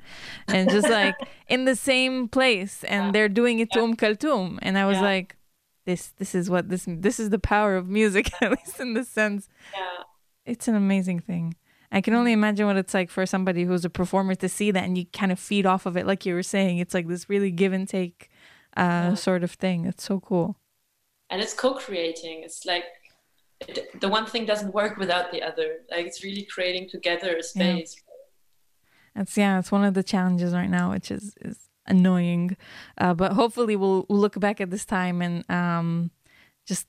and 0.48 0.68
just 0.68 0.88
like 0.88 1.14
in 1.48 1.66
the 1.66 1.76
same 1.76 2.28
place 2.28 2.83
and 2.85 3.14
they're 3.14 3.28
doing 3.28 3.61
it 3.61 3.70
to 3.72 3.80
Um 3.83 3.94
Kalthum 3.94 4.59
and 4.62 4.76
I 4.76 4.87
was 4.87 4.96
yeah. 4.96 5.02
like 5.02 5.37
this 5.87 6.09
this 6.18 6.35
is 6.35 6.50
what 6.50 6.68
this 6.68 6.87
this 6.88 7.20
is 7.20 7.30
the 7.30 7.38
power 7.38 7.76
of 7.76 7.88
music 7.88 8.30
at 8.42 8.50
least 8.50 8.80
in 8.80 8.94
the 8.94 9.04
sense. 9.04 9.48
Yeah. 9.72 10.04
It's 10.44 10.66
an 10.66 10.74
amazing 10.74 11.20
thing. 11.20 11.54
I 11.92 12.00
can 12.00 12.14
only 12.14 12.33
imagine 12.33 12.66
what 12.66 12.76
it's 12.76 12.94
like 12.94 13.11
for 13.11 13.26
somebody 13.26 13.64
who's 13.64 13.85
a 13.85 13.90
performer 13.90 14.35
to 14.37 14.48
see 14.48 14.70
that 14.70 14.85
and 14.85 14.96
you 14.96 15.06
kind 15.06 15.33
of 15.33 15.40
feed 15.40 15.66
off 15.66 15.87
of 15.87 15.96
it 15.96 16.06
like 16.06 16.24
you 16.26 16.35
were 16.35 16.42
saying. 16.42 16.78
It's 16.78 16.94
like 16.94 17.09
this 17.09 17.28
really 17.28 17.50
give 17.50 17.72
and 17.72 17.88
take 17.88 18.30
uh, 18.76 19.11
yeah. 19.11 19.14
sort 19.14 19.42
of 19.42 19.52
thing. 19.52 19.87
It's 19.87 20.04
so 20.04 20.20
cool 20.20 20.60
and 21.31 21.40
it's 21.40 21.55
co-creating. 21.55 22.43
It's 22.43 22.64
like 22.66 22.85
it, 23.69 24.01
the 24.01 24.09
one 24.09 24.27
thing 24.27 24.47
doesn't 24.47 24.75
work 24.75 24.97
without 24.97 25.31
the 25.33 25.43
other. 25.43 25.79
Like 25.90 26.07
it's 26.07 26.25
really 26.25 26.43
creating 26.43 26.88
together 26.88 27.37
a 27.37 27.43
space. 27.43 27.97
Yeah. 27.97 28.03
that's 29.14 29.37
yeah 29.37 29.59
it's 29.59 29.73
one 29.73 29.85
of 29.85 29.95
the 29.95 30.05
challenges 30.05 30.55
right 30.55 30.71
now 30.71 30.93
which 30.93 31.11
is 31.11 31.35
is 31.40 31.69
annoying. 31.87 32.57
Uh, 32.99 33.14
but 33.14 33.33
hopefully 33.33 33.77
we'll, 33.77 34.07
we'll, 34.09 34.21
look 34.21 34.38
back 34.38 34.61
at 34.61 34.71
this 34.71 34.85
time 34.85 35.21
and 35.23 35.49
um, 35.51 36.11
just 36.66 36.87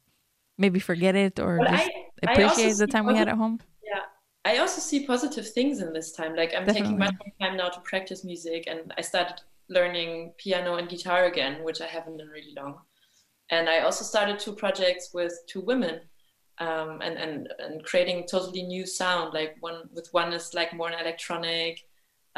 maybe 0.58 0.80
forget 0.80 1.16
it 1.16 1.40
or 1.40 1.60
just 1.60 1.90
I, 2.28 2.32
appreciate 2.32 2.74
I 2.74 2.86
the 2.86 2.88
time 2.88 3.06
we 3.06 3.16
had 3.16 3.28
at 3.28 3.36
home. 3.36 3.60
Yeah. 3.84 4.02
I 4.46 4.58
also 4.58 4.80
see 4.80 5.06
positive 5.06 5.48
things 5.50 5.82
in 5.82 5.94
this 5.94 6.12
time. 6.12 6.36
Like 6.36 6.54
i'm 6.56 6.66
Definitely. 6.66 6.82
taking 6.82 7.00
much 7.00 7.14
more 7.14 7.34
time 7.42 7.58
now 7.58 7.70
to 7.70 7.80
practice 7.82 8.24
music 8.24 8.66
and 8.68 8.94
i 8.98 9.02
started 9.02 9.38
learning 9.70 10.34
piano 10.38 10.76
and 10.76 10.90
guitar 10.90 11.26
again 11.26 11.64
which 11.64 11.80
i 11.82 11.86
haven't 11.86 12.20
in 12.20 12.28
really 12.28 12.54
long 12.56 12.80
and 13.52 13.70
I 13.70 13.80
also 13.82 14.06
started 14.06 14.40
two 14.40 14.54
projects 14.54 15.12
with 15.14 15.34
two 15.48 15.60
women 15.60 16.00
um, 16.58 17.02
and, 17.02 17.18
and, 17.18 17.50
and 17.60 17.84
creating 17.84 18.26
totally 18.26 18.64
new 18.64 18.86
sound. 18.86 19.34
Like 19.34 19.58
one 19.60 19.90
with 19.94 20.08
one 20.12 20.32
is 20.32 20.54
like 20.54 20.74
more 20.74 20.90
an 20.90 21.00
electronic, 21.00 21.82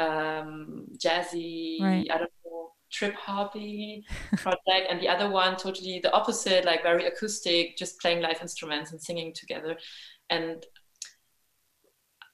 um, 0.00 0.86
jazzy, 0.98 1.80
right. 1.80 2.06
I 2.10 2.18
don't 2.18 2.30
know, 2.44 2.72
trip 2.90 3.14
hoppy 3.14 4.04
project. 4.36 4.90
and 4.90 5.00
the 5.00 5.08
other 5.08 5.30
one 5.30 5.56
totally 5.56 6.00
the 6.02 6.12
opposite, 6.12 6.64
like 6.64 6.82
very 6.82 7.06
acoustic, 7.06 7.76
just 7.76 8.00
playing 8.00 8.20
live 8.20 8.42
instruments 8.42 8.90
and 8.90 9.00
singing 9.00 9.32
together. 9.32 9.76
And 10.30 10.66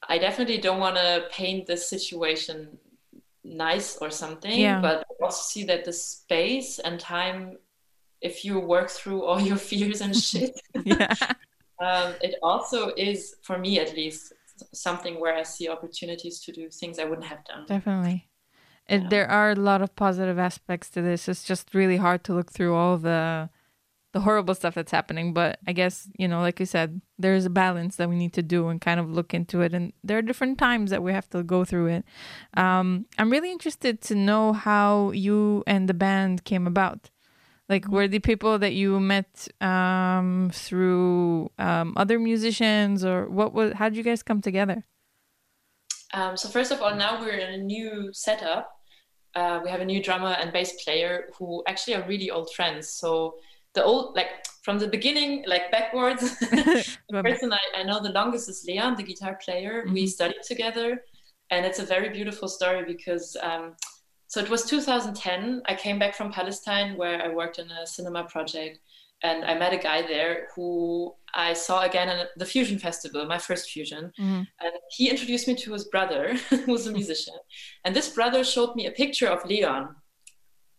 I 0.09 0.17
definitely 0.17 0.59
don't 0.59 0.81
want 0.81 0.97
to 0.97 1.25
paint 1.31 1.67
this 1.67 1.89
situation 1.89 2.79
nice 3.45 3.99
or 3.99 4.11
something, 4.11 4.59
yeah. 4.59 4.81
but 4.81 5.01
I 5.01 5.25
also 5.25 5.43
see 5.43 5.65
that 5.65 5.85
the 5.85 5.93
space 5.93 6.79
and 6.79 6.99
time 6.99 7.59
if 8.21 8.45
you 8.45 8.59
work 8.59 8.91
through 8.91 9.25
all 9.25 9.41
your 9.51 9.57
fears 9.57 10.01
and 10.01 10.17
shit. 10.17 10.61
Yeah. 10.85 11.15
Um, 11.81 12.13
it 12.21 12.35
also 12.43 12.93
is 12.97 13.37
for 13.43 13.57
me 13.57 13.81
at 13.81 13.97
least 13.97 14.35
something 14.75 15.19
where 15.19 15.35
i 15.35 15.43
see 15.43 15.67
opportunities 15.71 16.39
to 16.41 16.53
do 16.53 16.69
things 16.69 16.99
i 16.99 17.05
wouldn't 17.05 17.27
have 17.27 17.43
done. 17.47 17.65
Definitely. 17.67 18.29
It, 18.87 19.09
there 19.09 19.31
are 19.31 19.53
a 19.53 19.55
lot 19.55 19.83
of 19.83 19.95
positive 19.95 20.39
aspects 20.39 20.91
to 20.91 21.01
this. 21.01 21.29
It's 21.29 21.45
just 21.45 21.75
really 21.75 21.97
hard 21.97 22.25
to 22.25 22.35
look 22.35 22.51
through 22.51 22.75
all 22.75 22.99
the 22.99 23.49
the 24.13 24.21
horrible 24.21 24.55
stuff 24.55 24.75
that's 24.75 24.91
happening 24.91 25.33
but 25.33 25.61
i 25.69 25.73
guess 25.73 26.09
you 26.19 26.27
know 26.27 26.41
like 26.41 26.59
you 26.59 26.67
said 26.67 27.01
there's 27.17 27.45
a 27.45 27.51
balance 27.51 27.95
that 27.97 28.09
we 28.09 28.17
need 28.17 28.33
to 28.33 28.43
do 28.43 28.69
and 28.69 28.81
kind 28.81 28.99
of 28.99 29.09
look 29.09 29.33
into 29.33 29.61
it 29.61 29.73
and 29.73 29.93
there 30.03 30.19
are 30.19 30.23
different 30.23 30.59
times 30.59 30.91
that 30.91 31.03
we 31.03 31.13
have 31.13 31.29
to 31.31 31.43
go 31.43 31.65
through 31.65 31.87
it. 31.87 32.05
Um, 32.55 33.07
i'm 33.19 33.31
really 33.31 33.53
interested 33.53 34.01
to 34.03 34.15
know 34.15 34.53
how 34.53 35.13
you 35.13 35.63
and 35.67 35.89
the 35.89 35.95
band 35.95 36.45
came 36.45 36.67
about 36.67 37.11
like, 37.71 37.89
were 37.89 38.09
the 38.09 38.19
people 38.19 38.59
that 38.59 38.73
you 38.73 38.99
met 38.99 39.47
um, 39.61 40.51
through 40.53 41.51
um, 41.59 41.95
other 41.97 42.19
musicians, 42.19 43.05
or 43.05 43.31
what 43.31 43.55
was? 43.55 43.75
How 43.75 43.89
did 43.89 43.97
you 43.97 44.03
guys 44.03 44.25
come 44.25 44.41
together? 44.41 44.85
Um, 46.13 46.37
so 46.37 46.49
first 46.49 46.73
of 46.73 46.83
all, 46.83 46.97
now 46.97 47.21
we're 47.21 47.39
in 47.39 47.55
a 47.55 47.63
new 47.63 48.11
setup. 48.13 48.77
uh, 49.37 49.61
we 49.63 49.71
have 49.71 49.81
a 49.81 49.85
new 49.85 50.03
drummer 50.03 50.35
and 50.41 50.53
bass 50.53 50.73
player 50.83 51.31
who 51.39 51.63
actually 51.69 51.95
are 51.95 52.05
really 52.09 52.31
old 52.33 52.53
friends. 52.53 52.89
So 52.89 53.37
the 53.75 53.85
old 53.85 54.17
like 54.17 54.31
from 54.63 54.81
the 54.81 54.89
beginning, 54.89 55.45
like 55.47 55.71
backwards. 55.71 56.37
the 56.41 57.23
person 57.23 57.53
I, 57.53 57.63
I, 57.77 57.83
know 57.85 58.03
the 58.03 58.11
longest 58.11 58.49
is 58.49 58.65
Leon, 58.67 58.97
the 58.97 59.05
guitar 59.05 59.39
player. 59.45 59.85
Mm-hmm. 59.85 59.95
We 59.95 60.07
studied 60.09 60.43
together, 60.43 61.05
and 61.51 61.65
it's 61.65 61.79
a 61.79 61.85
very 61.85 62.11
beautiful 62.11 62.49
story 62.49 62.85
because. 62.85 63.37
So 64.31 64.39
it 64.39 64.49
was 64.49 64.63
2010. 64.63 65.63
I 65.67 65.75
came 65.75 65.99
back 65.99 66.15
from 66.15 66.31
Palestine 66.31 66.97
where 66.97 67.21
I 67.21 67.35
worked 67.35 67.59
in 67.59 67.69
a 67.69 67.85
cinema 67.85 68.23
project, 68.23 68.79
and 69.25 69.45
I 69.45 69.59
met 69.59 69.73
a 69.73 69.77
guy 69.77 70.03
there 70.03 70.47
who 70.55 71.13
I 71.35 71.53
saw 71.53 71.83
again 71.83 72.09
at 72.09 72.29
the 72.37 72.47
Fusion 72.47 72.79
Festival, 72.79 73.27
my 73.27 73.39
first 73.39 73.69
Fusion. 73.71 74.13
Mm-hmm. 74.21 74.43
And 74.61 74.73
he 74.97 75.11
introduced 75.11 75.49
me 75.49 75.57
to 75.57 75.73
his 75.73 75.85
brother, 75.87 76.37
who 76.49 76.71
was 76.71 76.87
a 76.87 76.93
musician. 76.93 77.35
And 77.85 77.95
this 77.95 78.11
brother 78.11 78.45
showed 78.45 78.77
me 78.77 78.87
a 78.87 78.93
picture 78.93 79.27
of 79.27 79.45
Leon, 79.45 79.97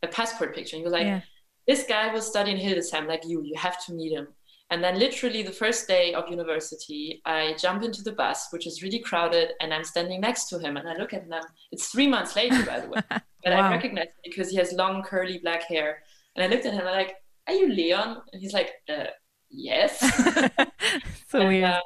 a 0.02 0.08
passport 0.08 0.56
picture. 0.56 0.78
And 0.78 0.82
He 0.82 0.86
was 0.86 0.94
like, 0.94 1.08
yeah. 1.08 1.22
This 1.68 1.86
guy 1.88 2.12
was 2.12 2.26
studying 2.26 2.58
Hildesheim 2.58 3.08
like 3.08 3.24
you, 3.26 3.44
you 3.44 3.56
have 3.56 3.86
to 3.86 3.94
meet 3.94 4.14
him. 4.14 4.30
And 4.72 4.82
then, 4.82 4.98
literally, 4.98 5.44
the 5.44 5.52
first 5.52 5.86
day 5.86 6.14
of 6.14 6.30
university, 6.30 7.22
I 7.26 7.56
jump 7.60 7.84
into 7.84 8.02
the 8.02 8.14
bus, 8.14 8.48
which 8.52 8.66
is 8.66 8.82
really 8.82 9.00
crowded, 9.00 9.52
and 9.60 9.74
I'm 9.74 9.84
standing 9.84 10.22
next 10.22 10.46
to 10.46 10.60
him. 10.60 10.78
And 10.78 10.88
I 10.88 10.96
look 10.96 11.14
at 11.14 11.24
him. 11.24 11.34
It's 11.74 11.90
three 11.90 12.08
months 12.08 12.38
later, 12.38 12.66
by 12.66 12.80
the 12.80 12.88
way. 12.88 13.02
but 13.10 13.22
wow. 13.46 13.68
I 13.68 13.70
recognize 13.70 14.06
him 14.06 14.22
because 14.24 14.50
he 14.50 14.56
has 14.56 14.72
long, 14.72 15.04
curly 15.04 15.40
black 15.40 15.64
hair. 15.64 16.04
And 16.36 16.46
I 16.46 16.48
looked 16.48 16.66
at 16.66 16.74
him, 16.74 16.88
I'm 16.88 16.94
like, 16.94 17.16
are 17.48 17.54
you 17.54 17.68
Leon? 17.68 18.22
And 18.32 18.42
he's 18.42 18.54
like, 18.54 18.72
uh, 18.88 19.08
yes. 19.50 20.00
so 21.28 21.40
and, 21.40 21.48
weird. 21.50 21.66
Uh, 21.66 21.82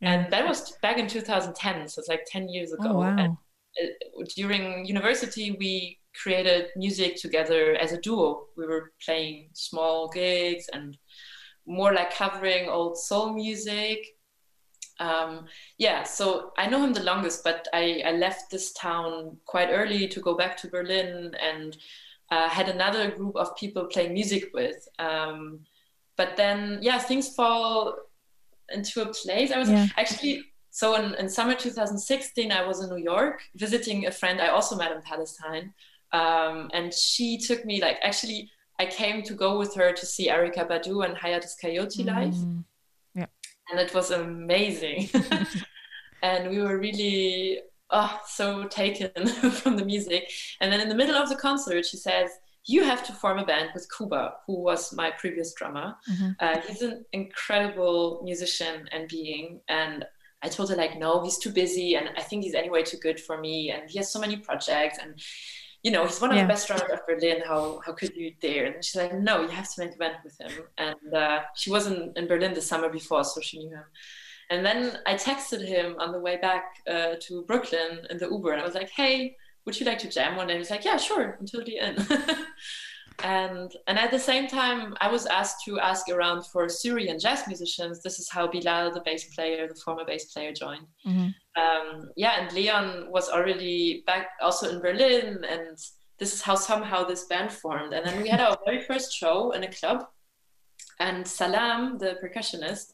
yeah. 0.00 0.12
And 0.12 0.32
that 0.32 0.48
was 0.48 0.72
back 0.82 0.98
in 0.98 1.06
2010, 1.06 1.88
so 1.88 2.00
it's 2.00 2.08
like 2.08 2.26
10 2.26 2.48
years 2.48 2.72
ago. 2.72 2.88
Oh, 2.88 2.98
wow. 2.98 3.16
And 3.16 3.36
uh, 3.80 4.24
during 4.34 4.84
university, 4.84 5.56
we 5.60 6.00
created 6.20 6.68
music 6.76 7.16
together 7.16 7.76
as 7.76 7.92
a 7.92 8.00
duo. 8.00 8.46
We 8.56 8.66
were 8.66 8.92
playing 9.04 9.50
small 9.52 10.08
gigs 10.08 10.66
and 10.72 10.96
more 11.66 11.92
like 11.92 12.14
covering 12.14 12.68
old 12.68 12.98
soul 12.98 13.32
music. 13.32 14.06
Um, 14.98 15.46
yeah, 15.78 16.04
so 16.04 16.52
I 16.56 16.68
know 16.68 16.82
him 16.82 16.94
the 16.94 17.02
longest, 17.02 17.44
but 17.44 17.68
I, 17.72 18.02
I 18.06 18.12
left 18.12 18.50
this 18.50 18.72
town 18.72 19.36
quite 19.44 19.68
early 19.70 20.08
to 20.08 20.20
go 20.20 20.36
back 20.36 20.56
to 20.58 20.68
Berlin 20.68 21.34
and 21.40 21.76
uh, 22.30 22.48
had 22.48 22.68
another 22.68 23.10
group 23.10 23.36
of 23.36 23.56
people 23.56 23.86
playing 23.86 24.14
music 24.14 24.50
with. 24.54 24.88
Um, 24.98 25.60
but 26.16 26.36
then, 26.36 26.78
yeah, 26.80 26.98
things 26.98 27.34
fall 27.34 27.94
into 28.70 29.02
a 29.02 29.12
place. 29.12 29.52
I 29.52 29.58
was 29.58 29.70
yeah. 29.70 29.86
actually 29.96 30.44
so 30.76 30.94
in, 30.96 31.14
in 31.14 31.26
summer 31.26 31.54
2016, 31.54 32.52
I 32.52 32.66
was 32.66 32.82
in 32.82 32.90
New 32.90 33.02
York 33.02 33.40
visiting 33.54 34.08
a 34.08 34.10
friend 34.10 34.42
I 34.42 34.48
also 34.48 34.76
met 34.76 34.92
in 34.92 35.00
Palestine, 35.00 35.72
um, 36.12 36.70
and 36.74 36.92
she 36.92 37.38
took 37.38 37.64
me 37.64 37.80
like 37.80 37.96
actually 38.02 38.50
I 38.78 38.86
came 38.86 39.22
to 39.22 39.34
go 39.34 39.58
with 39.58 39.74
her 39.74 39.92
to 39.92 40.06
see 40.06 40.28
Erykah 40.28 40.68
Badu 40.68 41.04
and 41.04 41.16
Kaiyote 41.16 42.04
live. 42.04 42.34
Mm. 42.34 42.64
Yeah. 43.14 43.26
And 43.70 43.80
it 43.80 43.94
was 43.94 44.10
amazing. 44.10 45.08
and 46.22 46.50
we 46.50 46.60
were 46.60 46.78
really 46.78 47.60
oh, 47.90 48.20
so 48.26 48.64
taken 48.64 49.26
from 49.50 49.76
the 49.76 49.84
music. 49.84 50.30
And 50.60 50.72
then 50.72 50.80
in 50.80 50.88
the 50.88 50.94
middle 50.94 51.16
of 51.16 51.28
the 51.28 51.36
concert, 51.36 51.86
she 51.86 51.96
says, 51.96 52.30
you 52.66 52.82
have 52.82 53.04
to 53.06 53.12
form 53.12 53.38
a 53.38 53.46
band 53.46 53.70
with 53.74 53.88
Kuba, 53.96 54.34
who 54.46 54.60
was 54.60 54.92
my 54.92 55.12
previous 55.12 55.54
drummer. 55.54 55.94
Mm-hmm. 56.10 56.30
Uh, 56.40 56.60
he's 56.66 56.82
an 56.82 57.04
incredible 57.12 58.20
musician 58.24 58.88
and 58.90 59.08
being. 59.08 59.60
And 59.68 60.04
I 60.42 60.48
told 60.48 60.70
her, 60.70 60.76
like, 60.76 60.98
no, 60.98 61.22
he's 61.22 61.38
too 61.38 61.50
busy. 61.50 61.94
And 61.94 62.10
I 62.16 62.22
think 62.22 62.42
he's 62.42 62.54
anyway 62.54 62.82
too 62.82 62.98
good 62.98 63.20
for 63.20 63.38
me. 63.38 63.70
And 63.70 63.88
he 63.88 63.98
has 63.98 64.12
so 64.12 64.20
many 64.20 64.36
projects. 64.36 64.98
And, 65.00 65.20
you 65.86 65.92
know, 65.92 66.04
he's 66.04 66.20
one 66.20 66.32
of 66.32 66.36
yeah. 66.36 66.42
the 66.42 66.48
best 66.48 66.66
drummers 66.66 66.90
of 66.90 67.06
Berlin. 67.06 67.42
How, 67.46 67.80
how 67.86 67.92
could 67.92 68.16
you 68.16 68.32
dare? 68.40 68.64
And 68.66 68.84
she's 68.84 68.96
like, 68.96 69.14
no, 69.14 69.42
you 69.42 69.48
have 69.50 69.72
to 69.72 69.84
make 69.84 69.94
a 69.94 69.96
band 69.96 70.16
with 70.24 70.36
him. 70.40 70.50
And 70.78 71.14
uh, 71.14 71.42
she 71.54 71.70
was 71.70 71.86
in, 71.86 72.12
in 72.16 72.26
Berlin 72.26 72.54
the 72.54 72.60
summer 72.60 72.88
before, 72.88 73.22
so 73.22 73.40
she 73.40 73.60
knew 73.60 73.70
him. 73.70 73.84
And 74.50 74.66
then 74.66 74.98
I 75.06 75.14
texted 75.14 75.64
him 75.64 75.94
on 76.00 76.10
the 76.10 76.18
way 76.18 76.38
back 76.38 76.64
uh, 76.90 77.14
to 77.20 77.44
Brooklyn 77.44 78.00
in 78.10 78.18
the 78.18 78.28
Uber, 78.28 78.50
and 78.50 78.60
I 78.60 78.64
was 78.64 78.74
like, 78.74 78.90
"Hey, 78.90 79.36
would 79.64 79.78
you 79.78 79.86
like 79.86 79.98
to 80.00 80.08
jam 80.08 80.34
one?" 80.36 80.50
And 80.50 80.58
he's 80.58 80.70
like, 80.70 80.84
"Yeah, 80.84 80.96
sure, 80.96 81.36
I'm 81.38 81.46
totally 81.46 81.78
in." 81.78 81.96
and 83.22 83.72
and 83.86 83.98
at 83.98 84.10
the 84.10 84.18
same 84.18 84.46
time, 84.46 84.94
I 85.00 85.10
was 85.10 85.26
asked 85.26 85.64
to 85.64 85.78
ask 85.80 86.08
around 86.08 86.46
for 86.46 86.68
Syrian 86.68 87.18
jazz 87.18 87.46
musicians. 87.46 88.02
This 88.02 88.18
is 88.18 88.28
how 88.30 88.46
Bilal, 88.46 88.92
the 88.92 89.00
bass 89.00 89.34
player, 89.34 89.66
the 89.68 89.74
former 89.74 90.04
bass 90.04 90.32
player, 90.32 90.52
joined. 90.52 90.86
Mm-hmm. 91.06 91.28
Um, 91.60 92.10
yeah, 92.16 92.40
and 92.40 92.52
Leon 92.52 93.10
was 93.10 93.28
already 93.28 94.02
back 94.06 94.28
also 94.40 94.68
in 94.70 94.80
Berlin, 94.80 95.44
and 95.48 95.78
this 96.18 96.34
is 96.34 96.42
how 96.42 96.54
somehow 96.54 97.04
this 97.04 97.24
band 97.24 97.52
formed. 97.52 97.92
And 97.92 98.06
then 98.06 98.22
we 98.22 98.28
had 98.28 98.40
our 98.40 98.58
very 98.66 98.82
first 98.82 99.12
show 99.12 99.52
in 99.52 99.64
a 99.64 99.72
club, 99.72 100.06
and 101.00 101.26
Salam, 101.26 101.98
the 101.98 102.18
percussionist 102.22 102.92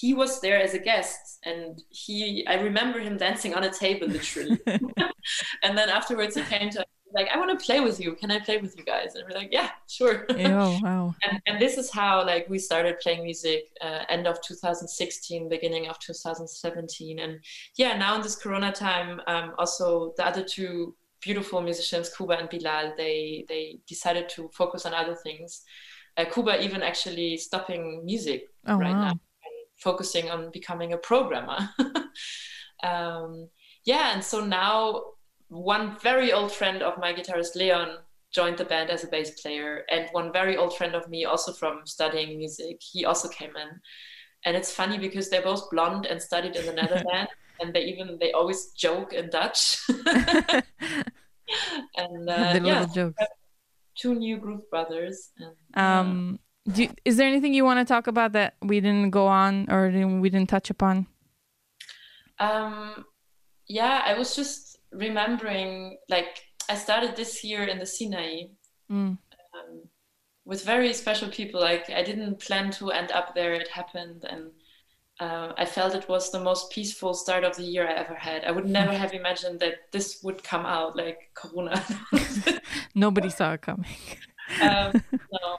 he 0.00 0.14
was 0.14 0.40
there 0.40 0.58
as 0.58 0.72
a 0.72 0.78
guest 0.78 1.38
and 1.44 1.82
he 1.90 2.46
i 2.46 2.54
remember 2.54 2.98
him 2.98 3.18
dancing 3.18 3.54
on 3.54 3.64
a 3.64 3.70
table 3.70 4.08
literally 4.08 4.58
and 5.62 5.76
then 5.76 5.90
afterwards 5.90 6.34
he 6.34 6.42
came 6.44 6.70
to 6.70 6.84
like 7.12 7.28
i 7.32 7.38
want 7.38 7.58
to 7.58 7.64
play 7.64 7.80
with 7.80 8.00
you. 8.00 8.14
Can 8.14 8.30
i 8.30 8.38
play 8.38 8.58
with 8.58 8.76
you 8.76 8.84
guys? 8.84 9.14
And 9.14 9.24
we're 9.28 9.36
like 9.36 9.48
yeah 9.52 9.70
sure. 9.88 10.26
Oh, 10.30 10.78
wow. 10.82 11.14
And, 11.28 11.40
and 11.46 11.60
this 11.60 11.76
is 11.78 11.90
how 11.90 12.24
like 12.24 12.48
we 12.48 12.58
started 12.58 13.00
playing 13.00 13.24
music 13.24 13.64
uh, 13.80 14.04
end 14.08 14.26
of 14.26 14.40
2016 14.42 15.48
beginning 15.48 15.88
of 15.88 15.98
2017 15.98 17.18
and 17.18 17.38
yeah 17.76 17.96
now 17.96 18.16
in 18.16 18.22
this 18.22 18.36
corona 18.36 18.72
time 18.72 19.20
um, 19.26 19.52
also 19.58 20.14
the 20.16 20.26
other 20.26 20.42
two 20.42 20.94
beautiful 21.20 21.60
musicians 21.60 22.14
kuba 22.14 22.38
and 22.38 22.48
bilal 22.48 22.94
they 22.96 23.44
they 23.48 23.78
decided 23.86 24.28
to 24.28 24.50
focus 24.52 24.86
on 24.86 24.94
other 24.94 25.14
things. 25.14 25.62
Uh, 26.16 26.24
kuba 26.24 26.62
even 26.62 26.82
actually 26.82 27.36
stopping 27.36 28.04
music 28.04 28.48
oh, 28.66 28.76
right 28.76 28.92
wow. 28.92 29.08
now 29.08 29.20
focusing 29.80 30.30
on 30.30 30.50
becoming 30.50 30.92
a 30.92 30.98
programmer. 30.98 31.68
um, 32.82 33.48
yeah, 33.84 34.12
and 34.12 34.22
so 34.22 34.44
now 34.44 35.02
one 35.50 35.98
very 36.00 36.32
old 36.32 36.52
friend 36.52 36.82
of 36.82 36.96
my 36.98 37.12
guitarist 37.12 37.56
Leon 37.56 37.98
joined 38.32 38.56
the 38.56 38.64
band 38.64 38.88
as 38.88 39.04
a 39.04 39.08
bass 39.08 39.40
player, 39.42 39.84
and 39.90 40.08
one 40.12 40.32
very 40.32 40.56
old 40.56 40.76
friend 40.76 40.94
of 40.94 41.08
me, 41.08 41.24
also 41.24 41.52
from 41.52 41.84
studying 41.84 42.38
music, 42.38 42.80
he 42.80 43.04
also 43.04 43.28
came 43.28 43.50
in. 43.56 43.80
And 44.46 44.56
it's 44.56 44.72
funny 44.72 44.96
because 44.96 45.28
they're 45.28 45.42
both 45.42 45.68
blonde 45.70 46.06
and 46.06 46.22
studied 46.22 46.54
in 46.56 46.64
the 46.64 46.72
Netherlands, 46.72 47.30
and 47.60 47.74
they 47.74 47.82
even 47.82 48.16
they 48.20 48.32
always 48.32 48.70
joke 48.70 49.12
in 49.12 49.28
Dutch. 49.28 49.78
and 51.96 52.30
uh, 52.30 52.60
yeah, 52.62 52.86
two 53.96 54.14
new 54.14 54.38
group 54.38 54.70
brothers. 54.70 55.30
And, 55.36 55.84
um, 55.84 56.38
do, 56.70 56.88
is 57.04 57.16
there 57.16 57.26
anything 57.26 57.52
you 57.54 57.64
want 57.64 57.80
to 57.80 57.84
talk 57.84 58.06
about 58.06 58.32
that 58.32 58.54
we 58.62 58.80
didn't 58.80 59.10
go 59.10 59.26
on 59.26 59.66
or 59.68 59.90
we 60.20 60.30
didn't 60.30 60.48
touch 60.48 60.70
upon? 60.70 61.08
Um, 62.38 63.04
yeah, 63.66 64.02
I 64.06 64.16
was 64.16 64.34
just 64.34 64.69
remembering, 64.92 65.98
like, 66.08 66.42
I 66.68 66.74
started 66.74 67.16
this 67.16 67.42
year 67.42 67.64
in 67.64 67.78
the 67.78 67.86
Sinai 67.86 68.42
mm. 68.90 69.18
um, 69.18 69.82
with 70.44 70.64
very 70.64 70.92
special 70.92 71.28
people. 71.28 71.60
Like, 71.60 71.90
I 71.90 72.02
didn't 72.02 72.40
plan 72.40 72.70
to 72.72 72.90
end 72.90 73.12
up 73.12 73.34
there, 73.34 73.54
it 73.54 73.68
happened. 73.68 74.24
And 74.28 74.50
uh, 75.20 75.52
I 75.56 75.64
felt 75.64 75.94
it 75.94 76.08
was 76.08 76.30
the 76.30 76.40
most 76.40 76.70
peaceful 76.70 77.14
start 77.14 77.44
of 77.44 77.56
the 77.56 77.64
year 77.64 77.86
I 77.86 77.94
ever 77.94 78.14
had. 78.14 78.44
I 78.44 78.50
would 78.50 78.66
never 78.66 78.92
have 78.92 79.12
imagined 79.12 79.60
that 79.60 79.92
this 79.92 80.20
would 80.22 80.42
come 80.42 80.66
out, 80.66 80.96
like 80.96 81.30
Corona. 81.34 81.82
Nobody 82.94 83.30
saw 83.30 83.52
it 83.52 83.62
coming. 83.62 83.86
um, 84.62 84.92
no 85.32 85.58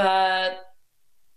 but 0.00 0.74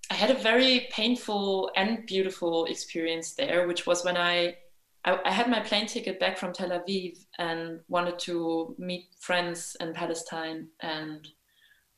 I 0.10 0.14
had 0.14 0.32
a 0.32 0.36
very 0.36 0.88
painful 0.92 1.72
and 1.76 2.06
beautiful 2.06 2.66
experience 2.66 3.34
there, 3.34 3.68
which 3.68 3.86
was 3.86 4.06
when 4.06 4.16
I, 4.16 4.56
I, 5.06 5.20
I 5.26 5.32
had 5.32 5.50
my 5.50 5.60
plane 5.60 5.88
ticket 5.88 6.20
back 6.20 6.38
from 6.38 6.54
Tel 6.54 6.70
Aviv 6.70 7.18
and 7.38 7.80
wanted 7.88 8.20
to 8.20 8.76
meet 8.78 9.08
friends 9.20 9.76
in 9.80 9.94
Palestine. 9.94 10.68
And 10.82 11.28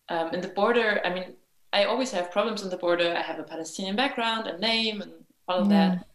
um, 0.10 0.34
in 0.34 0.42
the 0.42 0.50
border, 0.50 1.02
I 1.06 1.14
mean, 1.14 1.36
I 1.74 1.86
always 1.86 2.12
have 2.12 2.32
problems 2.32 2.64
in 2.64 2.70
the 2.70 2.78
border. 2.78 3.14
I 3.16 3.22
have 3.22 3.40
a 3.40 3.44
Palestinian 3.44 3.96
background, 3.96 4.48
a 4.48 4.58
name, 4.58 5.02
and 5.02 5.12
all 5.48 5.60
of 5.60 5.70
that. 5.70 6.06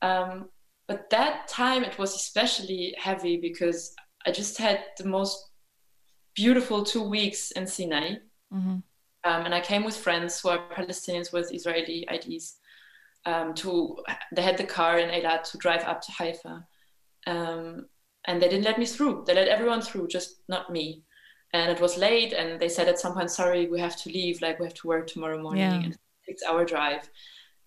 Um, 0.00 0.48
but 0.86 1.10
that 1.10 1.48
time 1.48 1.84
it 1.84 1.98
was 1.98 2.14
especially 2.14 2.94
heavy 2.96 3.36
because 3.36 3.94
I 4.26 4.30
just 4.30 4.56
had 4.58 4.84
the 4.96 5.06
most 5.06 5.50
beautiful 6.34 6.84
two 6.84 7.02
weeks 7.02 7.50
in 7.52 7.66
Sinai. 7.66 8.16
Mm-hmm. 8.52 8.78
Um, 9.24 9.44
and 9.44 9.54
I 9.54 9.60
came 9.60 9.84
with 9.84 9.96
friends 9.96 10.40
who 10.40 10.50
are 10.50 10.68
Palestinians 10.70 11.32
with 11.32 11.52
Israeli 11.52 12.06
IDs. 12.10 12.56
Um, 13.26 13.52
to 13.54 13.96
they 14.34 14.42
had 14.42 14.56
the 14.56 14.64
car 14.64 14.98
in 14.98 15.10
Eilat 15.10 15.42
to 15.50 15.58
drive 15.58 15.84
up 15.84 16.00
to 16.02 16.12
Haifa, 16.12 16.66
um, 17.26 17.86
and 18.26 18.40
they 18.40 18.48
didn't 18.48 18.64
let 18.64 18.78
me 18.78 18.86
through. 18.86 19.24
They 19.26 19.34
let 19.34 19.48
everyone 19.48 19.82
through, 19.82 20.08
just 20.08 20.40
not 20.48 20.70
me. 20.70 21.02
And 21.52 21.70
it 21.70 21.80
was 21.80 21.96
late, 21.96 22.32
and 22.32 22.60
they 22.60 22.68
said 22.68 22.88
at 22.88 22.98
some 22.98 23.14
point, 23.14 23.30
"Sorry, 23.30 23.68
we 23.68 23.80
have 23.80 23.96
to 24.02 24.08
leave. 24.10 24.40
Like 24.40 24.58
we 24.58 24.66
have 24.66 24.74
to 24.74 24.86
work 24.86 25.06
tomorrow 25.06 25.42
morning." 25.42 25.62
Yeah. 25.62 25.82
And 25.82 25.98
six-hour 26.26 26.64
drive. 26.64 27.08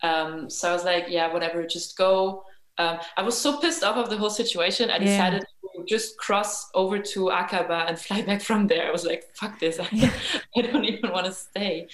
Um, 0.04 0.50
so 0.50 0.70
I 0.70 0.74
was 0.74 0.84
like, 0.84 1.06
"Yeah, 1.10 1.32
whatever, 1.32 1.66
just 1.66 1.98
go." 1.98 2.46
Um, 2.78 3.00
I 3.18 3.22
was 3.22 3.38
so 3.38 3.58
pissed 3.58 3.84
off 3.84 3.98
of 3.98 4.10
the 4.10 4.18
whole 4.18 4.30
situation. 4.30 4.90
I 4.90 4.98
decided 4.98 5.44
yeah. 5.64 5.82
to 5.82 5.86
just 5.86 6.18
cross 6.18 6.70
over 6.74 6.98
to 7.00 7.26
Aqaba 7.26 7.88
and 7.88 8.00
fly 8.00 8.22
back 8.30 8.42
from 8.42 8.68
there. 8.68 8.88
I 8.88 8.92
was 8.92 9.06
like, 9.06 9.26
fuck 9.36 9.60
this. 9.60 9.80
I, 9.92 10.12
I 10.56 10.62
don't 10.62 10.86
even 10.86 11.12
want 11.12 11.28
to 11.28 11.32
stay. 11.32 11.88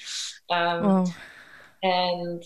Um, 0.49 0.83
Whoa. 0.83 1.05
and 1.83 2.43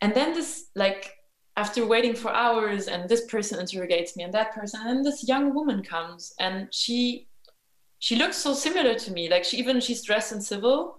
and 0.00 0.14
then 0.14 0.32
this 0.34 0.66
like 0.74 1.12
after 1.56 1.86
waiting 1.86 2.14
for 2.14 2.30
hours 2.30 2.86
and 2.86 3.08
this 3.08 3.24
person 3.26 3.58
interrogates 3.58 4.16
me 4.16 4.24
and 4.24 4.34
that 4.34 4.52
person 4.54 4.80
and 4.86 5.04
this 5.04 5.26
young 5.26 5.54
woman 5.54 5.82
comes 5.82 6.34
and 6.38 6.68
she 6.72 7.28
she 7.98 8.16
looks 8.16 8.36
so 8.36 8.52
similar 8.52 8.94
to 8.94 9.10
me. 9.10 9.28
Like 9.30 9.42
she 9.44 9.56
even 9.56 9.80
she's 9.80 10.02
dressed 10.04 10.32
in 10.32 10.40
civil 10.40 10.98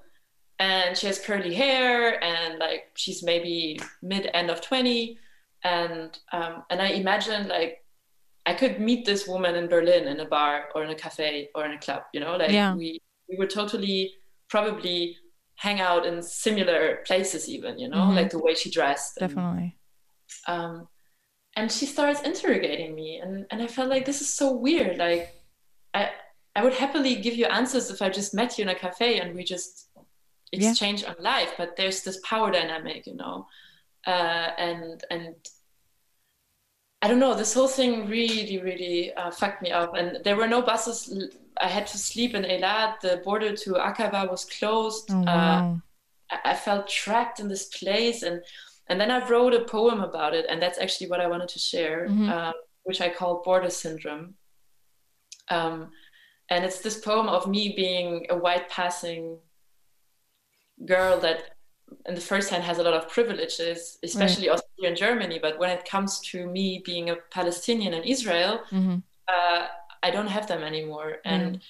and 0.59 0.97
she 0.97 1.05
has 1.07 1.19
curly 1.19 1.53
hair 1.53 2.21
and 2.23 2.57
like 2.57 2.85
she's 2.95 3.21
maybe 3.23 3.79
mid 4.01 4.29
end 4.33 4.49
of 4.49 4.61
20 4.61 5.17
and 5.63 6.17
um, 6.33 6.63
and 6.69 6.81
i 6.81 6.87
imagine 6.87 7.47
like 7.47 7.83
i 8.45 8.53
could 8.53 8.79
meet 8.79 9.05
this 9.05 9.27
woman 9.27 9.55
in 9.55 9.67
berlin 9.67 10.07
in 10.07 10.19
a 10.19 10.25
bar 10.25 10.65
or 10.73 10.83
in 10.83 10.89
a 10.89 10.95
cafe 10.95 11.49
or 11.55 11.65
in 11.65 11.73
a 11.73 11.79
club 11.79 12.03
you 12.13 12.19
know? 12.19 12.35
Like 12.37 12.51
Yeah. 12.51 12.75
we 12.75 12.99
we 13.29 13.37
were 13.37 13.47
totally 13.47 14.13
probably 14.49 15.17
hang 15.65 15.79
out 15.81 16.05
in 16.05 16.21
similar 16.21 16.97
places 17.07 17.49
even 17.55 17.77
you 17.79 17.89
know 17.93 18.03
Mhm. 18.05 18.15
like 18.15 18.29
the 18.29 18.39
way 18.45 18.53
she 18.53 18.69
dressed 18.79 19.17
and- 19.17 19.29
Definitely. 19.29 19.69
um, 20.47 20.87
and 21.57 21.71
she 21.71 21.85
starts 21.87 22.21
interrogating 22.21 22.91
me 22.95 23.09
and, 23.23 23.33
and 23.49 23.61
i 23.65 23.67
felt 23.67 23.89
like 23.89 24.05
this 24.05 24.21
is 24.21 24.29
so 24.41 24.47
weird 24.65 24.97
like 24.97 25.23
i 25.95 26.03
i 26.55 26.63
would 26.63 26.75
happily 26.83 27.13
give 27.25 27.35
you 27.35 27.45
answers 27.59 27.89
if 27.89 27.99
i 28.01 28.09
just 28.19 28.33
met 28.39 28.57
you 28.57 28.61
in 28.65 28.69
a 28.69 28.75
cafe 28.85 29.19
and 29.21 29.29
we 29.35 29.43
just 29.55 29.73
Yeah. 30.51 30.69
exchange 30.69 31.03
on 31.09 31.15
life 31.19 31.51
but 31.59 31.69
there's 31.77 31.99
this 32.05 32.17
power 32.31 32.49
dynamic 32.57 32.99
you 33.09 33.15
know 33.21 33.35
uh, 34.13 34.49
and 34.67 35.03
and 35.13 35.35
i 37.03 37.07
don't 37.09 37.19
know 37.25 37.33
this 37.41 37.53
whole 37.57 37.67
thing 37.79 37.91
really 38.17 38.57
really 38.69 38.97
uh, 39.19 39.31
fucked 39.39 39.61
me 39.65 39.71
up 39.81 39.91
and 39.99 40.07
there 40.23 40.37
were 40.39 40.47
no 40.55 40.61
buses 40.61 40.97
i 41.61 41.67
had 41.67 41.85
to 41.87 41.97
sleep 41.97 42.33
in 42.35 42.43
eilat 42.43 42.99
the 43.01 43.13
border 43.25 43.51
to 43.63 43.69
akaba 43.77 44.27
was 44.29 44.45
closed. 44.45 45.05
Oh, 45.11 45.21
uh, 45.21 45.25
wow. 45.25 45.81
I 46.31 46.51
I 46.51 46.55
felt 46.55 46.87
trapped 46.87 47.39
in 47.39 47.47
this 47.47 47.65
place. 47.79 48.19
And 48.27 48.37
and 48.89 48.99
then 49.01 49.11
I 49.11 49.19
wrote 49.29 49.53
a 49.53 49.63
poem 49.75 49.99
about 50.09 50.33
it. 50.39 50.45
And 50.49 50.61
that's 50.61 50.79
actually 50.83 51.09
what 51.11 51.21
I 51.25 51.27
wanted 51.33 51.49
to 51.55 51.59
share 51.59 51.99
Mhm. 52.09 52.29
um, 52.35 52.53
which 52.87 53.01
I 53.01 53.09
call 53.19 53.41
border 53.47 53.69
syndrome. 53.83 54.25
Um, 55.49 55.75
and 56.49 56.59
it's 56.65 56.79
this 56.85 56.97
poem 57.09 57.27
of 57.27 57.41
me 57.55 57.63
being 57.83 58.09
a 58.29 58.37
white 58.45 58.67
passing 58.69 59.23
girl 60.85 61.19
that 61.25 61.39
in 62.09 62.15
the 62.15 62.21
first 62.31 62.49
hand 62.51 62.63
has 62.63 62.77
a 62.79 62.83
lot 62.87 62.93
of 62.99 63.03
privileges 63.17 63.97
especially 64.09 64.47
also 64.51 64.67
here 64.77 64.89
in 64.89 64.95
Germany. 64.95 65.37
But 65.45 65.53
when 65.61 65.69
it 65.77 65.83
comes 65.93 66.11
to 66.31 66.37
me 66.57 66.65
being 66.89 67.05
a 67.09 67.15
Palestinian 67.37 67.93
in 67.99 68.03
Israel 68.15 68.53
Mhm. 68.71 68.97
uh, 69.35 69.63
I 70.03 70.11
don't 70.11 70.27
have 70.27 70.47
them 70.47 70.63
anymore. 70.63 71.17
And 71.25 71.61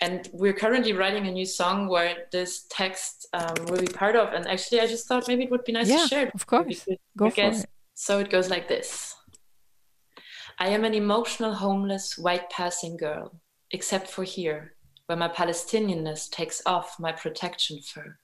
and 0.00 0.28
we're 0.32 0.52
currently 0.52 0.92
writing 0.92 1.26
a 1.26 1.30
new 1.32 1.44
song 1.46 1.88
where 1.88 2.26
this 2.30 2.66
text 2.70 3.26
um, 3.32 3.56
will 3.66 3.80
be 3.80 3.86
part 3.88 4.14
of. 4.14 4.32
And 4.32 4.46
actually, 4.46 4.80
I 4.80 4.86
just 4.86 5.08
thought 5.08 5.26
maybe 5.26 5.44
it 5.44 5.50
would 5.50 5.64
be 5.64 5.72
nice 5.72 5.88
Yeah, 5.88 6.02
to 6.02 6.08
share. 6.08 6.26
it 6.28 6.34
of 6.34 6.46
course. 6.46 6.86
Go 7.16 7.26
I 7.26 7.30
for 7.30 7.36
guess- 7.36 7.64
it. 7.64 7.70
So 7.94 8.20
it 8.20 8.30
goes 8.30 8.48
like 8.48 8.68
this. 8.68 9.16
I 10.60 10.68
am 10.68 10.84
an 10.84 10.94
emotional, 10.94 11.54
homeless, 11.54 12.16
white 12.16 12.48
passing 12.50 12.96
girl, 12.96 13.40
except 13.72 14.08
for 14.08 14.22
here, 14.24 14.74
where 15.06 15.18
my 15.18 15.28
Palestinianness 15.28 16.30
takes 16.30 16.62
off 16.66 16.98
my 17.00 17.10
protection 17.12 17.80
fur. 17.80 18.18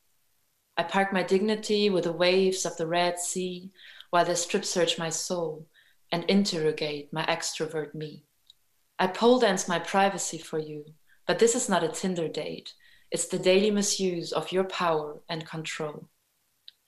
I 0.76 0.82
park 0.84 1.12
my 1.12 1.22
dignity 1.22 1.90
with 1.90 2.05
the 2.05 2.12
waves 2.12 2.64
of 2.66 2.76
the 2.76 2.86
Red 2.86 3.18
Sea 3.18 3.70
while 4.11 4.24
they 4.24 4.34
strip 4.34 4.64
search 4.64 4.98
my 4.98 5.11
soul 5.11 5.66
and 6.12 6.24
interrogate 6.24 7.12
my 7.12 7.24
extrovert 7.26 7.94
me. 7.94 8.22
I 8.97 9.09
pole 9.09 9.40
dance 9.40 9.66
my 9.66 9.80
privacy 9.80 10.38
for 10.38 10.59
you, 10.59 10.84
but 11.26 11.40
this 11.40 11.57
is 11.57 11.68
not 11.68 11.82
a 11.82 11.88
Tinder 11.88 12.28
date. 12.28 12.74
It's 13.11 13.26
the 13.26 13.38
daily 13.38 13.72
misuse 13.72 14.32
of 14.32 14.53
your 14.53 14.64
power 14.64 15.20
and 15.28 15.45
control. 15.45 16.09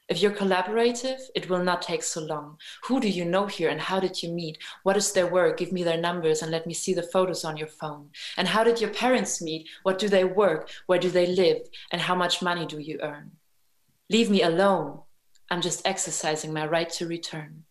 If 0.09 0.23
you're 0.23 0.31
collaborative, 0.31 1.19
it 1.35 1.51
will 1.51 1.65
not 1.65 1.83
take 1.83 2.05
so 2.05 2.21
long. 2.21 2.59
Who 2.85 3.01
do 3.01 3.09
you 3.09 3.25
know 3.25 3.47
here 3.47 3.71
and 3.71 3.81
how 3.81 3.99
did 3.99 4.23
you 4.23 4.31
meet? 4.31 4.59
What 4.85 4.97
is 4.97 5.13
their 5.13 5.27
work? 5.27 5.57
Give 5.57 5.73
me 5.73 5.83
their 5.83 6.01
numbers 6.01 6.43
and 6.43 6.53
let 6.53 6.65
me 6.65 6.75
see 6.75 6.95
the 6.95 7.03
photos 7.03 7.45
on 7.45 7.57
your 7.57 7.67
phone. 7.67 8.11
And 8.37 8.47
how 8.47 8.63
did 8.63 8.81
your 8.81 8.91
parents 8.91 9.43
meet? 9.43 9.69
What 9.83 9.99
do 9.99 10.09
they 10.09 10.25
work? 10.25 10.71
Where 10.87 11.01
do 11.01 11.11
they 11.11 11.27
live? 11.27 11.63
And 11.91 12.01
how 12.01 12.15
much 12.15 12.41
money 12.41 12.67
do 12.67 12.79
you 12.79 13.01
earn? 13.03 13.33
Leave 14.09 14.31
me 14.31 14.43
alone. 14.43 15.01
I'm 15.51 15.61
just 15.61 15.85
exercising 15.85 16.53
my 16.53 16.67
right 16.67 16.91
to 16.91 17.09
return. 17.09 17.66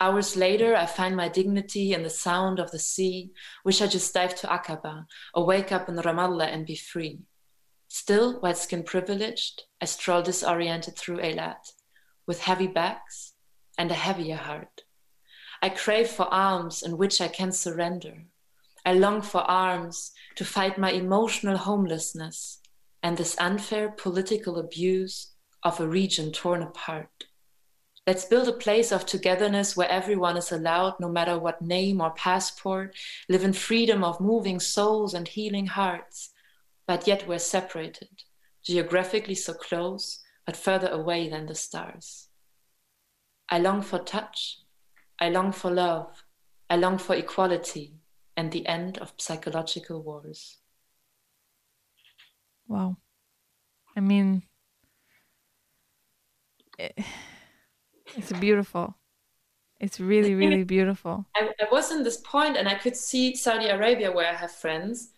Hours 0.00 0.36
later, 0.36 0.74
I 0.74 0.86
find 0.86 1.16
my 1.16 1.28
dignity 1.28 1.92
in 1.92 2.02
the 2.02 2.10
sound 2.10 2.58
of 2.58 2.70
the 2.70 2.78
sea. 2.78 3.32
Wish 3.64 3.80
I 3.80 3.86
just 3.86 4.12
dive 4.12 4.34
to 4.36 4.48
Aqaba 4.48 5.06
or 5.34 5.46
wake 5.46 5.72
up 5.72 5.88
in 5.88 5.96
Ramallah 5.96 6.52
and 6.52 6.66
be 6.66 6.76
free. 6.76 7.20
Still, 7.88 8.40
white 8.40 8.56
skin 8.56 8.82
privileged, 8.82 9.64
I 9.80 9.84
stroll 9.84 10.22
disoriented 10.22 10.96
through 10.96 11.18
Eilat 11.18 11.72
with 12.26 12.40
heavy 12.40 12.68
bags 12.68 13.32
and 13.76 13.90
a 13.90 13.94
heavier 13.94 14.36
heart. 14.36 14.82
I 15.62 15.68
crave 15.68 16.08
for 16.08 16.32
arms 16.32 16.82
in 16.82 16.96
which 16.96 17.20
I 17.20 17.28
can 17.28 17.52
surrender. 17.52 18.24
I 18.86 18.94
long 18.94 19.20
for 19.20 19.40
arms 19.40 20.12
to 20.36 20.44
fight 20.44 20.78
my 20.78 20.90
emotional 20.90 21.58
homelessness 21.58 22.60
and 23.02 23.16
this 23.16 23.36
unfair 23.38 23.90
political 23.90 24.58
abuse 24.58 25.32
of 25.62 25.80
a 25.80 25.88
region 25.88 26.32
torn 26.32 26.62
apart. 26.62 27.26
Let's 28.06 28.24
build 28.24 28.48
a 28.48 28.52
place 28.52 28.92
of 28.92 29.06
togetherness 29.06 29.76
where 29.76 29.88
everyone 29.88 30.36
is 30.36 30.50
allowed, 30.50 30.98
no 31.00 31.08
matter 31.08 31.38
what 31.38 31.62
name 31.62 32.00
or 32.00 32.10
passport, 32.10 32.96
live 33.28 33.44
in 33.44 33.52
freedom 33.52 34.02
of 34.02 34.20
moving 34.20 34.58
souls 34.58 35.14
and 35.14 35.28
healing 35.28 35.66
hearts, 35.66 36.30
but 36.86 37.06
yet 37.06 37.28
we're 37.28 37.38
separated, 37.38 38.08
geographically 38.64 39.34
so 39.34 39.52
close, 39.52 40.22
but 40.46 40.56
further 40.56 40.88
away 40.88 41.28
than 41.28 41.46
the 41.46 41.54
stars. 41.54 42.28
I 43.48 43.58
long 43.58 43.82
for 43.82 43.98
touch, 43.98 44.58
I 45.18 45.28
long 45.28 45.52
for 45.52 45.70
love, 45.70 46.24
I 46.68 46.76
long 46.76 46.98
for 46.98 47.14
equality 47.14 47.94
and 48.36 48.50
the 48.50 48.66
end 48.66 48.96
of 48.98 49.12
psychological 49.18 50.02
wars. 50.02 50.58
Wow. 52.66 52.96
I 53.96 54.00
mean, 54.00 54.44
it, 56.78 56.98
it's 58.16 58.32
beautiful. 58.32 58.96
It's 59.78 59.98
really, 59.98 60.34
really 60.34 60.64
beautiful. 60.76 61.26
I, 61.34 61.50
I 61.60 61.66
was 61.72 61.90
in 61.90 62.02
this 62.02 62.18
point 62.18 62.56
and 62.56 62.68
I 62.68 62.74
could 62.74 62.96
see 62.96 63.34
Saudi 63.34 63.66
Arabia 63.66 64.12
where 64.12 64.28
I 64.28 64.34
have 64.34 64.52
friends. 64.52 65.10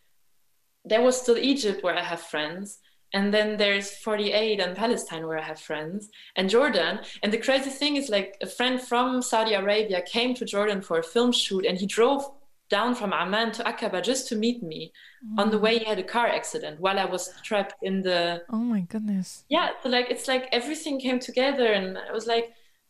There 0.85 1.03
was 1.03 1.21
still 1.21 1.39
Egypt 1.39 1.83
where 1.83 1.97
I 1.97 2.03
have 2.03 2.21
friends. 2.21 2.79
And 3.15 3.33
then 3.35 3.59
there's 3.59 3.91
48 3.91 4.59
and 4.61 4.75
Palestine 4.75 5.27
where 5.27 5.39
I 5.39 5.43
have 5.43 5.61
friends 5.61 6.09
and 6.37 6.49
Jordan. 6.49 7.01
And 7.23 7.33
the 7.33 7.39
crazy 7.39 7.69
thing 7.69 7.97
is 7.97 8.09
like 8.09 8.39
a 8.41 8.47
friend 8.47 8.81
from 8.81 9.21
Saudi 9.21 9.53
Arabia 9.53 10.01
came 10.01 10.35
to 10.35 10.47
Jordan 10.47 10.81
for 10.81 10.99
a 10.99 11.03
film 11.03 11.31
shoot 11.33 11.67
and 11.67 11.77
he 11.77 11.87
drove 11.87 12.25
down 12.71 12.95
from 12.95 13.13
Amman 13.13 13.53
to 13.53 13.63
Aqaba 13.65 14.03
just 14.03 14.29
to 14.29 14.35
meet 14.35 14.63
me. 14.63 14.93
On 15.37 15.51
the 15.51 15.59
mm. 15.59 15.61
way 15.61 15.79
he 15.79 15.85
had 15.85 15.99
a 15.99 16.03
car 16.03 16.27
accident 16.27 16.81
while 16.81 16.99
I 16.99 17.05
was 17.05 17.31
trapped 17.45 17.75
in 17.83 18.01
the 18.01 18.43
Oh 18.49 18.57
my 18.75 18.81
goodness. 18.81 19.45
yeah 19.49 19.69
so 19.83 19.89
like 19.91 20.09
it's 20.11 20.27
like 20.27 20.49
everything 20.53 20.99
came 20.99 21.21
together 21.21 21.69
and 21.79 21.99
i 22.09 22.13
was 22.13 22.27
like 22.27 22.47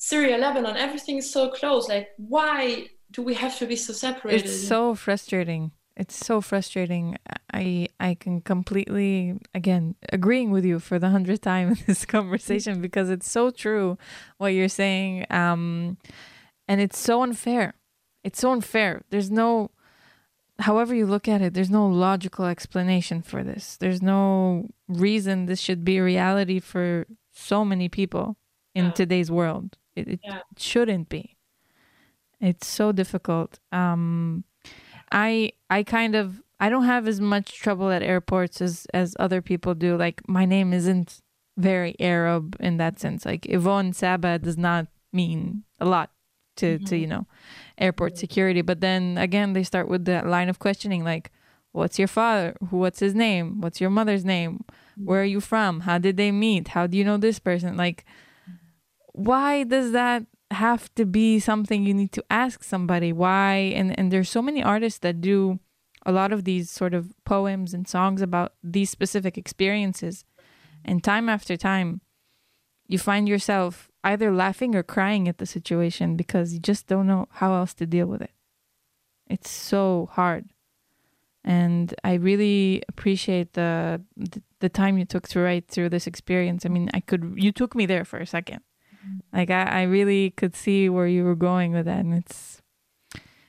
syria 0.09 0.37
lebanon 0.47 0.75
everything 0.87 1.17
is 1.23 1.29
so 1.37 1.43
close 1.59 1.85
like 1.95 2.09
why 2.35 2.87
do 3.15 3.21
we 3.29 3.35
have 3.45 3.55
to 3.61 3.67
be 3.73 3.77
so 3.87 3.93
separated 3.93 4.45
It's 4.47 4.69
so 4.73 4.95
frustrating. 4.95 5.65
It's 6.03 6.17
so 6.29 6.41
frustrating. 6.41 7.05
I 7.53 7.89
I 8.09 8.11
can 8.23 8.41
completely 8.53 9.15
again 9.61 9.85
agreeing 10.19 10.51
with 10.55 10.65
you 10.71 10.79
for 10.89 10.97
the 10.99 11.11
hundredth 11.11 11.43
time 11.43 11.69
in 11.75 11.79
this 11.87 12.03
conversation 12.17 12.75
because 12.87 13.09
it's 13.15 13.31
so 13.39 13.51
true 13.51 13.99
what 14.41 14.55
you're 14.57 14.77
saying. 14.83 15.13
Um, 15.43 15.99
and 16.69 16.81
it's 16.85 16.99
so 17.09 17.15
unfair. 17.23 17.67
It's 18.25 18.41
so 18.41 18.49
unfair. 18.57 19.03
There's 19.11 19.31
no, 19.31 19.71
however 20.69 20.95
you 20.95 21.07
look 21.15 21.29
at 21.29 21.43
it, 21.43 21.53
there's 21.55 21.75
no 21.81 21.87
logical 21.87 22.47
explanation 22.47 23.21
for 23.21 23.41
this. 23.51 23.77
There's 23.83 24.01
no 24.01 24.23
reason 24.89 25.45
this 25.45 25.61
should 25.61 25.85
be 25.85 26.01
reality 26.01 26.61
for 26.61 27.05
so 27.31 27.65
many 27.65 27.89
people 27.91 28.37
in 28.75 28.85
Yeah. 28.87 28.93
today's 28.93 29.31
world. 29.31 29.77
It, 29.97 30.09
it 30.09 30.21
Yeah. 30.25 30.41
shouldn't 30.57 31.09
be. 31.09 31.37
It's 32.41 32.67
so 32.67 32.93
difficult. 32.93 33.59
Um, 33.71 34.45
I 35.13 35.53
I 35.71 35.83
kind 35.85 36.15
of 36.15 36.43
I 36.59 36.69
don't 36.71 36.85
have 36.85 37.07
as 37.07 37.21
much 37.21 37.55
trouble 37.61 37.91
at 37.91 38.03
airports 38.03 38.61
as 38.61 38.87
as 38.93 39.15
other 39.19 39.41
people 39.43 39.75
do. 39.75 39.97
Like 39.97 40.27
my 40.29 40.45
name 40.45 40.73
isn't 40.73 41.21
very 41.57 41.95
Arab 42.01 42.57
in 42.61 42.79
that 42.79 42.99
sense. 42.99 43.25
Like 43.25 43.47
Yvonne 43.49 43.93
Saba 43.93 44.39
does 44.39 44.57
not 44.59 44.87
mean 45.13 45.65
a 45.81 45.85
lot 45.85 46.11
to 46.57 46.79
to 46.81 46.97
you 46.97 47.07
know 47.07 47.27
airport 47.79 48.19
security. 48.19 48.63
But 48.63 48.81
then 48.81 49.19
again, 49.19 49.53
they 49.53 49.63
start 49.63 49.89
with 49.89 50.05
the 50.05 50.23
line 50.23 50.49
of 50.49 50.59
questioning 50.59 51.05
like, 51.05 51.31
"What's 51.73 51.99
your 51.99 52.09
father? 52.09 52.57
Who? 52.71 52.79
What's 52.79 52.99
his 53.01 53.15
name? 53.15 53.61
What's 53.61 53.81
your 53.81 53.91
mother's 53.91 54.25
name? 54.25 54.65
Where 54.97 55.23
are 55.23 55.25
you 55.37 55.41
from? 55.41 55.81
How 55.81 55.99
did 55.99 56.17
they 56.17 56.33
meet? 56.33 56.69
How 56.69 56.87
do 56.89 56.97
you 56.99 57.05
know 57.05 57.19
this 57.19 57.39
person?" 57.39 57.77
Like, 57.77 58.05
why 59.13 59.65
does 59.65 59.93
that 59.93 60.25
have 60.51 60.95
to 60.95 61.07
be 61.07 61.39
something 61.39 61.85
you 61.85 61.95
need 61.95 62.13
to 62.13 62.25
ask 62.31 62.63
somebody? 62.63 63.13
Why? 63.13 63.73
And 63.75 63.99
and 63.99 64.11
there's 64.11 64.29
so 64.29 64.43
many 64.43 64.63
artists 64.63 64.99
that 65.01 65.21
do 65.21 65.61
a 66.05 66.13
lot 66.13 66.33
of 66.33 66.45
these 66.45 66.71
sort 66.71 66.95
of 66.95 67.15
poems 67.25 67.73
and 67.73 67.87
songs 67.87 68.23
about 68.23 68.55
these 68.63 68.91
specific 68.91 69.39
experiences. 69.39 70.25
And 70.85 71.03
time 71.03 71.29
after 71.29 71.57
time, 71.57 72.01
you 72.89 72.99
find 72.99 73.29
yourself 73.29 73.89
either 74.03 74.33
laughing 74.33 74.75
or 74.75 74.83
crying 74.83 75.29
at 75.29 75.39
the 75.39 75.47
situation 75.47 76.17
because 76.17 76.53
you 76.53 76.59
just 76.59 76.89
don't 76.89 77.07
know 77.07 77.29
how 77.31 77.55
else 77.55 77.73
to 77.75 77.87
deal 77.87 78.07
with 78.07 78.21
it. 78.21 78.33
It's 79.29 79.51
so 79.51 80.09
hard. 80.13 80.51
And 81.45 81.95
I 82.03 82.15
really 82.15 82.83
appreciate 82.89 83.53
the, 83.55 84.03
the 84.17 84.43
the 84.61 84.69
time 84.69 84.97
you 84.99 85.05
took 85.05 85.29
to 85.29 85.41
write 85.41 85.69
through 85.69 85.91
this 85.91 86.07
experience. 86.07 86.65
I 86.65 86.69
mean, 86.69 86.91
I 86.95 87.01
could 87.01 87.35
you 87.37 87.53
took 87.53 87.75
me 87.75 87.87
there 87.87 88.05
for 88.05 88.19
a 88.19 88.25
2nd 88.25 88.59
Mm-hmm. 88.59 88.72
Like 89.33 89.51
I, 89.51 89.63
I 89.63 89.83
really 89.83 90.31
could 90.31 90.55
see 90.55 90.89
where 90.89 91.07
you 91.07 91.25
were 91.25 91.35
going 91.35 91.73
with 91.73 91.87
that, 91.87 92.01
and 92.01 92.15
it's 92.15 92.63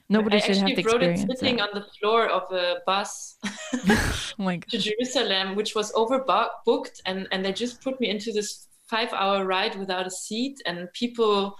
nobody 0.09 0.37
I 0.37 0.39
should 0.39 0.57
have 0.57 0.67
to 0.67 0.79
experience. 0.79 1.03
I 1.03 1.05
actually 1.05 1.27
wrote 1.27 1.31
it 1.31 1.39
sitting 1.39 1.57
that. 1.57 1.69
on 1.69 1.81
the 1.81 1.85
floor 1.99 2.27
of 2.27 2.51
a 2.51 2.77
bus 2.85 3.37
oh 3.89 4.57
to 4.69 4.77
Jerusalem, 4.77 5.55
which 5.55 5.75
was 5.75 5.91
overbooked, 5.93 7.01
and 7.05 7.27
and 7.31 7.43
they 7.43 7.53
just 7.53 7.81
put 7.81 7.99
me 7.99 8.09
into 8.09 8.31
this 8.31 8.67
five-hour 8.87 9.45
ride 9.45 9.75
without 9.75 10.07
a 10.07 10.11
seat, 10.11 10.61
and 10.65 10.91
people 10.93 11.55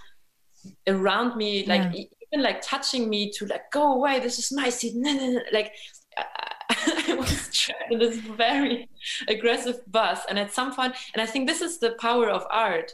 around 0.86 1.36
me, 1.36 1.66
like 1.66 1.82
Yeah. 1.82 2.04
even 2.32 2.42
like 2.42 2.62
touching 2.62 3.08
me 3.08 3.30
to 3.32 3.46
like 3.46 3.70
go 3.70 3.94
away. 3.94 4.20
This 4.20 4.38
is 4.38 4.52
my 4.52 4.68
seat. 4.70 4.94
No, 4.96 5.12
no, 5.12 5.30
no. 5.32 5.40
Like 5.52 5.72
I, 6.16 6.24
I 7.08 7.14
was 7.14 7.48
trapped 7.52 7.92
in 7.92 7.98
this 7.98 8.16
very 8.18 8.88
aggressive 9.28 9.80
bus, 9.88 10.20
and 10.28 10.38
at 10.38 10.52
some 10.52 10.74
point, 10.74 10.94
and 11.12 11.22
I 11.22 11.26
think 11.26 11.48
this 11.48 11.60
is 11.60 11.78
the 11.78 11.92
power 12.00 12.28
of 12.28 12.46
art. 12.50 12.92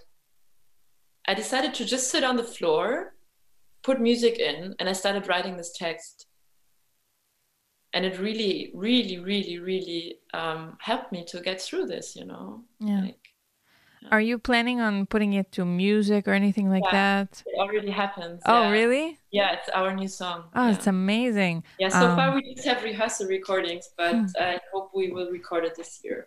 I 1.30 1.34
decided 1.34 1.74
to 1.74 1.84
just 1.84 2.10
sit 2.10 2.24
on 2.24 2.34
the 2.36 2.42
floor, 2.42 3.14
put 3.84 4.00
music 4.00 4.40
in, 4.40 4.74
and 4.80 4.88
I 4.88 4.92
started 4.94 5.28
writing 5.28 5.56
this 5.56 5.72
text 5.72 6.26
and 7.92 8.04
it 8.04 8.18
really 8.20 8.70
really 8.74 9.18
really 9.18 9.58
really 9.58 10.18
um, 10.34 10.76
helped 10.80 11.10
me 11.12 11.24
to 11.32 11.40
get 11.40 11.60
through 11.60 11.86
this 11.86 12.14
you 12.18 12.24
know 12.24 12.64
Yeah. 12.80 13.00
like 13.06 13.24
Are 14.14 14.20
you 14.30 14.38
planning 14.38 14.80
on 14.80 15.06
putting 15.06 15.32
it 15.40 15.48
to 15.56 15.64
music 15.64 16.26
or 16.28 16.32
anything 16.42 16.68
like 16.70 16.84
Yeah. 16.92 16.98
that? 17.00 17.42
it 17.46 17.58
already 17.64 17.90
happens 17.90 18.42
Oh, 18.46 18.62
yeah. 18.62 18.70
really? 18.78 19.18
yeah 19.38 19.48
it's 19.56 19.68
our 19.80 19.90
new 19.94 20.08
song 20.08 20.40
Oh, 20.54 20.66
yeah. 20.66 20.74
it's 20.74 20.86
amazing. 20.86 21.56
yeah 21.82 21.90
so 21.90 22.06
um, 22.06 22.16
far 22.16 22.28
we 22.34 22.54
just 22.54 22.66
have 22.68 22.82
rehearsal 22.90 23.26
recordings 23.26 23.86
but 23.96 24.14
Hmm. 24.14 24.50
i 24.50 24.58
hope 24.72 24.90
we 25.00 25.06
will 25.14 25.30
record 25.38 25.62
it 25.68 25.74
this 25.76 25.92
year 26.04 26.20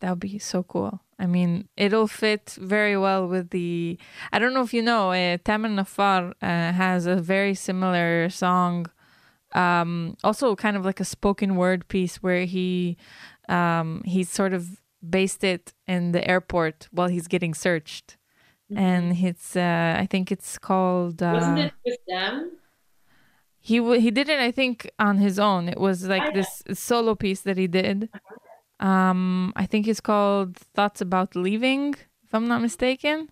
That 0.00 0.10
would 0.10 0.20
be 0.20 0.38
so 0.38 0.62
cool. 0.62 0.92
I 1.20 1.26
mean, 1.26 1.68
it'll 1.76 2.08
fit 2.08 2.56
very 2.58 2.96
well 2.96 3.28
with 3.28 3.50
the. 3.50 3.98
I 4.32 4.38
don't 4.40 4.54
know 4.54 4.62
if 4.62 4.72
you 4.74 4.82
know, 4.82 5.12
uh, 5.12 5.36
Tamer 5.44 5.68
Nafar 5.68 6.32
uh, 6.42 6.72
has 6.72 7.06
a 7.06 7.16
very 7.16 7.54
similar 7.54 8.30
song, 8.30 8.86
um, 9.54 10.16
also 10.24 10.56
kind 10.56 10.76
of 10.76 10.84
like 10.84 11.00
a 11.00 11.04
spoken 11.04 11.56
word 11.56 11.88
piece 11.88 12.16
where 12.22 12.44
he 12.46 12.96
um, 13.48 14.02
he 14.04 14.24
sort 14.24 14.54
of 14.54 14.80
based 15.08 15.44
it 15.44 15.72
in 15.86 16.12
the 16.12 16.26
airport 16.28 16.88
while 16.92 17.08
he's 17.08 17.28
getting 17.28 17.54
searched, 17.54 18.16
and 18.74 19.16
it's 19.18 19.56
uh, 19.56 19.96
I 19.98 20.06
think 20.06 20.32
it's 20.32 20.58
called. 20.58 21.22
Uh, 21.22 21.34
wasn't 21.34 21.58
it 21.58 21.74
with 21.84 21.98
them 22.08 22.52
He 23.62 23.78
w- 23.78 24.00
he 24.00 24.10
did 24.10 24.28
it, 24.28 24.40
I 24.40 24.50
think, 24.50 24.90
on 24.98 25.18
his 25.18 25.38
own. 25.38 25.68
It 25.68 25.78
was 25.78 26.06
like 26.08 26.22
Okay. 26.28 26.38
this 26.40 26.62
solo 26.72 27.14
piece 27.14 27.42
that 27.42 27.58
he 27.58 27.66
did. 27.66 28.08
Um, 28.80 29.52
I 29.56 29.66
think 29.66 29.86
it's 29.86 30.00
called 30.00 30.56
"Thoughts 30.74 31.00
About 31.00 31.36
Leaving," 31.36 31.94
if 32.24 32.34
I'm 32.34 32.48
not 32.48 32.60
mistaken. 32.62 33.28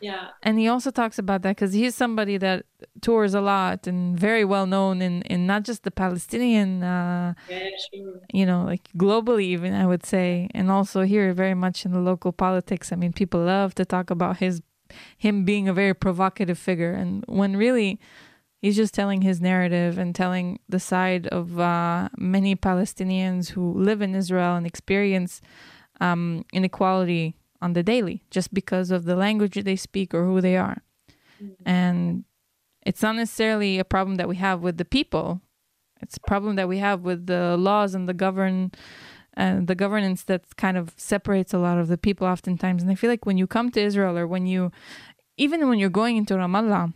yeah 0.00 0.28
And 0.42 0.58
he 0.58 0.66
also 0.74 0.90
talks 0.90 1.18
about 1.18 1.42
that 1.42 1.54
because 1.56 1.72
he's 1.80 1.94
somebody 1.94 2.36
that 2.38 2.58
tours 3.06 3.34
a 3.34 3.40
lot 3.40 3.86
and 3.90 4.18
very 4.18 4.44
well 4.44 4.66
known 4.66 5.00
in 5.06 5.22
in 5.34 5.46
not 5.46 5.62
just 5.68 5.80
the 5.86 5.90
Palestinian, 5.90 6.82
uh, 6.82 7.34
yeah 7.48 7.68
sure 7.86 8.18
you 8.38 8.44
know, 8.46 8.60
like 8.72 8.84
globally 9.04 9.46
even 9.54 9.70
I 9.82 9.86
would 9.90 10.04
say, 10.14 10.48
and 10.58 10.70
also 10.70 11.02
here 11.02 11.32
very 11.44 11.54
much 11.64 11.84
in 11.86 11.92
the 11.92 12.00
local 12.10 12.32
politics. 12.32 12.92
I 12.92 12.96
mean, 12.96 13.12
people 13.12 13.40
love 13.40 13.74
to 13.74 13.84
talk 13.84 14.10
about 14.10 14.34
his 14.44 14.54
him 15.26 15.44
being 15.44 15.68
a 15.68 15.72
very 15.82 15.94
provocative 15.94 16.58
figure, 16.58 16.92
and 17.02 17.24
when 17.28 17.56
really 17.56 17.98
he's 18.62 18.76
just 18.76 18.94
telling 18.94 19.22
his 19.22 19.40
narrative 19.40 19.98
and 19.98 20.14
telling 20.14 20.60
the 20.68 20.80
side 20.80 21.26
of 21.26 21.58
uh, 21.58 22.08
many 22.16 22.56
Palestinians 22.56 23.50
who 23.50 23.74
live 23.74 24.00
in 24.00 24.14
Israel 24.14 24.54
and 24.54 24.66
experience 24.66 25.42
um, 26.00 26.44
inequality 26.52 27.36
on 27.60 27.74
the 27.74 27.82
daily 27.82 28.22
just 28.30 28.54
because 28.54 28.90
of 28.90 29.04
the 29.04 29.16
language 29.16 29.54
they 29.64 29.76
speak 29.76 30.14
or 30.14 30.24
who 30.24 30.40
they 30.40 30.56
are. 30.56 30.82
And 31.66 32.24
it's 32.86 33.02
not 33.02 33.16
necessarily 33.16 33.78
a 33.78 33.84
problem 33.84 34.16
that 34.16 34.28
we 34.28 34.36
have 34.36 34.60
with 34.60 34.76
the 34.78 34.84
people. 34.84 35.40
It's 36.00 36.16
a 36.16 36.28
problem 36.28 36.56
that 36.56 36.68
we 36.68 36.78
have 36.78 37.00
with 37.02 37.26
the 37.26 37.56
laws 37.56 37.94
and 37.94 38.08
the 38.08 38.14
govern 38.14 38.72
and 39.34 39.66
the 39.66 39.74
governance 39.74 40.24
that 40.24 40.56
kind 40.56 40.76
of 40.76 40.92
separates 40.96 41.54
a 41.54 41.58
lot 41.58 41.78
of 41.78 41.88
the 41.88 41.96
people 41.98 42.26
oftentimes. 42.26 42.82
And 42.82 42.90
I 42.92 42.94
feel 42.94 43.10
like 43.10 43.26
when 43.26 43.38
you 43.38 43.46
come 43.46 43.70
to 43.72 43.80
Israel 43.80 44.16
or 44.18 44.26
when 44.26 44.46
you 44.46 44.70
even 45.36 45.68
when 45.68 45.78
you're 45.78 45.88
going 45.88 46.16
into 46.16 46.34
Ramallah, 46.34 46.92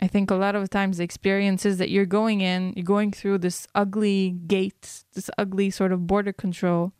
I 0.00 0.06
think 0.06 0.30
a 0.30 0.34
lot 0.34 0.54
of 0.54 0.70
times 0.70 0.96
the 0.96 1.04
experience 1.04 1.66
is 1.66 1.76
that 1.78 1.90
you're 1.90 2.06
going 2.06 2.40
in, 2.40 2.72
you're 2.74 2.84
going 2.84 3.12
through 3.12 3.38
this 3.38 3.66
ugly 3.74 4.30
gate, 4.46 5.04
this 5.12 5.28
ugly 5.36 5.68
sort 5.70 5.92
of 5.92 6.06
border 6.06 6.32
control, 6.32 6.92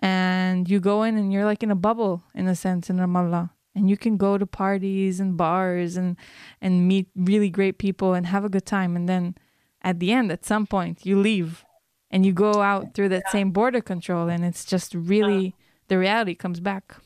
and 0.00 0.68
you 0.68 0.80
go 0.80 1.04
in 1.04 1.16
and 1.16 1.32
you're 1.32 1.44
like 1.44 1.62
in 1.62 1.70
a 1.70 1.76
bubble 1.76 2.24
in 2.34 2.48
a 2.48 2.56
sense 2.56 2.90
in 2.90 2.96
Ramallah. 2.96 3.50
And 3.76 3.88
you 3.88 3.96
can 3.96 4.16
go 4.16 4.36
to 4.36 4.46
parties 4.46 5.20
and 5.20 5.36
bars 5.36 5.96
and 5.96 6.16
and 6.60 6.88
meet 6.88 7.06
really 7.14 7.50
great 7.50 7.78
people 7.78 8.14
and 8.14 8.26
have 8.26 8.44
a 8.44 8.48
good 8.48 8.66
time. 8.66 8.96
And 8.96 9.08
then 9.08 9.36
at 9.82 10.00
the 10.00 10.10
end, 10.10 10.32
at 10.32 10.44
some 10.44 10.66
point, 10.66 11.06
you 11.06 11.20
leave 11.20 11.64
and 12.10 12.26
you 12.26 12.32
go 12.32 12.60
out 12.60 12.92
through 12.94 13.10
that 13.10 13.30
same 13.30 13.52
border 13.52 13.80
control, 13.80 14.28
and 14.28 14.44
it's 14.44 14.64
just 14.64 14.94
really 14.94 15.54
the 15.86 15.96
reality 15.96 16.34
comes 16.34 16.58
back. 16.58 16.96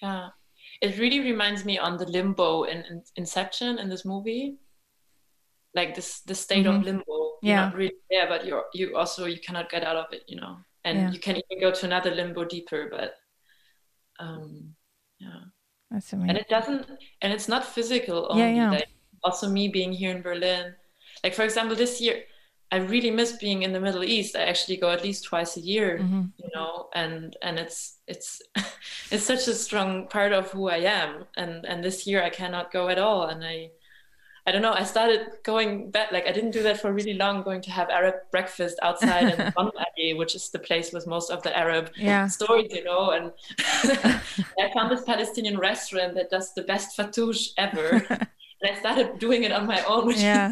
yeah 0.00 0.30
it 0.82 0.98
really 0.98 1.20
reminds 1.20 1.64
me 1.64 1.78
on 1.78 1.96
the 1.96 2.06
limbo 2.06 2.64
in, 2.64 2.78
in 2.90 3.02
inception 3.16 3.78
in 3.78 3.88
this 3.88 4.04
movie 4.04 4.56
like 5.74 5.94
this 5.94 6.20
the 6.30 6.34
state 6.34 6.66
of 6.66 6.82
limbo 6.82 7.02
you're 7.08 7.30
Mm-hmm. 7.42 7.48
Yeah. 7.48 7.64
not 7.66 7.74
really 7.74 8.00
there 8.10 8.28
but 8.28 8.46
you're 8.46 8.64
you 8.74 8.96
also 8.96 9.26
you 9.26 9.40
cannot 9.46 9.68
get 9.70 9.82
out 9.84 9.96
of 9.96 10.06
it 10.12 10.22
you 10.28 10.38
know 10.40 10.54
and 10.84 10.98
Yeah. 10.98 11.10
you 11.14 11.18
can 11.26 11.36
even 11.42 11.58
go 11.60 11.70
to 11.78 11.86
another 11.86 12.10
limbo 12.14 12.44
deeper 12.44 12.88
but 12.90 13.14
um 14.20 14.74
yeah 15.18 15.40
That's 15.90 16.12
amazing. 16.12 16.30
and 16.30 16.38
it 16.38 16.48
doesn't 16.48 16.86
and 17.22 17.32
it's 17.32 17.48
not 17.48 17.64
physical 17.64 18.28
only 18.30 18.42
Yeah, 18.42 18.54
yeah. 18.60 18.70
like 18.70 18.88
also 19.24 19.48
me 19.48 19.68
being 19.68 19.92
here 19.92 20.12
in 20.14 20.22
berlin 20.22 20.74
like 21.24 21.34
for 21.34 21.42
example 21.42 21.74
this 21.76 22.00
year 22.00 22.22
i 22.74 22.76
really 22.92 23.10
miss 23.10 23.32
being 23.44 23.62
in 23.62 23.72
the 23.72 23.80
middle 23.86 24.04
east 24.16 24.34
i 24.36 24.42
actually 24.52 24.76
go 24.84 24.88
at 24.96 25.02
least 25.06 25.22
twice 25.30 25.52
a 25.56 25.60
year 25.72 25.90
Mhm. 26.02 26.24
you 26.42 26.48
know 26.54 26.72
and 27.02 27.36
and 27.46 27.54
it's 27.64 27.78
it's 28.12 28.28
it's 29.12 29.26
such 29.32 29.44
a 29.48 29.54
strong 29.66 29.90
part 30.16 30.32
of 30.38 30.44
who 30.54 30.64
i 30.68 30.80
am 31.02 31.10
and 31.36 31.52
and 31.70 31.78
this 31.84 31.98
year 32.08 32.20
i 32.28 32.30
cannot 32.40 32.72
go 32.78 32.82
at 32.94 32.98
all 33.06 33.22
and 33.32 33.40
i 33.44 33.56
I 34.44 34.50
don't 34.50 34.62
know. 34.66 34.72
I 34.72 34.82
started 34.82 35.20
going 35.44 35.92
back, 35.94 36.08
like 36.10 36.26
I 36.26 36.32
didn't 36.32 36.50
do 36.58 36.64
that 36.64 36.80
for 36.80 36.92
really 36.92 37.14
long, 37.14 37.44
going 37.44 37.62
to 37.62 37.70
have 37.78 37.88
Arab 37.98 38.16
breakfast 38.34 38.76
outside 38.82 39.26
in 39.32 39.38
Bonn 39.56 39.70
which 40.20 40.34
is 40.34 40.50
the 40.50 40.58
place 40.58 40.88
with 40.94 41.06
most 41.06 41.30
of 41.30 41.38
the 41.44 41.52
Arab 41.56 41.84
Yeah. 41.96 42.26
stories, 42.26 42.70
you 42.78 42.82
know. 42.82 43.04
And 43.16 43.30
I 44.62 44.66
found 44.74 44.90
this 44.90 45.04
Palestinian 45.04 45.58
restaurant 45.58 46.14
that 46.16 46.28
does 46.30 46.48
the 46.54 46.62
best 46.72 46.96
fattoush 46.98 47.52
ever. 47.56 47.88
and 48.60 48.64
I 48.72 48.74
started 48.80 49.20
doing 49.20 49.44
it 49.44 49.52
on 49.52 49.64
my 49.74 49.80
own. 49.84 50.06
Which 50.08 50.18
Yeah. 50.18 50.50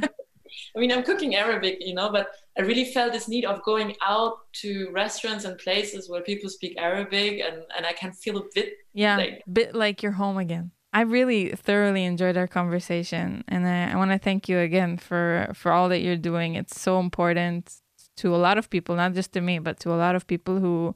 I 0.76 0.78
mean, 0.80 0.92
I'm 0.92 1.02
cooking 1.02 1.34
Arabic, 1.34 1.78
you 1.80 1.94
know, 1.94 2.10
but 2.10 2.28
I 2.58 2.62
really 2.62 2.84
felt 2.84 3.12
this 3.12 3.28
need 3.28 3.44
of 3.44 3.62
going 3.62 3.96
out 4.06 4.34
to 4.62 4.88
restaurants 4.92 5.44
and 5.44 5.56
places 5.58 6.08
where 6.10 6.20
people 6.22 6.48
speak 6.50 6.74
Arabic 6.78 7.40
and, 7.40 7.62
and 7.76 7.86
I 7.86 7.92
can 7.92 8.12
feel 8.12 8.38
a 8.38 8.42
bit 8.54 8.74
Yeah, 8.92 9.16
Like- 9.16 9.42
bit 9.52 9.74
like 9.74 10.02
you're 10.02 10.12
home 10.12 10.38
again. 10.38 10.70
I 10.92 11.02
really 11.02 11.50
thoroughly 11.50 12.04
enjoyed 12.04 12.36
our 12.36 12.48
conversation, 12.48 13.44
and 13.46 13.64
I, 13.66 13.92
I 13.92 13.96
want 13.96 14.10
to 14.10 14.18
thank 14.18 14.48
you 14.48 14.58
again 14.58 14.96
for 14.96 15.48
for 15.54 15.70
all 15.70 15.88
that 15.88 16.00
you're 16.00 16.16
doing. 16.16 16.56
It's 16.56 16.80
so 16.80 16.98
important 16.98 17.72
to 18.16 18.34
a 18.34 18.40
lot 18.46 18.58
of 18.58 18.68
people, 18.70 18.96
not 18.96 19.14
just 19.14 19.32
to 19.34 19.40
me, 19.40 19.60
but 19.60 19.78
to 19.80 19.92
a 19.92 19.98
lot 20.04 20.16
of 20.16 20.26
people 20.26 20.58
who 20.58 20.94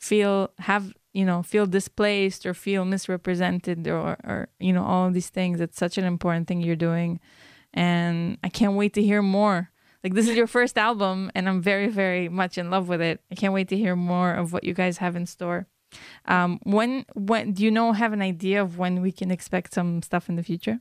feel 0.00 0.50
have 0.58 0.92
you 1.14 1.24
know 1.24 1.42
feel 1.44 1.64
displaced 1.66 2.44
or 2.44 2.54
feel 2.54 2.84
misrepresented 2.84 3.86
or 3.88 4.16
or 4.24 4.48
you 4.58 4.72
know 4.72 4.84
all 4.84 5.10
these 5.12 5.30
things. 5.30 5.60
It's 5.60 5.78
such 5.78 5.96
an 5.96 6.04
important 6.04 6.48
thing 6.48 6.60
you're 6.60 6.76
doing, 6.76 7.20
and 7.76 8.38
I 8.42 8.48
can't 8.48 8.74
wait 8.74 8.94
to 8.94 9.02
hear 9.02 9.22
more. 9.22 9.70
Like 10.02 10.14
this 10.14 10.28
is 10.28 10.36
your 10.36 10.46
first 10.46 10.76
album, 10.78 11.30
and 11.34 11.48
I'm 11.48 11.62
very 11.62 11.88
very 11.88 12.28
much 12.28 12.58
in 12.58 12.70
love 12.70 12.88
with 12.88 13.00
it. 13.00 13.20
I 13.30 13.34
can't 13.34 13.52
wait 13.52 13.68
to 13.68 13.76
hear 13.76 13.94
more 13.94 14.32
of 14.32 14.52
what 14.52 14.64
you 14.64 14.74
guys 14.74 14.98
have 14.98 15.14
in 15.14 15.26
store. 15.26 15.68
Um, 16.24 16.58
when 16.64 17.04
when 17.14 17.52
do 17.52 17.62
you 17.62 17.70
know 17.70 17.92
have 17.92 18.12
an 18.12 18.22
idea 18.22 18.62
of 18.62 18.78
when 18.78 19.00
we 19.02 19.12
can 19.12 19.30
expect 19.30 19.74
some 19.74 20.02
stuff 20.02 20.28
in 20.28 20.36
the 20.36 20.42
future? 20.42 20.80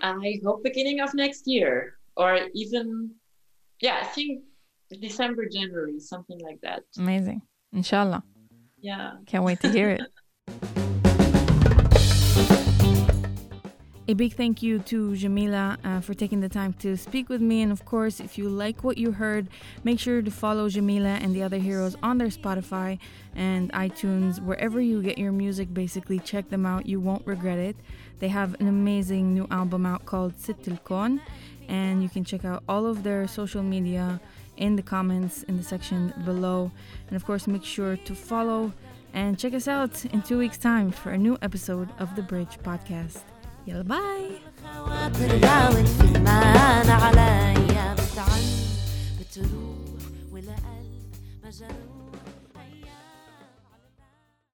I 0.00 0.40
hope 0.44 0.62
beginning 0.62 1.00
of 1.00 1.14
next 1.14 1.46
year 1.46 1.98
or 2.16 2.40
even, 2.54 3.12
yeah, 3.80 4.00
I 4.02 4.06
think 4.06 4.42
December, 5.00 5.46
January, 5.48 5.98
something 6.00 6.38
like 6.40 6.60
that. 6.62 6.82
Amazing. 6.98 7.42
Inshallah. 7.72 8.22
Yeah. 8.80 9.14
Can't 9.26 9.44
wait 9.44 9.60
to 9.60 9.70
hear 9.70 9.90
it. 9.90 10.84
A 14.06 14.12
big 14.12 14.34
thank 14.34 14.62
you 14.62 14.80
to 14.80 15.16
Jamila 15.16 15.78
uh, 15.82 16.00
for 16.00 16.12
taking 16.12 16.40
the 16.40 16.48
time 16.50 16.74
to 16.74 16.94
speak 16.94 17.30
with 17.30 17.40
me. 17.40 17.62
And 17.62 17.72
of 17.72 17.86
course, 17.86 18.20
if 18.20 18.36
you 18.36 18.50
like 18.50 18.84
what 18.84 18.98
you 18.98 19.12
heard, 19.12 19.48
make 19.82 19.98
sure 19.98 20.20
to 20.20 20.30
follow 20.30 20.68
Jamila 20.68 21.18
and 21.22 21.34
the 21.34 21.42
other 21.42 21.56
heroes 21.56 21.96
on 22.02 22.18
their 22.18 22.28
Spotify 22.28 22.98
and 23.34 23.72
iTunes, 23.72 24.42
wherever 24.42 24.78
you 24.78 25.00
get 25.02 25.16
your 25.16 25.32
music. 25.32 25.72
Basically, 25.72 26.18
check 26.18 26.50
them 26.50 26.66
out. 26.66 26.84
You 26.84 27.00
won't 27.00 27.26
regret 27.26 27.58
it. 27.58 27.76
They 28.18 28.28
have 28.28 28.60
an 28.60 28.68
amazing 28.68 29.32
new 29.32 29.48
album 29.50 29.86
out 29.86 30.04
called 30.04 30.38
Sit 30.38 30.84
Kon, 30.84 31.22
and 31.66 32.02
you 32.02 32.10
can 32.10 32.24
check 32.24 32.44
out 32.44 32.62
all 32.68 32.84
of 32.84 33.04
their 33.04 33.26
social 33.26 33.62
media 33.62 34.20
in 34.58 34.76
the 34.76 34.82
comments 34.82 35.44
in 35.44 35.56
the 35.56 35.62
section 35.62 36.12
below. 36.26 36.70
And 37.08 37.16
of 37.16 37.24
course, 37.24 37.46
make 37.46 37.64
sure 37.64 37.96
to 37.96 38.14
follow 38.14 38.74
and 39.14 39.38
check 39.38 39.54
us 39.54 39.66
out 39.66 40.04
in 40.04 40.20
two 40.20 40.36
weeks' 40.36 40.58
time 40.58 40.90
for 40.90 41.12
a 41.12 41.16
new 41.16 41.38
episode 41.40 41.88
of 41.98 42.14
the 42.16 42.22
Bridge 42.22 42.58
Podcast. 42.62 43.22
يلا 43.66 43.82
باي. 43.82 44.30
في 45.12 45.26
بتعل 47.94 48.42
بتروح 49.20 49.48
مجروح. 51.44 51.93